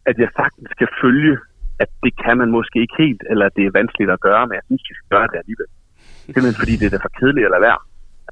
at 0.09 0.15
jeg 0.23 0.29
sagtens 0.39 0.69
skal 0.75 0.89
følge, 1.01 1.33
at 1.83 1.89
det 2.03 2.13
kan 2.23 2.35
man 2.41 2.49
måske 2.57 2.77
ikke 2.83 2.97
helt, 3.03 3.21
eller 3.31 3.45
at 3.45 3.55
det 3.57 3.63
er 3.65 3.77
vanskeligt 3.79 4.11
at 4.15 4.23
gøre, 4.27 4.43
men 4.47 4.55
jeg 4.59 4.65
synes, 4.67 4.83
vi 4.89 4.93
skal 4.97 5.11
gøre 5.15 5.27
det 5.31 5.37
alligevel. 5.41 5.69
Simpelthen 6.25 6.61
fordi 6.61 6.73
det 6.79 6.85
er 6.87 6.93
da 6.93 7.05
for 7.05 7.13
kedeligt 7.19 7.47
at 7.47 7.53
lade 7.55 7.65
være. 7.69 7.81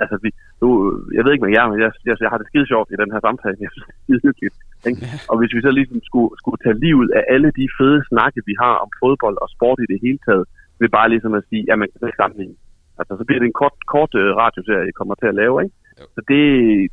Altså, 0.01 0.15
vi, 0.23 0.29
nu, 0.61 0.67
jeg 1.15 1.21
ved 1.23 1.31
ikke 1.33 1.45
med 1.45 1.55
jer, 1.57 1.65
men 1.71 1.79
jeg, 1.83 1.91
jeg, 2.07 2.15
jeg 2.25 2.29
har 2.31 2.39
det 2.39 2.47
skide 2.49 2.67
sjovt 2.73 2.89
i 2.93 3.01
den 3.01 3.11
her 3.13 3.21
samtale. 3.27 3.57
Jeg 3.65 3.71
synes, 3.71 3.85
det 3.87 3.95
er 3.95 4.03
skide 4.03 4.21
hyggeligt. 4.27 4.57
Ikke? 4.89 4.99
Og 5.29 5.35
hvis 5.39 5.53
vi 5.55 5.61
så 5.65 5.71
ligesom 5.79 5.99
skulle, 6.09 6.31
skulle 6.41 6.59
tage 6.65 6.81
livet 6.85 7.09
af 7.17 7.23
alle 7.33 7.49
de 7.59 7.65
fede 7.77 7.99
snakke, 8.11 8.39
vi 8.49 8.55
har 8.63 8.73
om 8.83 8.89
fodbold 9.01 9.37
og 9.43 9.49
sport 9.55 9.79
i 9.85 9.91
det 9.91 9.99
hele 10.05 10.19
taget, 10.27 10.45
ved 10.81 10.89
bare 10.97 11.11
ligesom 11.13 11.33
at 11.39 11.43
sige, 11.49 11.63
jamen, 11.69 11.87
det 12.01 12.07
er 12.11 12.21
sammenligning. 12.21 12.59
Altså, 12.99 13.13
så 13.19 13.23
bliver 13.27 13.39
det 13.41 13.47
en 13.51 13.59
kort, 13.61 13.75
kort 13.93 14.11
uh, 14.21 14.27
radioserie, 14.43 14.89
jeg 14.89 14.97
kommer 14.99 15.15
til 15.15 15.31
at 15.31 15.39
lave, 15.41 15.55
ikke? 15.63 15.75
Så 16.15 16.21
det, 16.31 16.41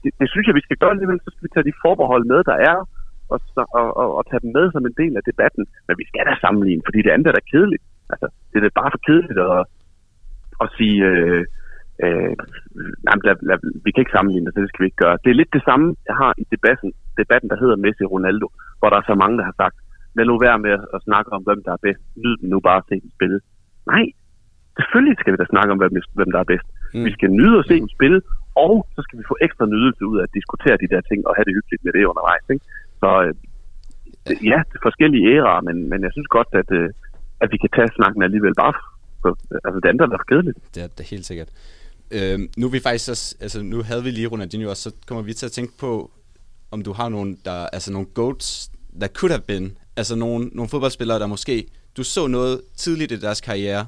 det, 0.03 0.11
det, 0.19 0.27
synes 0.33 0.47
jeg, 0.47 0.55
vi 0.59 0.67
skal 0.67 0.81
gøre 0.83 0.95
alligevel. 0.97 1.21
Så 1.25 1.31
skal 1.33 1.45
vi 1.47 1.53
tage 1.55 1.69
de 1.71 1.81
forbehold 1.85 2.25
med, 2.33 2.41
der 2.51 2.57
er, 2.71 2.77
og, 3.33 3.39
så- 3.55 3.71
og, 3.79 3.87
og, 4.01 4.09
og 4.19 4.23
tage 4.31 4.43
dem 4.45 4.51
med 4.57 4.67
som 4.75 4.87
en 4.87 4.97
del 5.03 5.13
af 5.19 5.25
debatten. 5.31 5.65
Men 5.87 5.95
vi 6.01 6.05
skal 6.11 6.25
da 6.29 6.35
sammenligne, 6.45 6.83
fordi 6.87 6.99
det 7.03 7.11
andet 7.15 7.27
er 7.29 7.37
da 7.39 7.43
kedeligt. 7.53 7.85
Altså, 8.13 8.27
det 8.51 8.57
er 8.59 8.65
da 8.67 8.79
bare 8.81 8.91
for 8.95 9.01
kedeligt 9.09 9.39
at, 9.47 9.65
at 10.63 10.69
sige, 10.79 10.97
øh, 11.11 11.43
øh, 12.05 12.35
nej, 13.07 13.15
lad, 13.27 13.37
lad, 13.49 13.59
vi 13.85 13.91
kan 13.91 14.03
ikke 14.03 14.17
sammenligne 14.17 14.47
det, 14.47 14.55
så 14.55 14.61
det 14.61 14.71
skal 14.71 14.83
vi 14.85 14.89
ikke 14.91 15.05
gøre. 15.05 15.17
Det 15.25 15.31
er 15.31 15.41
lidt 15.41 15.53
det 15.57 15.65
samme, 15.69 15.87
jeg 16.09 16.17
har 16.23 16.33
i 16.43 16.45
debatten, 16.55 16.91
debatten 17.23 17.49
der 17.51 17.59
hedder 17.63 17.77
Messi 17.85 18.05
Ronaldo, 18.15 18.47
hvor 18.79 18.89
der 18.91 18.99
er 18.99 19.07
så 19.11 19.15
mange, 19.23 19.37
der 19.39 19.45
har 19.51 19.57
sagt, 19.63 19.77
lad 20.17 20.25
nu 20.27 20.37
være 20.47 20.59
med 20.65 20.73
at, 20.79 20.85
at 20.97 21.01
snakke 21.09 21.29
om, 21.37 21.43
hvem 21.47 21.61
der 21.67 21.73
er 21.73 21.83
bedst. 21.87 22.03
Nyd 22.23 22.37
dem 22.41 22.49
nu 22.53 22.59
bare 22.69 22.79
at 22.81 22.89
se 22.89 22.95
dem 23.05 23.11
spille. 23.19 23.39
Nej, 23.93 24.05
selvfølgelig 24.79 25.17
skal 25.19 25.33
vi 25.33 25.39
da 25.43 25.47
snakke 25.55 25.71
om, 25.73 25.79
hvem, 25.79 25.93
hvem 26.19 26.31
der 26.35 26.41
er 26.41 26.51
bedst. 26.53 26.69
Mm. 26.97 27.05
Vi 27.09 27.13
skal 27.17 27.31
nyde 27.41 27.57
at 27.61 27.67
se 27.71 27.75
dem 27.83 27.91
spille, 27.97 28.19
og 28.65 28.73
så 28.95 29.01
skal 29.05 29.19
vi 29.19 29.25
få 29.31 29.37
ekstra 29.47 29.67
nydelse 29.75 30.03
ud 30.11 30.17
af 30.21 30.25
at 30.27 30.35
diskutere 30.39 30.77
de 30.83 30.89
der 30.93 31.01
ting 31.11 31.21
og 31.29 31.33
have 31.37 31.47
det 31.49 31.57
hyggeligt 31.59 31.85
med 31.85 31.93
det 31.97 32.11
undervejs. 32.13 32.47
Ikke? 32.55 32.65
Så 33.03 33.09
øh, 33.25 33.33
ja, 34.51 34.59
det 34.69 34.77
er 34.79 34.87
forskellige 34.89 35.25
æraer, 35.35 35.63
men, 35.69 35.77
men 35.91 35.99
jeg 36.07 36.13
synes 36.13 36.29
godt, 36.37 36.51
at, 36.61 36.69
øh, 36.81 36.89
at 37.43 37.49
vi 37.53 37.57
kan 37.63 37.71
tage 37.77 37.91
snakken 37.99 38.21
alligevel 38.23 38.55
bare 38.63 38.75
for, 39.23 39.31
altså 39.67 39.79
det 39.83 39.89
andet 39.89 40.03
er 40.19 40.25
kedeligt. 40.31 40.59
Det 40.75 40.81
er, 40.85 40.89
det 40.95 41.01
er 41.05 41.11
helt 41.15 41.27
sikkert. 41.31 41.51
Øhm, 42.17 42.47
nu 42.59 42.67
er 42.67 42.71
vi 42.77 42.81
faktisk 42.89 43.11
også, 43.15 43.27
altså 43.45 43.59
nu 43.63 43.79
havde 43.89 44.03
vi 44.05 44.11
lige 44.11 44.27
Ronaldinho 44.27 44.71
også, 44.71 44.85
så 44.89 44.91
kommer 45.09 45.23
vi 45.23 45.33
til 45.33 45.47
at 45.47 45.53
tænke 45.53 45.73
på, 45.81 46.11
om 46.71 46.83
du 46.83 46.93
har 46.93 47.09
nogle, 47.09 47.37
der, 47.45 47.59
altså 47.77 47.93
nogle 47.93 48.09
goats, 48.15 48.71
der 49.01 49.09
could 49.09 49.33
have 49.33 49.47
been, 49.47 49.79
altså 49.97 50.17
nogle, 50.17 50.51
nogle 50.53 50.69
fodboldspillere, 50.69 51.19
der 51.19 51.27
måske, 51.27 51.67
du 51.97 52.03
så 52.05 52.27
noget 52.27 52.61
tidligt 52.77 53.13
i 53.13 53.21
deres 53.21 53.41
karriere, 53.41 53.87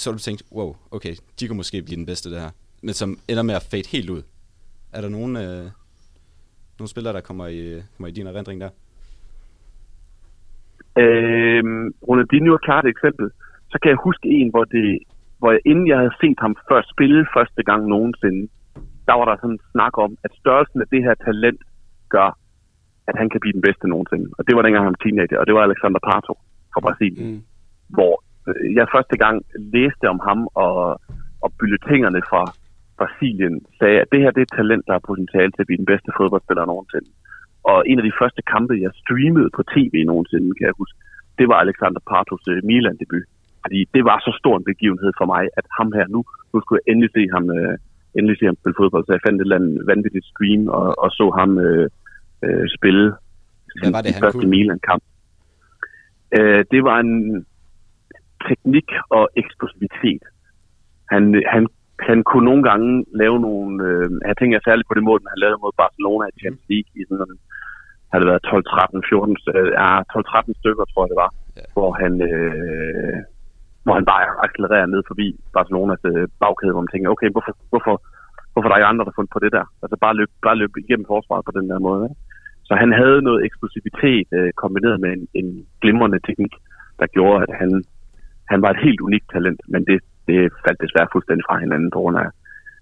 så 0.00 0.12
du 0.12 0.18
tænkt, 0.18 0.42
wow, 0.56 0.70
okay, 0.96 1.14
de 1.36 1.42
kunne 1.46 1.60
måske 1.62 1.82
blive 1.86 2.00
den 2.02 2.10
bedste 2.12 2.28
der, 2.36 2.50
men 2.82 2.94
som 3.00 3.10
ender 3.30 3.42
med 3.42 3.54
at 3.54 3.68
fade 3.70 3.88
helt 3.94 4.10
ud. 4.10 4.22
Er 4.96 5.00
der 5.00 5.08
nogen, 5.08 5.36
øh, 5.44 5.64
nogle 6.78 6.90
spillere, 6.94 7.14
der 7.14 7.28
kommer 7.28 7.46
i, 7.46 7.60
kommer 7.94 8.08
i 8.08 8.16
din 8.18 8.26
erindring 8.26 8.58
der? 8.64 8.70
Øh, 11.02 11.62
Ronaldinho 12.08 12.52
er 12.54 12.66
klart 12.68 12.84
et 12.84 12.94
eksempel. 12.96 13.26
Så 13.72 13.76
kan 13.82 13.90
jeg 13.90 14.04
huske 14.08 14.26
en, 14.38 14.48
hvor, 14.50 14.64
det, 14.64 14.98
hvor 15.38 15.50
jeg, 15.52 15.60
inden 15.70 15.86
jeg 15.88 15.98
havde 15.98 16.18
set 16.22 16.38
ham 16.44 16.56
først 16.70 16.88
spille 16.94 17.26
første 17.36 17.62
gang 17.68 17.80
nogensinde, 17.94 18.42
der 19.08 19.14
var 19.18 19.26
der 19.28 19.36
sådan 19.36 19.56
en 19.56 19.66
snak 19.72 19.94
om, 20.04 20.10
at 20.24 20.30
størrelsen 20.40 20.80
af 20.80 20.88
det 20.92 21.02
her 21.06 21.14
talent 21.26 21.62
gør, 22.08 22.38
at 23.08 23.14
han 23.20 23.28
kan 23.30 23.40
blive 23.40 23.56
den 23.58 23.66
bedste 23.68 23.88
nogensinde. 23.88 24.26
Og 24.38 24.42
det 24.46 24.56
var 24.56 24.62
dengang 24.62 24.84
han 24.84 24.94
var 24.96 25.02
teenager, 25.04 25.38
og 25.40 25.46
det 25.46 25.54
var 25.54 25.62
Alexander 25.62 26.00
Pato 26.08 26.34
fra 26.72 26.80
Brasilien. 26.86 27.26
Mm. 27.30 27.42
Hvor 27.96 28.14
jeg 28.78 28.86
første 28.94 29.16
gang 29.24 29.36
læste 29.74 30.04
om 30.14 30.20
ham, 30.28 30.40
og, 30.54 31.00
og 31.44 31.48
bulletinerne 31.58 32.22
fra 32.30 32.42
Brasilien 33.00 33.56
sagde, 33.78 33.98
at 34.02 34.08
det 34.12 34.20
her 34.22 34.30
det 34.30 34.42
er 34.42 34.48
et 34.48 34.58
talent, 34.60 34.84
der 34.86 34.92
har 34.96 35.08
potentiale 35.10 35.50
til 35.52 35.62
at 35.62 35.68
blive 35.68 35.82
den 35.82 35.90
bedste 35.92 36.10
fodboldspiller 36.18 36.64
nogensinde. 36.64 37.08
Og 37.70 37.78
en 37.90 37.98
af 38.00 38.04
de 38.08 38.18
første 38.20 38.42
kampe, 38.54 38.74
jeg 38.84 38.92
streamede 39.02 39.50
på 39.56 39.62
tv 39.74 39.94
nogensinde, 40.10 40.56
kan 40.58 40.68
jeg 40.68 40.80
huske, 40.82 40.98
det 41.38 41.46
var 41.50 41.58
Alexander 41.64 42.02
Partos 42.10 42.44
øh, 42.52 42.58
Milan-debut. 42.68 43.26
Fordi 43.64 43.80
det 43.94 44.02
var 44.10 44.18
så 44.26 44.32
stor 44.40 44.54
en 44.56 44.68
begivenhed 44.72 45.10
for 45.18 45.26
mig, 45.34 45.42
at 45.58 45.66
ham 45.78 45.88
her 45.98 46.06
nu, 46.14 46.20
nu 46.52 46.56
skulle 46.60 46.80
jeg 46.80 46.88
endelig 46.92 47.10
se 47.16 47.22
ham, 47.34 47.44
øh, 47.58 47.74
endelig 48.16 48.36
se 48.38 48.44
ham 48.50 48.56
spille 48.60 48.78
fodbold. 48.80 49.04
Så 49.04 49.12
jeg 49.12 49.24
fandt 49.26 49.38
et 49.38 49.44
eller 49.44 49.60
andet 49.60 49.86
vanvittigt 49.92 50.26
stream 50.32 50.62
og, 50.78 50.86
og 51.04 51.10
så 51.18 51.26
ham 51.38 51.50
øh, 51.66 51.86
øh, 52.44 52.64
spille 52.76 53.06
Hvad 53.80 53.92
var 53.96 54.02
det, 54.02 54.12
sin 54.14 54.22
første? 54.24 54.46
Milan-kamp. 54.54 55.02
Øh, 56.38 56.64
det 56.72 56.80
var 56.88 56.96
en 57.04 57.12
teknik 58.48 58.88
og 59.16 59.24
eksplosivitet. 59.42 60.22
Han, 61.12 61.22
han, 61.54 61.62
han 62.08 62.18
kunne 62.30 62.48
nogle 62.50 62.64
gange 62.68 62.90
lave 63.22 63.38
nogle... 63.46 63.70
Øh, 63.88 64.10
jeg 64.28 64.36
tænker 64.36 64.58
særligt 64.66 64.88
på 64.88 64.94
det 64.94 65.04
mål, 65.08 65.20
han 65.32 65.42
lavede 65.44 65.62
mod 65.62 65.72
Barcelona 65.82 66.24
i 66.28 66.40
Champions 66.42 66.68
League 66.72 66.90
i 67.00 67.02
sådan 67.08 67.32
en, 67.34 67.38
har 68.10 68.18
det 68.18 68.28
været 68.30 68.42
12, 68.42 68.64
13, 68.64 69.02
14, 69.08 69.36
øh, 69.54 69.70
ja, 69.80 69.88
12, 70.12 70.24
13 70.24 70.54
stykker, 70.60 70.84
tror 70.84 71.02
jeg 71.02 71.10
det 71.12 71.22
var, 71.24 71.30
ja. 71.56 71.66
hvor 71.76 71.90
han 72.02 72.12
øh, 72.28 73.18
hvor 73.84 73.94
han 73.98 74.06
bare 74.12 74.24
accelererer 74.46 74.88
ned 74.94 75.02
forbi 75.10 75.26
Barcelonas 75.54 76.02
øh, 76.10 76.28
bagkæde, 76.42 76.72
hvor 76.72 76.84
man 76.84 76.92
tænker, 76.92 77.14
okay, 77.14 77.28
hvorfor, 77.34 77.52
hvorfor, 77.72 77.94
hvorfor 78.52 78.68
der 78.68 78.76
er 78.76 78.90
andre, 78.90 79.04
der 79.04 79.10
har 79.10 79.18
fundet 79.18 79.36
på 79.36 79.42
det 79.44 79.52
der? 79.56 79.66
Altså 79.82 79.96
bare 80.04 80.14
løb, 80.20 80.30
bare 80.46 80.60
løb 80.62 80.72
igennem 80.76 81.06
forsvaret 81.12 81.44
på 81.46 81.54
den 81.58 81.66
der 81.70 81.78
måde. 81.88 82.02
Ikke? 82.08 82.20
Så 82.68 82.72
han 82.82 82.90
havde 83.00 83.26
noget 83.28 83.40
eksplosivitet 83.46 84.28
øh, 84.38 84.50
kombineret 84.62 84.98
med 85.04 85.10
en, 85.16 85.22
en 85.40 85.48
glimrende 85.82 86.20
teknik, 86.28 86.54
der 87.00 87.06
gjorde, 87.16 87.38
at 87.46 87.52
han, 87.60 87.70
han 88.52 88.62
var 88.62 88.70
et 88.70 88.80
helt 88.86 89.00
unikt 89.00 89.26
talent, 89.34 89.60
men 89.72 89.80
det, 89.88 89.98
det 90.28 90.38
faldt 90.64 90.80
desværre 90.84 91.08
fuldstændig 91.14 91.44
fra 91.48 91.58
hinanden 91.64 91.90
på 91.94 91.98
grund 92.02 92.16
af 92.24 92.28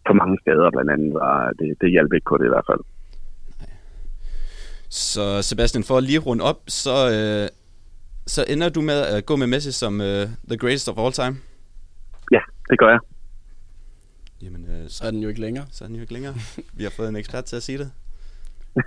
for 0.06 0.14
mange 0.20 0.36
skader 0.42 0.70
blandt 0.74 0.90
andet, 0.94 1.12
og 1.26 1.34
det, 1.58 1.68
det 1.80 1.90
hjalp 1.90 2.12
ikke 2.12 2.28
på 2.30 2.36
det 2.38 2.46
i 2.46 2.52
hvert 2.54 2.66
fald. 2.70 2.82
Så 4.88 5.42
Sebastian, 5.42 5.84
for 5.84 5.96
at 5.96 6.04
lige 6.04 6.18
runde 6.18 6.44
op, 6.44 6.60
så, 6.68 6.94
øh, 7.14 7.48
så 8.26 8.44
ender 8.48 8.68
du 8.68 8.80
med 8.80 9.00
at 9.14 9.26
gå 9.26 9.36
med 9.36 9.46
Messi 9.46 9.72
som 9.72 10.00
øh, 10.00 10.26
the 10.48 10.56
greatest 10.58 10.88
of 10.88 10.98
all 10.98 11.12
time? 11.12 11.36
Ja, 12.32 12.40
det 12.70 12.78
gør 12.78 12.88
jeg. 12.88 12.98
Jamen, 14.42 14.64
øh, 14.70 14.84
Så 14.88 15.04
er 15.06 15.10
den 15.10 15.20
jo 15.22 15.28
ikke 15.28 15.40
længere. 15.40 15.66
så 15.70 15.84
er 15.84 15.88
den 15.88 15.96
jo 15.96 16.00
ikke 16.02 16.12
længere. 16.12 16.34
Vi 16.72 16.82
har 16.82 16.90
fået 16.90 17.08
en 17.08 17.16
ekspert 17.16 17.44
til 17.44 17.56
at 17.56 17.62
sige 17.62 17.78
det. 17.78 17.90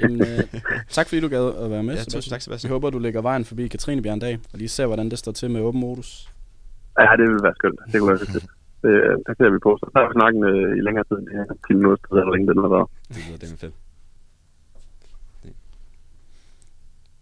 Jamen, 0.01 0.21
øh, 0.21 0.61
tak 0.89 1.07
fordi 1.07 1.21
du 1.21 1.28
gad 1.28 1.63
at 1.63 1.71
være 1.71 1.84
med, 1.84 1.95
Ja, 1.95 2.03
tusind 2.03 2.32
tak, 2.32 2.41
Sebastian. 2.41 2.69
Vi 2.69 2.73
håber, 2.73 2.89
du 2.89 2.99
lægger 2.99 3.21
vejen 3.21 3.45
forbi 3.45 3.67
Katrinebjerg 3.67 4.13
en 4.13 4.19
dag, 4.19 4.39
og 4.53 4.57
lige 4.59 4.69
ser, 4.69 4.86
hvordan 4.86 5.09
det 5.09 5.19
står 5.19 5.32
til 5.32 5.51
med 5.51 5.61
åben 5.61 5.82
modus. 5.82 6.30
Ja, 7.02 7.12
det 7.20 7.26
ville 7.30 7.43
være 7.48 7.56
skønt. 7.60 7.80
Det 7.91 7.95
kunne 8.00 8.12
være 8.14 8.26
skønt. 8.26 8.48
Det, 8.84 8.93
det 9.28 9.34
ser 9.38 9.50
vi 9.56 9.60
på. 9.68 9.72
Så 9.82 9.86
tager 9.93 10.08
vi 10.08 10.14
snakken 10.20 10.41
øh, 10.52 10.78
i 10.80 10.82
længere 10.88 11.06
tid 11.10 11.18
end 11.20 11.26
det 11.28 11.36
her. 11.39 11.45
10 11.68 11.74
minutter, 11.80 12.06
eller 12.12 12.24
hvor 12.26 12.34
længe 12.36 12.48
den 12.52 12.58
har 12.66 12.72
været. 12.78 12.88
Det 13.14 13.22
lyder 13.28 13.38
det 13.38 13.60
fedt. 13.64 13.76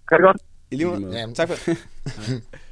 Kan 0.08 0.16
det 0.18 0.26
godt? 0.30 0.42
I 0.72 0.76
lige 0.76 0.88
måde. 0.88 1.20
Ja, 1.20 1.34
Tak 1.40 1.48
for 1.50 1.56
det. 1.66 1.78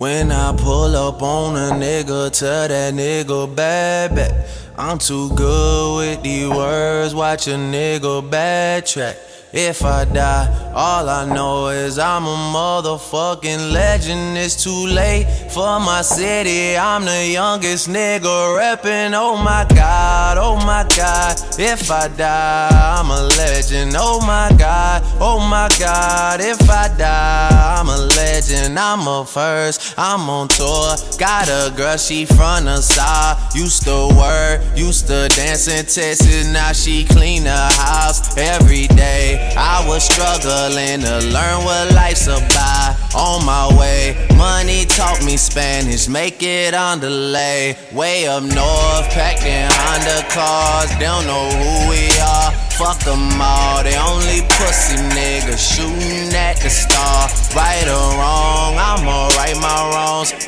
When 0.00 0.32
I 0.32 0.56
pull 0.56 0.96
up 0.96 1.20
on 1.20 1.56
a 1.56 1.74
nigga, 1.74 2.32
tell 2.32 2.68
that 2.68 2.94
nigga 2.94 3.54
bad 3.54 4.14
back. 4.14 4.32
I'm 4.78 4.96
too 4.96 5.28
good 5.34 5.98
with 5.98 6.22
these 6.22 6.48
words, 6.48 7.14
watch 7.14 7.48
a 7.48 7.50
nigga 7.50 8.26
backtrack. 8.26 9.29
If 9.52 9.84
I 9.84 10.04
die, 10.04 10.72
all 10.76 11.08
I 11.08 11.24
know 11.26 11.70
is 11.70 11.98
I'm 11.98 12.24
a 12.24 12.36
motherfucking 12.54 13.72
legend. 13.72 14.38
It's 14.38 14.62
too 14.62 14.86
late 14.86 15.26
for 15.50 15.80
my 15.80 16.02
city. 16.02 16.76
I'm 16.76 17.04
the 17.04 17.26
youngest 17.26 17.88
nigga 17.88 18.56
reppin'. 18.56 19.12
Oh 19.12 19.36
my 19.36 19.66
god, 19.74 20.38
oh 20.38 20.54
my 20.54 20.86
god. 20.96 21.36
If 21.58 21.90
I 21.90 22.06
die, 22.16 22.68
I'm 22.70 23.10
a 23.10 23.22
legend. 23.38 23.96
Oh 23.98 24.20
my 24.24 24.56
god, 24.56 25.02
oh 25.20 25.40
my 25.40 25.68
god. 25.80 26.40
If 26.40 26.70
I 26.70 26.86
die, 26.96 27.76
I'm 27.76 27.88
a 27.88 27.98
legend. 28.14 28.78
I'm 28.78 29.08
a 29.08 29.26
first, 29.26 29.98
I'm 29.98 30.30
on 30.30 30.46
tour. 30.46 30.94
Got 31.18 31.48
a 31.48 31.74
girl, 31.76 31.96
she 31.96 32.24
from 32.24 32.66
the 32.66 32.80
side. 32.80 33.36
Used 33.56 33.82
to 33.82 34.14
work, 34.16 34.62
used 34.76 35.08
to 35.08 35.28
dance 35.34 35.66
in 35.66 35.86
Texas. 35.86 36.46
Now 36.52 36.70
she 36.70 37.04
clean 37.04 37.42
the 37.42 37.50
house 37.50 38.36
every 38.38 38.86
day. 38.86 39.39
I 39.56 39.84
was 39.86 40.04
struggling 40.04 41.00
to 41.02 41.18
learn 41.32 41.64
what 41.64 41.94
life's 41.94 42.26
about. 42.26 42.96
On 43.14 43.44
my 43.44 43.66
way, 43.78 44.14
money 44.36 44.84
taught 44.84 45.24
me 45.24 45.36
Spanish, 45.36 46.08
make 46.08 46.42
it 46.42 46.74
on 46.74 47.00
delay. 47.00 47.76
Way 47.92 48.28
up 48.28 48.42
north, 48.42 49.10
packed 49.10 49.44
in 49.44 49.68
Honda 49.70 50.28
cars, 50.30 50.90
they 50.98 51.06
don't 51.06 51.26
know 51.26 51.48
who 51.50 51.90
we 51.90 52.06
are. 52.20 52.52
Fuck 52.78 53.00
them 53.04 53.40
all, 53.40 53.82
they 53.82 53.96
only 53.98 54.40
pussy 54.56 54.96
niggas 54.96 55.60
shooting 55.60 56.32
at 56.34 56.56
the 56.62 56.70
star. 56.70 57.28
Right 57.54 57.86
or 57.88 58.16
wrong, 58.16 58.78
I'ma 58.78 59.28
right 59.36 59.56
my 59.56 59.80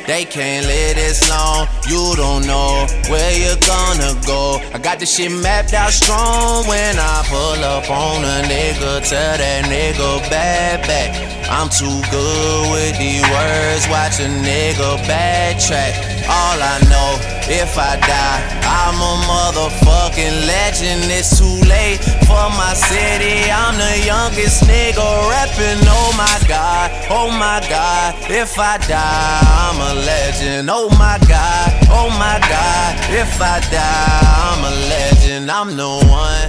They 0.06 0.26
can't 0.26 0.66
live 0.66 0.96
this 0.96 1.30
long, 1.30 1.66
you 1.88 2.14
don't 2.14 2.46
know 2.46 2.86
where 3.08 3.32
you're 3.32 3.56
gonna 3.56 4.20
go. 4.26 4.60
I 4.74 4.78
got 4.78 4.98
this 4.98 5.16
shit 5.16 5.32
mapped 5.32 5.72
out 5.72 5.92
strong 5.92 6.66
when 6.68 6.98
I 6.98 7.24
pull 7.26 7.64
up 7.64 7.88
on 7.88 8.22
a 8.22 8.42
nigga, 8.46 9.08
tell 9.08 9.38
that 9.38 9.64
nigga 9.64 10.28
bad 10.28 10.86
back. 10.86 11.31
I'm 11.52 11.68
too 11.68 12.00
good 12.10 12.72
with 12.72 12.96
these 12.96 13.20
words, 13.28 13.84
watch 13.92 14.18
a 14.24 14.28
nigga 14.40 14.96
backtrack. 15.04 15.92
All 16.24 16.56
I 16.56 16.80
know, 16.88 17.20
if 17.44 17.76
I 17.76 18.00
die, 18.00 18.40
I'm 18.64 18.96
a 18.96 19.14
motherfucking 19.28 20.46
legend. 20.48 21.12
It's 21.12 21.36
too 21.38 21.60
late 21.68 22.00
for 22.24 22.48
my 22.56 22.72
city. 22.72 23.50
I'm 23.52 23.76
the 23.76 24.00
youngest 24.06 24.64
nigga 24.64 25.04
rapping. 25.28 25.84
Oh 25.92 26.14
my 26.16 26.48
god, 26.48 26.90
oh 27.10 27.28
my 27.30 27.60
god. 27.68 28.14
If 28.30 28.58
I 28.58 28.78
die, 28.78 29.40
I'm 29.44 29.76
a 29.76 30.00
legend. 30.00 30.70
Oh 30.72 30.88
my 30.96 31.18
god, 31.28 31.68
oh 31.92 32.08
my 32.16 32.40
god. 32.48 32.96
If 33.12 33.40
I 33.42 33.60
die, 33.68 34.20
I'm 34.48 34.64
a 34.64 34.72
legend. 34.88 35.50
I'm 35.50 35.76
the 35.76 36.00
one, 36.08 36.48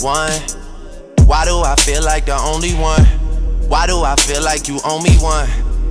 one. 0.00 0.32
Why 1.28 1.44
do 1.44 1.60
I 1.60 1.76
feel 1.76 2.02
like 2.02 2.24
the 2.24 2.38
only 2.38 2.72
one? 2.72 3.17
Why 3.68 3.86
do 3.86 4.02
I 4.02 4.16
feel 4.16 4.42
like 4.42 4.66
you 4.66 4.80
owe 4.84 5.00
me 5.00 5.14
one? 5.18 5.46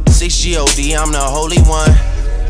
6 0.08 0.46
GOD, 0.46 0.96
I'm 0.98 1.12
the 1.12 1.22
holy 1.22 1.62
one. 1.62 1.94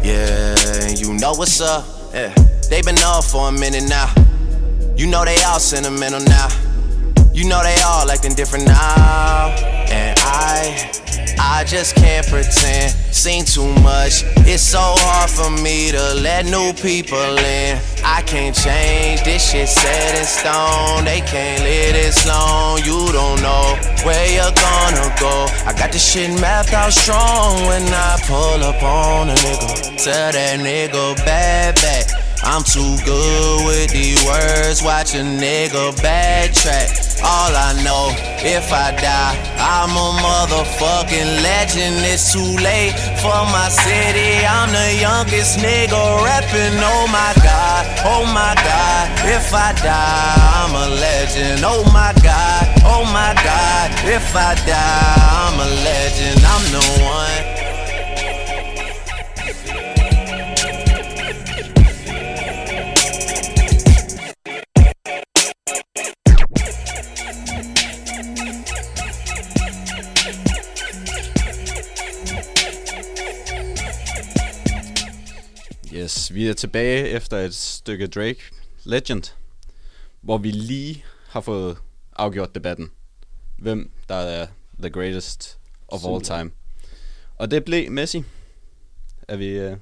Yeah, 0.01 0.87
you 0.87 1.13
know 1.13 1.33
what's 1.33 1.59
up. 1.59 1.85
Yeah. 2.13 2.33
They 2.69 2.81
been 2.81 2.97
up 2.99 3.25
for 3.25 3.49
a 3.49 3.51
minute 3.51 3.83
now. 3.87 4.13
You 4.95 5.07
know 5.07 5.25
they 5.25 5.41
all 5.43 5.59
sentimental 5.59 6.21
now. 6.21 6.47
You 7.33 7.47
know 7.47 7.61
they 7.61 7.75
all 7.85 8.09
acting 8.09 8.33
different 8.33 8.65
now. 8.65 9.55
And 9.89 10.17
I, 10.19 10.91
I 11.39 11.63
just 11.65 11.95
can't 11.95 12.25
pretend. 12.27 12.93
Seen 13.11 13.45
too 13.45 13.73
much. 13.81 14.23
It's 14.45 14.63
so 14.63 14.79
hard 14.81 15.29
for 15.29 15.49
me 15.49 15.91
to 15.91 16.13
let 16.15 16.45
new 16.45 16.73
people 16.73 17.37
in. 17.37 17.79
I 18.03 18.21
can't 18.23 18.55
change. 18.55 19.23
This 19.23 19.51
shit 19.51 19.67
set 19.67 20.17
in 20.17 20.25
stone. 20.25 21.05
They 21.05 21.21
can't 21.21 21.63
live 21.63 21.93
this 21.93 22.27
long. 22.27 22.79
You 22.79 23.11
don't 23.11 23.41
know 23.41 23.77
where 24.05 24.27
you're 24.29 24.53
gonna 24.53 25.15
go. 25.19 25.47
I 25.65 25.73
got 25.77 25.91
this 25.91 26.05
shit 26.11 26.29
mapped 26.39 26.73
out 26.73 26.93
strong 26.93 27.65
when 27.67 27.83
I 27.87 28.17
pull 28.25 28.63
up 28.63 28.81
on 28.83 29.29
a 29.29 29.33
nigga. 29.33 30.03
Tell 30.03 30.31
that 30.31 30.59
nigga 30.59 31.15
bad 31.25 31.75
back. 31.75 32.26
I'm 32.49 32.63
too 32.63 32.95
good 33.03 33.65
with 33.67 33.91
these 33.91 34.23
words, 34.23 34.81
watch 34.81 35.13
a 35.15 35.17
nigga 35.19 35.91
backtrack. 35.99 37.19
All 37.21 37.51
I 37.51 37.75
know, 37.83 38.15
if 38.39 38.71
I 38.71 38.95
die, 38.95 39.35
I'm 39.59 39.91
a 39.91 40.09
motherfucking 40.23 41.43
legend. 41.43 41.97
It's 42.07 42.31
too 42.31 42.55
late 42.63 42.95
for 43.19 43.35
my 43.51 43.67
city. 43.67 44.47
I'm 44.47 44.71
the 44.71 44.95
youngest 44.95 45.59
nigga 45.59 46.23
rapping. 46.23 46.79
Oh 46.79 47.05
my 47.11 47.33
god, 47.43 47.83
oh 48.07 48.23
my 48.23 48.55
god. 48.55 49.05
If 49.27 49.53
I 49.53 49.73
die, 49.83 50.35
I'm 50.55 50.71
a 50.71 50.87
legend. 50.95 51.63
Oh 51.65 51.83
my 51.91 52.13
god, 52.23 52.63
oh 52.85 53.03
my 53.11 53.35
god. 53.43 53.91
If 54.07 54.33
I 54.33 54.55
die, 54.65 55.36
vi 76.47 76.51
er 76.51 76.55
tilbage 76.55 77.09
efter 77.09 77.37
et 77.37 77.55
stykke 77.55 78.07
Drake 78.07 78.39
Legend, 78.83 79.23
hvor 80.21 80.37
vi 80.37 80.51
lige 80.51 81.05
har 81.27 81.41
fået 81.41 81.77
afgjort 82.15 82.55
debatten. 82.55 82.91
Hvem 83.57 83.91
der 84.09 84.15
er 84.15 84.47
the 84.79 84.89
greatest 84.89 85.57
of 85.87 86.05
all 86.05 86.25
Simpelthen. 86.25 86.39
time. 86.39 86.51
Og 87.37 87.51
det 87.51 87.65
blev 87.65 87.91
Messi. 87.91 88.23
Er 89.27 89.35
vi 89.35 89.67
uh, 89.67 89.77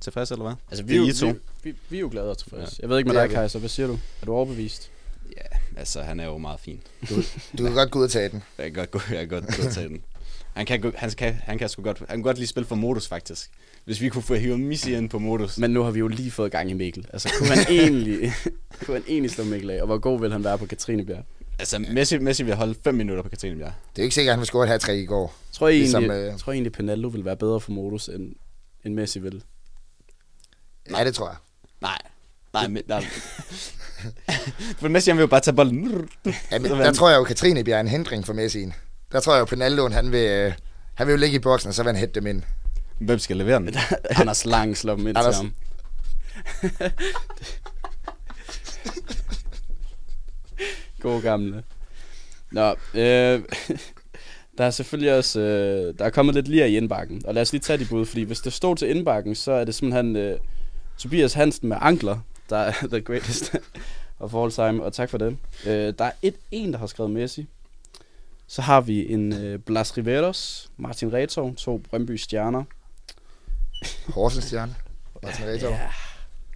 tilfredse, 0.00 0.34
eller 0.34 0.44
hvad? 0.44 0.54
Altså, 0.70 0.84
vi, 0.84 0.92
det 0.92 0.96
er 0.96 1.00
jo, 1.00 1.06
I 1.06 1.12
to. 1.12 1.26
vi, 1.62 1.70
vi, 1.70 1.76
vi 1.88 1.96
er 1.96 2.00
jo 2.00 2.08
glade 2.12 2.30
og 2.30 2.38
tilfredse. 2.38 2.76
Jeg 2.80 2.88
ved 2.88 2.98
ikke 2.98 3.12
med 3.12 3.20
dig. 3.20 3.30
Kajsa. 3.30 3.58
Hvad 3.58 3.68
siger 3.68 3.86
du? 3.86 3.98
Er 4.22 4.26
du 4.26 4.32
overbevist? 4.32 4.90
Ja, 5.36 5.56
altså 5.76 6.02
han 6.02 6.20
er 6.20 6.24
jo 6.24 6.38
meget 6.38 6.60
fin. 6.60 6.82
Du, 7.10 7.14
du 7.58 7.64
kan 7.64 7.74
godt 7.74 7.90
gå 7.90 7.98
ud 7.98 8.04
og 8.04 8.10
tage 8.10 8.28
den. 8.28 8.42
Jeg 8.58 8.64
kan 8.64 8.74
godt 8.74 8.90
gå, 8.90 9.00
jeg 9.10 9.28
kan 9.28 9.28
godt 9.28 9.56
gå 9.56 9.66
og 9.66 9.72
tage 9.72 9.88
den. 9.88 10.04
Han 10.52 10.66
kan, 10.66 10.92
han, 10.96 11.10
kan, 11.10 11.34
han 11.34 11.58
kan 11.58 11.68
sgu 11.68 11.82
godt, 11.82 11.98
han 11.98 12.06
kan 12.08 12.22
godt 12.22 12.36
lige 12.36 12.46
spille 12.46 12.66
for 12.66 12.74
modus, 12.74 13.08
faktisk. 13.08 13.50
Hvis 13.84 14.00
vi 14.00 14.08
kunne 14.08 14.22
få 14.22 14.34
hivet 14.34 14.60
Messi 14.60 14.94
ind 14.94 15.10
på 15.10 15.18
modus. 15.18 15.58
Men 15.58 15.70
nu 15.70 15.82
har 15.82 15.90
vi 15.90 15.98
jo 15.98 16.08
lige 16.08 16.30
fået 16.30 16.52
gang 16.52 16.70
i 16.70 16.72
Mikkel. 16.72 17.06
Altså, 17.12 17.34
kunne 17.38 17.48
han 17.48 17.66
egentlig, 17.68 18.32
kunne 18.84 18.94
han 18.96 19.04
egentlig 19.08 19.30
slå 19.30 19.44
Mikkel 19.44 19.70
af? 19.70 19.80
Og 19.80 19.86
hvor 19.86 19.98
god 19.98 20.20
vil 20.20 20.32
han 20.32 20.44
være 20.44 20.58
på 20.58 20.66
Katrinebjerg? 20.66 21.24
Altså, 21.58 21.78
Messi, 21.78 22.18
Messi 22.18 22.42
vil 22.42 22.54
holde 22.54 22.74
5 22.84 22.94
minutter 22.94 23.22
på 23.22 23.28
Katrinebjerg. 23.28 23.72
Det 23.90 23.98
er 23.98 24.02
jo 24.02 24.04
ikke 24.04 24.14
sikkert, 24.14 24.30
at 24.30 24.34
han 24.34 24.40
vil 24.40 24.46
score 24.46 24.64
et 24.64 24.70
hat 24.70 24.88
i 24.88 25.04
går. 25.04 25.34
Tror 25.52 25.68
jeg 25.68 25.78
Ligesom, 25.78 26.04
egentlig, 26.04 26.32
øh, 26.32 26.38
tror 26.38 26.52
jeg 26.52 26.56
egentlig 26.56 26.72
Pinaldo 26.72 27.08
vil 27.08 27.24
være 27.24 27.36
bedre 27.36 27.60
for 27.60 27.72
modus, 27.72 28.08
end, 28.08 28.34
end 28.84 28.94
Messi 28.94 29.18
vil? 29.18 29.42
Ja, 30.98 31.04
det 31.04 31.14
tror 31.14 31.28
jeg. 31.28 31.36
Nej. 31.80 31.98
Nej, 32.52 32.68
men, 32.68 32.82
nej. 32.88 33.04
For 34.80 34.88
Messi, 34.88 35.10
han 35.10 35.16
vil 35.16 35.22
jo 35.22 35.26
bare 35.26 35.40
tage 35.40 35.56
bolden. 35.56 36.08
Ja, 36.50 36.58
men, 36.58 36.70
der 36.70 36.92
tror 36.92 37.10
jeg 37.10 37.18
jo, 37.18 37.24
Katrine 37.24 37.64
bliver 37.64 37.80
en 37.80 37.88
hindring 37.88 38.26
for 38.26 38.32
Messi'en. 38.32 38.72
Der 39.12 39.20
tror 39.20 39.34
jeg 39.34 39.40
jo, 39.40 39.44
Penaldoen, 39.44 39.92
han 39.92 40.12
vil, 40.12 40.28
øh, 40.28 40.52
han 40.94 41.06
vil 41.06 41.12
jo 41.12 41.18
ligge 41.18 41.36
i 41.36 41.38
boksen, 41.38 41.68
og 41.68 41.74
så 41.74 41.82
vil 41.82 41.92
han 41.92 41.96
hætte 41.96 42.14
dem 42.14 42.26
ind. 42.26 42.42
Hvem 43.00 43.18
skal 43.18 43.36
levere 43.36 43.58
den? 43.58 43.74
Anders 44.20 44.44
Lang 44.44 44.76
slår 44.76 44.96
dem 44.96 45.06
ind 45.06 45.18
Anders- 45.18 45.36
til 45.36 45.44
ham. 45.44 45.54
God 51.00 51.22
gamle. 51.22 51.62
Nå, 52.50 52.70
øh, 52.94 52.94
der 54.58 54.64
er 54.64 54.70
selvfølgelig 54.70 55.14
også, 55.14 55.40
øh, 55.40 55.98
der 55.98 56.04
er 56.04 56.10
kommet 56.10 56.34
lidt 56.34 56.48
lige 56.48 56.68
i 56.68 56.76
indbakken. 56.76 57.26
Og 57.26 57.34
lad 57.34 57.42
os 57.42 57.52
lige 57.52 57.60
tage 57.60 57.78
de 57.78 57.86
bud, 57.86 58.06
fordi 58.06 58.22
hvis 58.22 58.40
det 58.40 58.52
stod 58.52 58.76
til 58.76 58.90
indbakken, 58.90 59.34
så 59.34 59.52
er 59.52 59.64
det 59.64 59.74
simpelthen 59.74 60.16
øh, 60.16 60.38
Tobias 60.98 61.32
Hansen 61.32 61.68
med 61.68 61.76
ankler, 61.80 62.18
der 62.50 62.56
er 62.56 62.72
the 62.88 63.00
greatest 63.00 63.56
of 64.18 64.34
all 64.34 64.50
time, 64.50 64.82
og 64.82 64.92
tak 64.92 65.10
for 65.10 65.18
det. 65.18 65.36
Øh, 65.66 65.94
der 65.98 66.04
er 66.04 66.12
et 66.22 66.34
en, 66.50 66.72
der 66.72 66.78
har 66.78 66.86
skrevet 66.86 67.10
Messi. 67.10 67.46
Så 68.46 68.62
har 68.62 68.80
vi 68.80 69.12
en 69.12 69.32
øh, 69.32 69.58
Blas 69.58 69.96
Riveros, 69.96 70.70
Martin 70.76 71.12
Retov, 71.12 71.54
to 71.54 71.78
Brøndby 71.78 72.16
stjerner. 72.16 72.64
Horsens 74.10 74.44
stjerne. 74.44 74.74
Martin 75.22 75.44
Retov. 75.46 75.72
Ja, 75.72 75.78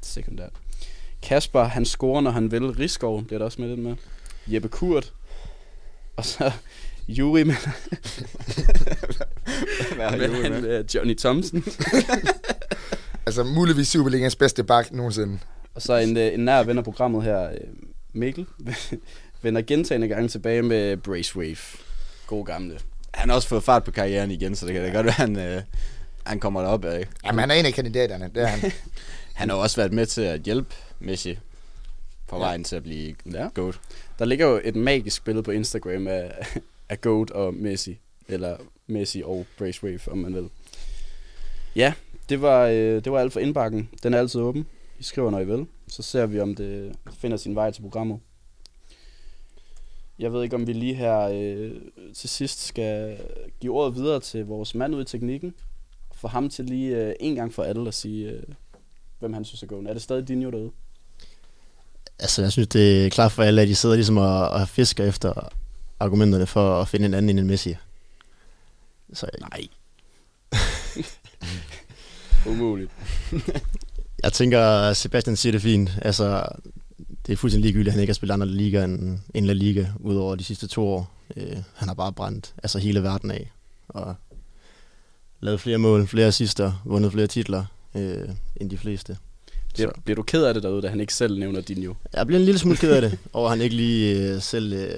sekundært. 0.02 0.50
Kasper, 1.22 1.64
han 1.64 1.84
scorer, 1.84 2.20
når 2.20 2.30
han 2.30 2.50
vil. 2.50 2.62
Rigskov 2.70 3.24
bliver 3.24 3.38
der 3.38 3.44
også 3.44 3.60
med 3.60 3.68
lidt 3.68 3.80
med. 3.80 3.96
Jeppe 4.46 4.68
Kurt. 4.68 5.12
Og 6.16 6.24
så 6.24 6.52
Juri 7.08 7.42
med, 7.44 7.54
Hvad 9.94 10.04
har 10.10 10.42
han, 10.42 10.62
med? 10.62 10.78
øh, 10.78 10.84
Johnny 10.94 11.16
Thompson. 11.16 11.64
Altså 13.26 13.44
muligvis 13.44 13.88
Superligans 13.88 14.36
bedste 14.36 14.64
bak 14.64 14.92
nogensinde. 14.92 15.38
og 15.74 15.82
så 15.82 15.96
en, 15.96 16.16
øh, 16.16 16.34
en 16.34 16.40
nær 16.40 16.62
ven 16.62 16.78
af 16.78 16.84
programmet 16.84 17.22
her, 17.22 17.50
øh, 17.50 17.56
Mikkel, 18.12 18.46
vender 19.42 19.62
gentagende 19.62 20.08
gange 20.08 20.28
tilbage 20.28 20.62
med 20.62 20.96
Brace 20.96 21.36
Wave. 21.36 21.56
God 22.26 22.44
gamle. 22.46 22.78
Han 23.14 23.28
har 23.28 23.36
også 23.36 23.48
fået 23.48 23.62
fart 23.64 23.84
på 23.84 23.90
karrieren 23.90 24.30
igen, 24.30 24.56
så 24.56 24.66
det 24.66 24.74
kan 24.74 24.82
da 24.84 24.90
godt 24.90 25.06
være, 25.06 25.12
han, 25.14 25.36
øh, 25.38 25.62
Han 26.26 26.40
kommer 26.40 26.60
derop 26.62 26.84
af. 26.84 27.06
Jamen, 27.24 27.38
han 27.38 27.50
er 27.50 27.54
en 27.54 27.66
af 27.66 27.72
kandidaterne, 27.72 28.30
det 28.34 28.42
er 28.42 28.46
han. 28.46 28.72
Han 29.34 29.48
har 29.48 29.56
også 29.56 29.76
været 29.76 29.92
med 29.92 30.06
til 30.06 30.20
at 30.22 30.40
hjælpe 30.40 30.74
Messi 31.00 31.38
på 32.26 32.36
Ja. 32.36 32.42
vejen 32.42 32.64
til 32.64 32.76
at 32.76 32.82
blive 32.82 33.14
Ja. 33.32 33.48
GOAT. 33.54 33.80
Der 34.18 34.24
ligger 34.24 34.46
jo 34.46 34.60
et 34.64 34.76
magisk 34.76 35.24
billede 35.24 35.42
på 35.42 35.50
Instagram 35.50 36.06
af, 36.08 36.32
af 36.88 37.00
Goat 37.00 37.30
og 37.30 37.54
Messi. 37.54 37.98
Eller 38.28 38.56
Messi 38.86 39.22
og 39.24 39.46
Brace 39.58 39.84
Wave, 39.84 40.00
om 40.08 40.18
man 40.18 40.34
vil. 40.34 40.48
Ja, 41.76 41.92
det 42.28 42.42
var, 42.42 42.66
øh, 42.66 43.04
det 43.04 43.12
var 43.12 43.18
alt 43.20 43.32
for 43.32 43.40
indbakken. 43.40 43.88
Den 44.02 44.14
er 44.14 44.18
altid 44.18 44.40
åben. 44.40 44.66
I 44.98 45.02
skriver, 45.02 45.30
når 45.30 45.40
I 45.40 45.44
vil. 45.44 45.66
Så 45.88 46.02
ser 46.02 46.26
vi, 46.26 46.40
om 46.40 46.54
det 46.54 46.96
finder 47.20 47.36
sin 47.36 47.54
vej 47.54 47.70
til 47.70 47.82
programmet. 47.82 48.20
Jeg 50.18 50.32
ved 50.32 50.42
ikke, 50.42 50.56
om 50.56 50.66
vi 50.66 50.72
lige 50.72 50.94
her 50.94 51.18
øh, 51.20 51.72
til 52.14 52.28
sidst 52.28 52.66
skal 52.66 53.18
give 53.60 53.72
ordet 53.72 53.94
videre 53.94 54.20
til 54.20 54.44
vores 54.46 54.74
mand 54.74 54.94
ude 54.94 55.02
i 55.02 55.06
teknikken. 55.06 55.54
For 56.24 56.28
ham 56.28 56.48
til 56.48 56.64
lige 56.64 56.96
øh, 56.96 57.14
en 57.20 57.34
gang 57.34 57.54
for 57.54 57.62
alle 57.62 57.88
at 57.88 57.94
sige, 57.94 58.30
øh, 58.30 58.42
hvem 59.18 59.32
han 59.32 59.44
synes 59.44 59.62
er 59.62 59.66
gående. 59.66 59.90
Er 59.90 59.94
det 59.94 60.02
stadig 60.02 60.28
Dinho 60.28 60.50
derude? 60.50 60.70
Altså, 62.18 62.42
jeg 62.42 62.52
synes, 62.52 62.68
det 62.68 63.06
er 63.06 63.10
klart 63.10 63.32
for 63.32 63.42
alle, 63.42 63.62
at 63.62 63.68
de 63.68 63.74
sidder 63.74 63.94
ligesom 63.94 64.16
og, 64.16 64.48
og 64.48 64.68
fisker 64.68 65.04
efter 65.04 65.48
argumenterne 66.00 66.46
for 66.46 66.80
at 66.80 66.88
finde 66.88 67.06
en 67.06 67.14
anden 67.14 67.28
end 67.28 67.38
en 67.38 67.46
Messi. 67.46 67.76
Så 69.12 69.26
Nej. 69.40 69.68
Umuligt. 72.50 72.90
jeg 74.24 74.32
tænker, 74.32 74.92
Sebastian 74.92 75.36
siger 75.36 75.52
det 75.52 75.62
fint. 75.62 75.90
Altså, 76.02 76.46
det 77.26 77.32
er 77.32 77.36
fuldstændig 77.36 77.62
ligegyldigt, 77.66 77.88
at 77.88 77.92
han 77.92 78.00
ikke 78.00 78.10
har 78.10 78.14
spillet 78.14 78.34
andre 78.34 78.46
liga 78.46 78.84
end 78.84 79.18
en 79.34 79.46
La 79.46 79.52
Liga, 79.52 79.86
udover 80.00 80.34
de 80.34 80.44
sidste 80.44 80.66
to 80.66 80.88
år. 80.88 81.10
Øh, 81.36 81.56
han 81.74 81.88
har 81.88 81.94
bare 81.94 82.12
brændt 82.12 82.54
altså 82.62 82.78
hele 82.78 83.02
verden 83.02 83.30
af. 83.30 83.52
Og 83.88 84.14
lavet 85.44 85.60
flere 85.60 85.78
mål, 85.78 86.06
flere 86.06 86.26
assister, 86.26 86.72
vundet 86.84 87.12
flere 87.12 87.26
titler 87.26 87.64
øh, 87.96 88.28
end 88.56 88.70
de 88.70 88.78
fleste. 88.78 89.16
Bliver, 89.74 89.90
bliver 90.04 90.14
du 90.16 90.22
ked 90.22 90.44
af 90.44 90.54
det 90.54 90.62
derude, 90.62 90.82
da 90.82 90.88
han 90.88 91.00
ikke 91.00 91.14
selv 91.14 91.38
nævner 91.38 91.60
Dinho? 91.60 91.94
Jeg 92.12 92.26
bliver 92.26 92.38
en 92.38 92.44
lille 92.44 92.58
smule 92.58 92.76
ked 92.76 92.90
af 92.92 93.00
det, 93.02 93.18
over 93.32 93.46
at 93.46 93.50
han 93.56 93.60
ikke 93.60 93.76
lige 93.76 94.18
øh, 94.34 94.42
selv 94.42 94.72
øh, 94.72 94.88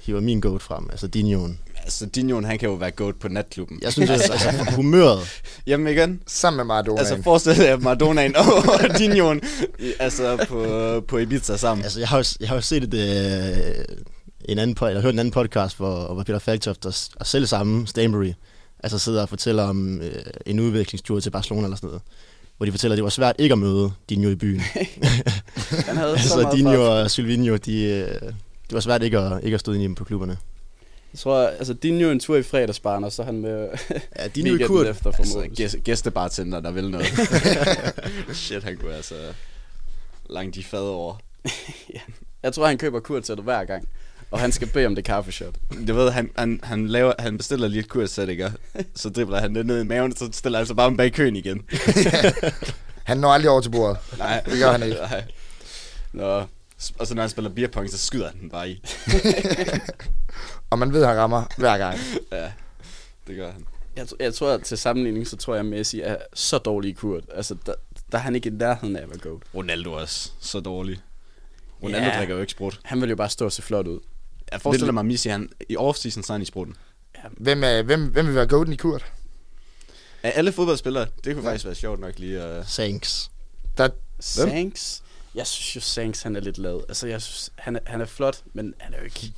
hiver 0.00 0.20
min 0.20 0.40
goat 0.40 0.62
frem, 0.62 0.88
altså 0.90 1.06
Dinjoen. 1.06 1.58
Altså, 1.84 2.06
Dinjon, 2.06 2.44
han 2.44 2.58
kan 2.58 2.68
jo 2.68 2.74
være 2.74 2.90
GOAT 2.90 3.14
på 3.16 3.28
natklubben. 3.28 3.78
Jeg 3.82 3.92
synes, 3.92 4.10
altså, 4.10 4.32
altså 4.48 4.74
humøret. 4.76 5.20
Jamen 5.66 5.92
igen. 5.92 6.20
Sammen 6.26 6.56
med 6.56 6.64
Maradona. 6.64 6.98
Altså, 6.98 7.22
forestil 7.22 7.56
dig 7.56 7.82
Maradonaen 7.82 8.36
og 8.36 8.44
Dinjon 8.98 9.40
i- 9.78 9.92
altså, 9.98 10.44
på, 10.48 11.00
på 11.08 11.18
Ibiza 11.18 11.56
sammen. 11.56 11.84
Altså, 11.84 11.98
jeg 12.00 12.08
har 12.08 12.18
jo, 12.18 12.24
jeg 12.40 12.48
har 12.48 12.54
jo 12.56 12.60
set 12.60 12.84
et, 12.84 12.94
øh, 12.94 13.84
en 14.44 14.58
anden, 14.58 14.76
pod- 14.80 14.86
jeg 14.86 14.96
har 14.96 15.02
hørt 15.02 15.12
en 15.12 15.18
anden 15.18 15.32
podcast, 15.32 15.76
hvor, 15.76 16.14
hvor 16.14 16.22
Peter 16.22 16.38
Falktoft 16.38 16.86
og, 16.86 16.94
og 17.16 17.26
selv 17.26 17.46
samme 17.46 17.86
Stanbury, 17.86 18.32
altså 18.82 18.98
sidder 18.98 19.22
og 19.22 19.28
fortæller 19.28 19.62
om 19.62 20.00
øh, 20.00 20.12
en 20.46 20.60
udvekslingstur 20.60 21.20
til 21.20 21.30
Barcelona 21.30 21.64
eller 21.64 21.76
sådan 21.76 21.86
noget. 21.86 22.02
Hvor 22.56 22.66
de 22.66 22.72
fortæller, 22.72 22.92
at 22.92 22.96
det 22.96 23.04
var 23.04 23.10
svært 23.10 23.36
ikke 23.38 23.52
at 23.52 23.58
møde 23.58 23.92
Dinho 24.08 24.30
i 24.30 24.34
byen. 24.34 24.60
Han 25.88 25.96
havde 25.96 26.18
så 26.18 26.22
altså, 26.22 26.40
meget 26.40 26.56
Dinho 26.56 26.72
fart. 26.72 27.04
og 27.04 27.10
Silvino, 27.10 27.56
de, 27.56 27.82
øh, 27.82 28.20
det 28.22 28.72
var 28.72 28.80
svært 28.80 29.02
ikke 29.02 29.18
at, 29.18 29.44
ikke 29.44 29.54
at 29.54 29.60
stå 29.60 29.72
ind 29.72 29.82
i 29.82 29.84
dem 29.84 29.94
på 29.94 30.04
klubberne. 30.04 30.38
Jeg 31.12 31.18
tror, 31.18 31.46
altså 31.46 31.74
Dinho 31.74 32.10
en 32.10 32.20
tur 32.20 32.36
i 32.36 32.42
fredagsbaren, 32.42 33.04
og 33.04 33.12
så 33.12 33.22
han 33.22 33.40
med 33.40 33.68
ja, 34.18 34.26
Dinho 34.34 34.54
i 34.54 34.62
Kurt. 34.66 34.86
efter 34.86 35.10
for 35.10 35.18
Altså, 35.22 35.38
mål. 35.38 35.48
gæst, 35.56 35.76
gæstebartender, 35.84 36.60
der 36.60 36.70
vil 36.70 36.90
noget. 36.90 37.06
Shit, 38.32 38.62
han 38.64 38.76
kunne 38.76 38.94
altså 38.94 39.14
langt 40.30 40.54
de 40.54 40.64
fad 40.64 40.80
over. 40.80 41.14
Jeg 42.42 42.52
tror, 42.52 42.66
han 42.66 42.78
køber 42.78 43.00
kurtsættet 43.00 43.44
hver 43.44 43.64
gang, 43.64 43.88
og 44.30 44.40
han 44.40 44.52
skal 44.52 44.68
bede 44.68 44.86
om 44.86 44.94
det 44.94 45.04
kaffeshot. 45.04 45.54
Det 45.86 45.94
ved, 45.94 46.10
han, 46.10 46.30
han, 46.36 46.60
han, 46.62 46.88
laver, 46.88 47.12
han 47.18 47.36
bestiller 47.36 47.68
lige 47.68 47.80
et 47.80 47.88
kurssæt, 47.88 48.28
ikke? 48.28 48.52
Så 48.94 49.10
dribler 49.10 49.40
han 49.40 49.54
det 49.54 49.66
ned 49.66 49.80
i 49.80 49.86
maven, 49.86 50.16
så 50.16 50.28
stiller 50.32 50.58
han 50.58 50.66
sig 50.66 50.76
bare 50.76 50.96
bag 50.96 51.12
køen 51.12 51.36
igen. 51.36 51.62
Han 53.04 53.18
når 53.18 53.28
aldrig 53.32 53.50
over 53.50 53.60
til 53.60 53.70
bordet. 53.70 53.98
Nej, 54.18 54.40
Det 54.44 54.58
gør 54.58 54.72
han 54.72 54.82
ikke. 54.82 54.96
Nej. 54.96 55.24
Nå, 56.12 56.42
og 56.98 57.06
så 57.06 57.14
når 57.14 57.22
han 57.22 57.30
spiller 57.30 57.50
beerpong, 57.50 57.90
så 57.90 57.98
skyder 57.98 58.28
han 58.28 58.40
den 58.40 58.50
bare 58.50 58.70
i. 58.70 58.82
Og 60.70 60.78
man 60.78 60.92
ved, 60.92 61.02
at 61.02 61.08
han 61.08 61.16
rammer 61.16 61.44
hver 61.56 61.78
gang. 61.78 61.98
Ja, 62.32 62.50
det 63.26 63.36
gør 63.36 63.52
han. 63.52 63.66
Jeg, 63.96 64.06
jeg 64.20 64.34
tror, 64.34 64.50
at 64.52 64.62
til 64.62 64.78
sammenligning, 64.78 65.26
så 65.26 65.36
tror 65.36 65.54
jeg, 65.54 65.60
at 65.60 65.66
Messi 65.66 66.00
er 66.00 66.16
så 66.34 66.58
dårlig 66.58 66.90
i 66.90 66.92
kurt. 66.92 67.24
Altså, 67.34 67.56
der, 67.66 67.72
der 68.12 68.18
er 68.18 68.22
han 68.22 68.34
ikke 68.34 68.48
i 68.48 68.52
nærheden 68.52 68.96
af 68.96 69.02
at 69.02 69.08
være 69.08 69.18
goat. 69.18 69.42
Ronaldo 69.54 69.92
også 69.92 70.30
så 70.40 70.60
dårlig. 70.60 70.98
Ronaldo 71.82 72.06
Ja. 72.06 72.18
drikker 72.18 72.34
jo 72.34 72.40
ikke 72.40 72.50
sprut. 72.50 72.80
Han 72.84 73.00
vil 73.00 73.10
jo 73.10 73.16
bare 73.16 73.28
stå 73.28 73.44
og 73.44 73.52
se 73.52 73.62
flot 73.62 73.86
ud. 73.86 74.00
Jeg 74.52 74.60
forestiller 74.60 74.86
Vil- 74.86 74.94
mig, 74.94 75.06
Messi, 75.06 75.28
han 75.28 75.50
i 75.68 75.76
off-season, 75.76 76.22
så 76.22 76.26
er 76.28 76.32
han 76.32 76.42
i 76.42 76.44
sprutten. 76.44 76.76
Hvem, 77.36 77.64
er, 77.64 77.82
hvem, 77.82 78.06
hvem 78.06 78.26
vil 78.26 78.34
være 78.34 78.46
golden 78.46 78.72
i 78.72 78.76
Kurt? 78.76 79.12
Af 80.22 80.32
alle 80.36 80.52
fodboldspillere, 80.52 81.06
det 81.24 81.34
kunne 81.34 81.44
faktisk 81.44 81.64
være 81.64 81.74
sjovt 81.74 82.00
nok 82.00 82.18
lige 82.18 82.40
at... 82.40 82.68
Sanks. 82.68 83.30
Der, 83.78 83.88
Sanks? 84.20 85.02
Jeg 85.34 85.46
synes 85.46 85.76
jo, 85.76 85.80
Sanks 85.80 86.22
han 86.22 86.36
er 86.36 86.40
lidt 86.40 86.58
lad. 86.58 86.80
Altså, 86.88 87.06
jeg 87.06 87.22
synes, 87.22 87.50
han 87.56 87.76
er, 87.76 87.80
han 87.86 88.00
er 88.00 88.04
flot, 88.06 88.42
men 88.52 88.74
han 88.78 88.94
er 88.94 88.98
jo 88.98 89.04
ikke... 89.04 89.32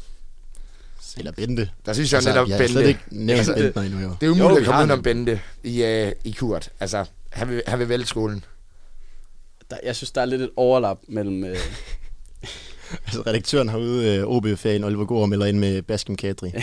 Eller 1.16 1.32
Bente. 1.32 1.70
der 1.86 1.92
synes 1.92 2.12
jeg 2.12 2.16
Altså, 2.18 2.30
netop 2.30 2.48
jeg 2.48 2.58
Bente. 2.58 2.72
slet 2.72 2.86
ikke 2.88 3.00
nævnt 3.10 3.38
Altså, 3.38 3.54
Bentner 3.54 3.82
endnu, 3.82 4.00
jo. 4.00 4.16
Det 4.20 4.26
er 4.26 4.30
umuligt 4.30 4.50
Jo, 4.50 4.56
at 4.56 4.64
komme 4.64 4.80
udenom 4.80 4.98
det. 4.98 5.04
Bente 5.04 5.40
i, 5.64 5.82
uh, 6.06 6.12
i 6.24 6.30
Kurt. 6.38 6.70
Altså, 6.80 7.04
han 7.30 7.48
vil, 7.48 7.62
han 7.66 7.78
vil 7.78 7.88
vælge 7.88 8.06
skolen. 8.06 8.44
Der, 9.70 9.76
jeg 9.82 9.96
synes, 9.96 10.10
der 10.10 10.20
er 10.20 10.24
lidt 10.24 10.42
et 10.42 10.50
overlap 10.56 10.98
mellem... 11.08 11.44
Øh, 11.44 11.56
Altså, 13.06 13.22
redaktøren 13.26 13.68
herude, 13.68 14.16
øh, 14.16 14.26
OB-fan 14.26 14.84
Oliver 14.84 15.04
Gård, 15.04 15.28
melder 15.28 15.46
ind 15.46 15.58
med 15.58 15.82
Baskim 15.82 16.16
Kadri. 16.16 16.52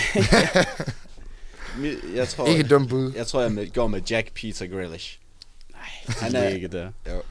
Jeg 2.16 2.28
tror, 2.28 2.48
Ikke 2.48 2.64
et 2.64 2.70
dumt 2.70 2.90
bud. 2.90 3.14
jeg, 3.16 3.28
tror, 3.28 3.42
jeg 3.42 3.72
går 3.74 3.88
med 3.88 4.02
Jack 4.10 4.34
Peter 4.34 4.68
Grealish. 4.68 5.20
han 6.08 6.36
er 6.36 6.48
ikke 6.50 6.68
der. 6.68 6.92
Jo. 7.10 7.22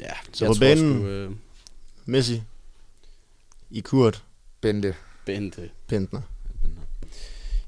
Ja, 0.00 0.12
Så 0.32 0.46
på 0.46 0.54
banen- 0.60 0.98
Sgu, 0.98 1.06
øh, 1.06 1.30
Messi. 2.06 2.42
I 3.70 3.80
Kurt. 3.80 4.22
Bente. 4.60 4.94
Bente. 5.24 5.70
Bentner. 5.86 6.20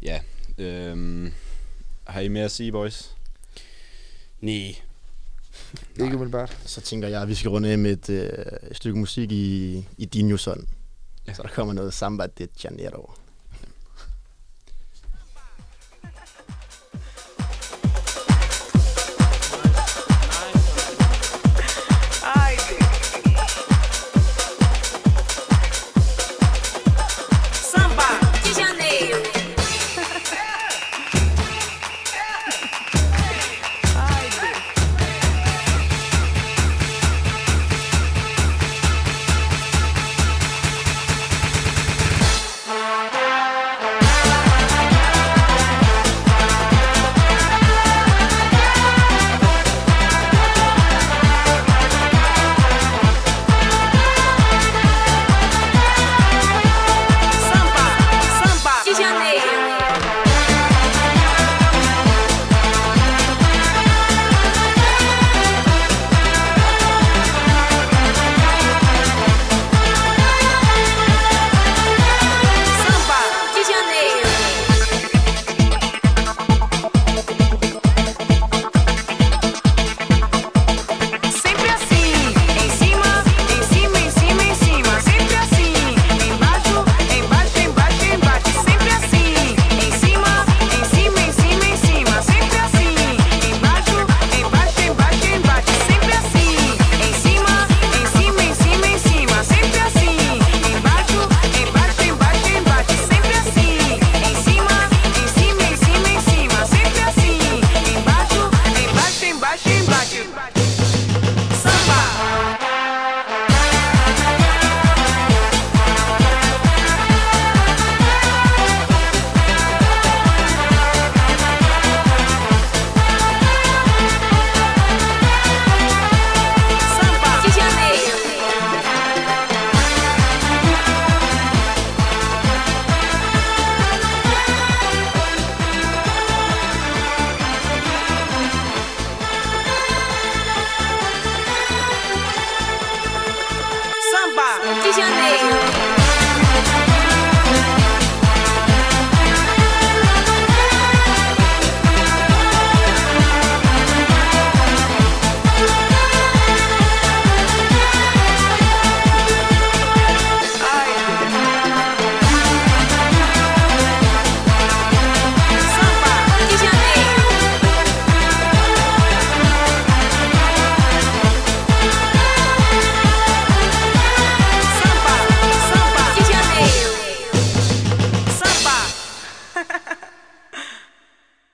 Ja, 0.02 0.20
øhm, 0.58 1.32
har 2.06 2.20
I 2.20 2.28
mere 2.28 2.44
at 2.44 2.50
sige, 2.50 2.72
boys? 2.72 3.14
Nej. 4.40 4.74
Ikke 6.00 6.14
umiddelbart. 6.14 6.58
Så 6.66 6.80
tænker 6.80 7.08
jeg, 7.08 7.22
at 7.22 7.28
vi 7.28 7.34
skal 7.34 7.50
runde 7.50 7.68
af 7.68 7.78
med 7.78 7.92
et, 7.92 8.10
øh, 8.10 8.28
et 8.70 8.76
stykke 8.76 8.98
musik 8.98 9.32
i, 9.32 9.86
i 9.98 10.04
Dinho 10.04 10.36
sådan. 10.36 10.68
Ja. 11.26 11.34
Så 11.34 11.42
der 11.42 11.48
kommer 11.48 11.74
noget 11.74 11.94
Samba 11.94 12.26
de 12.26 12.48
Janeiro. 12.64 13.10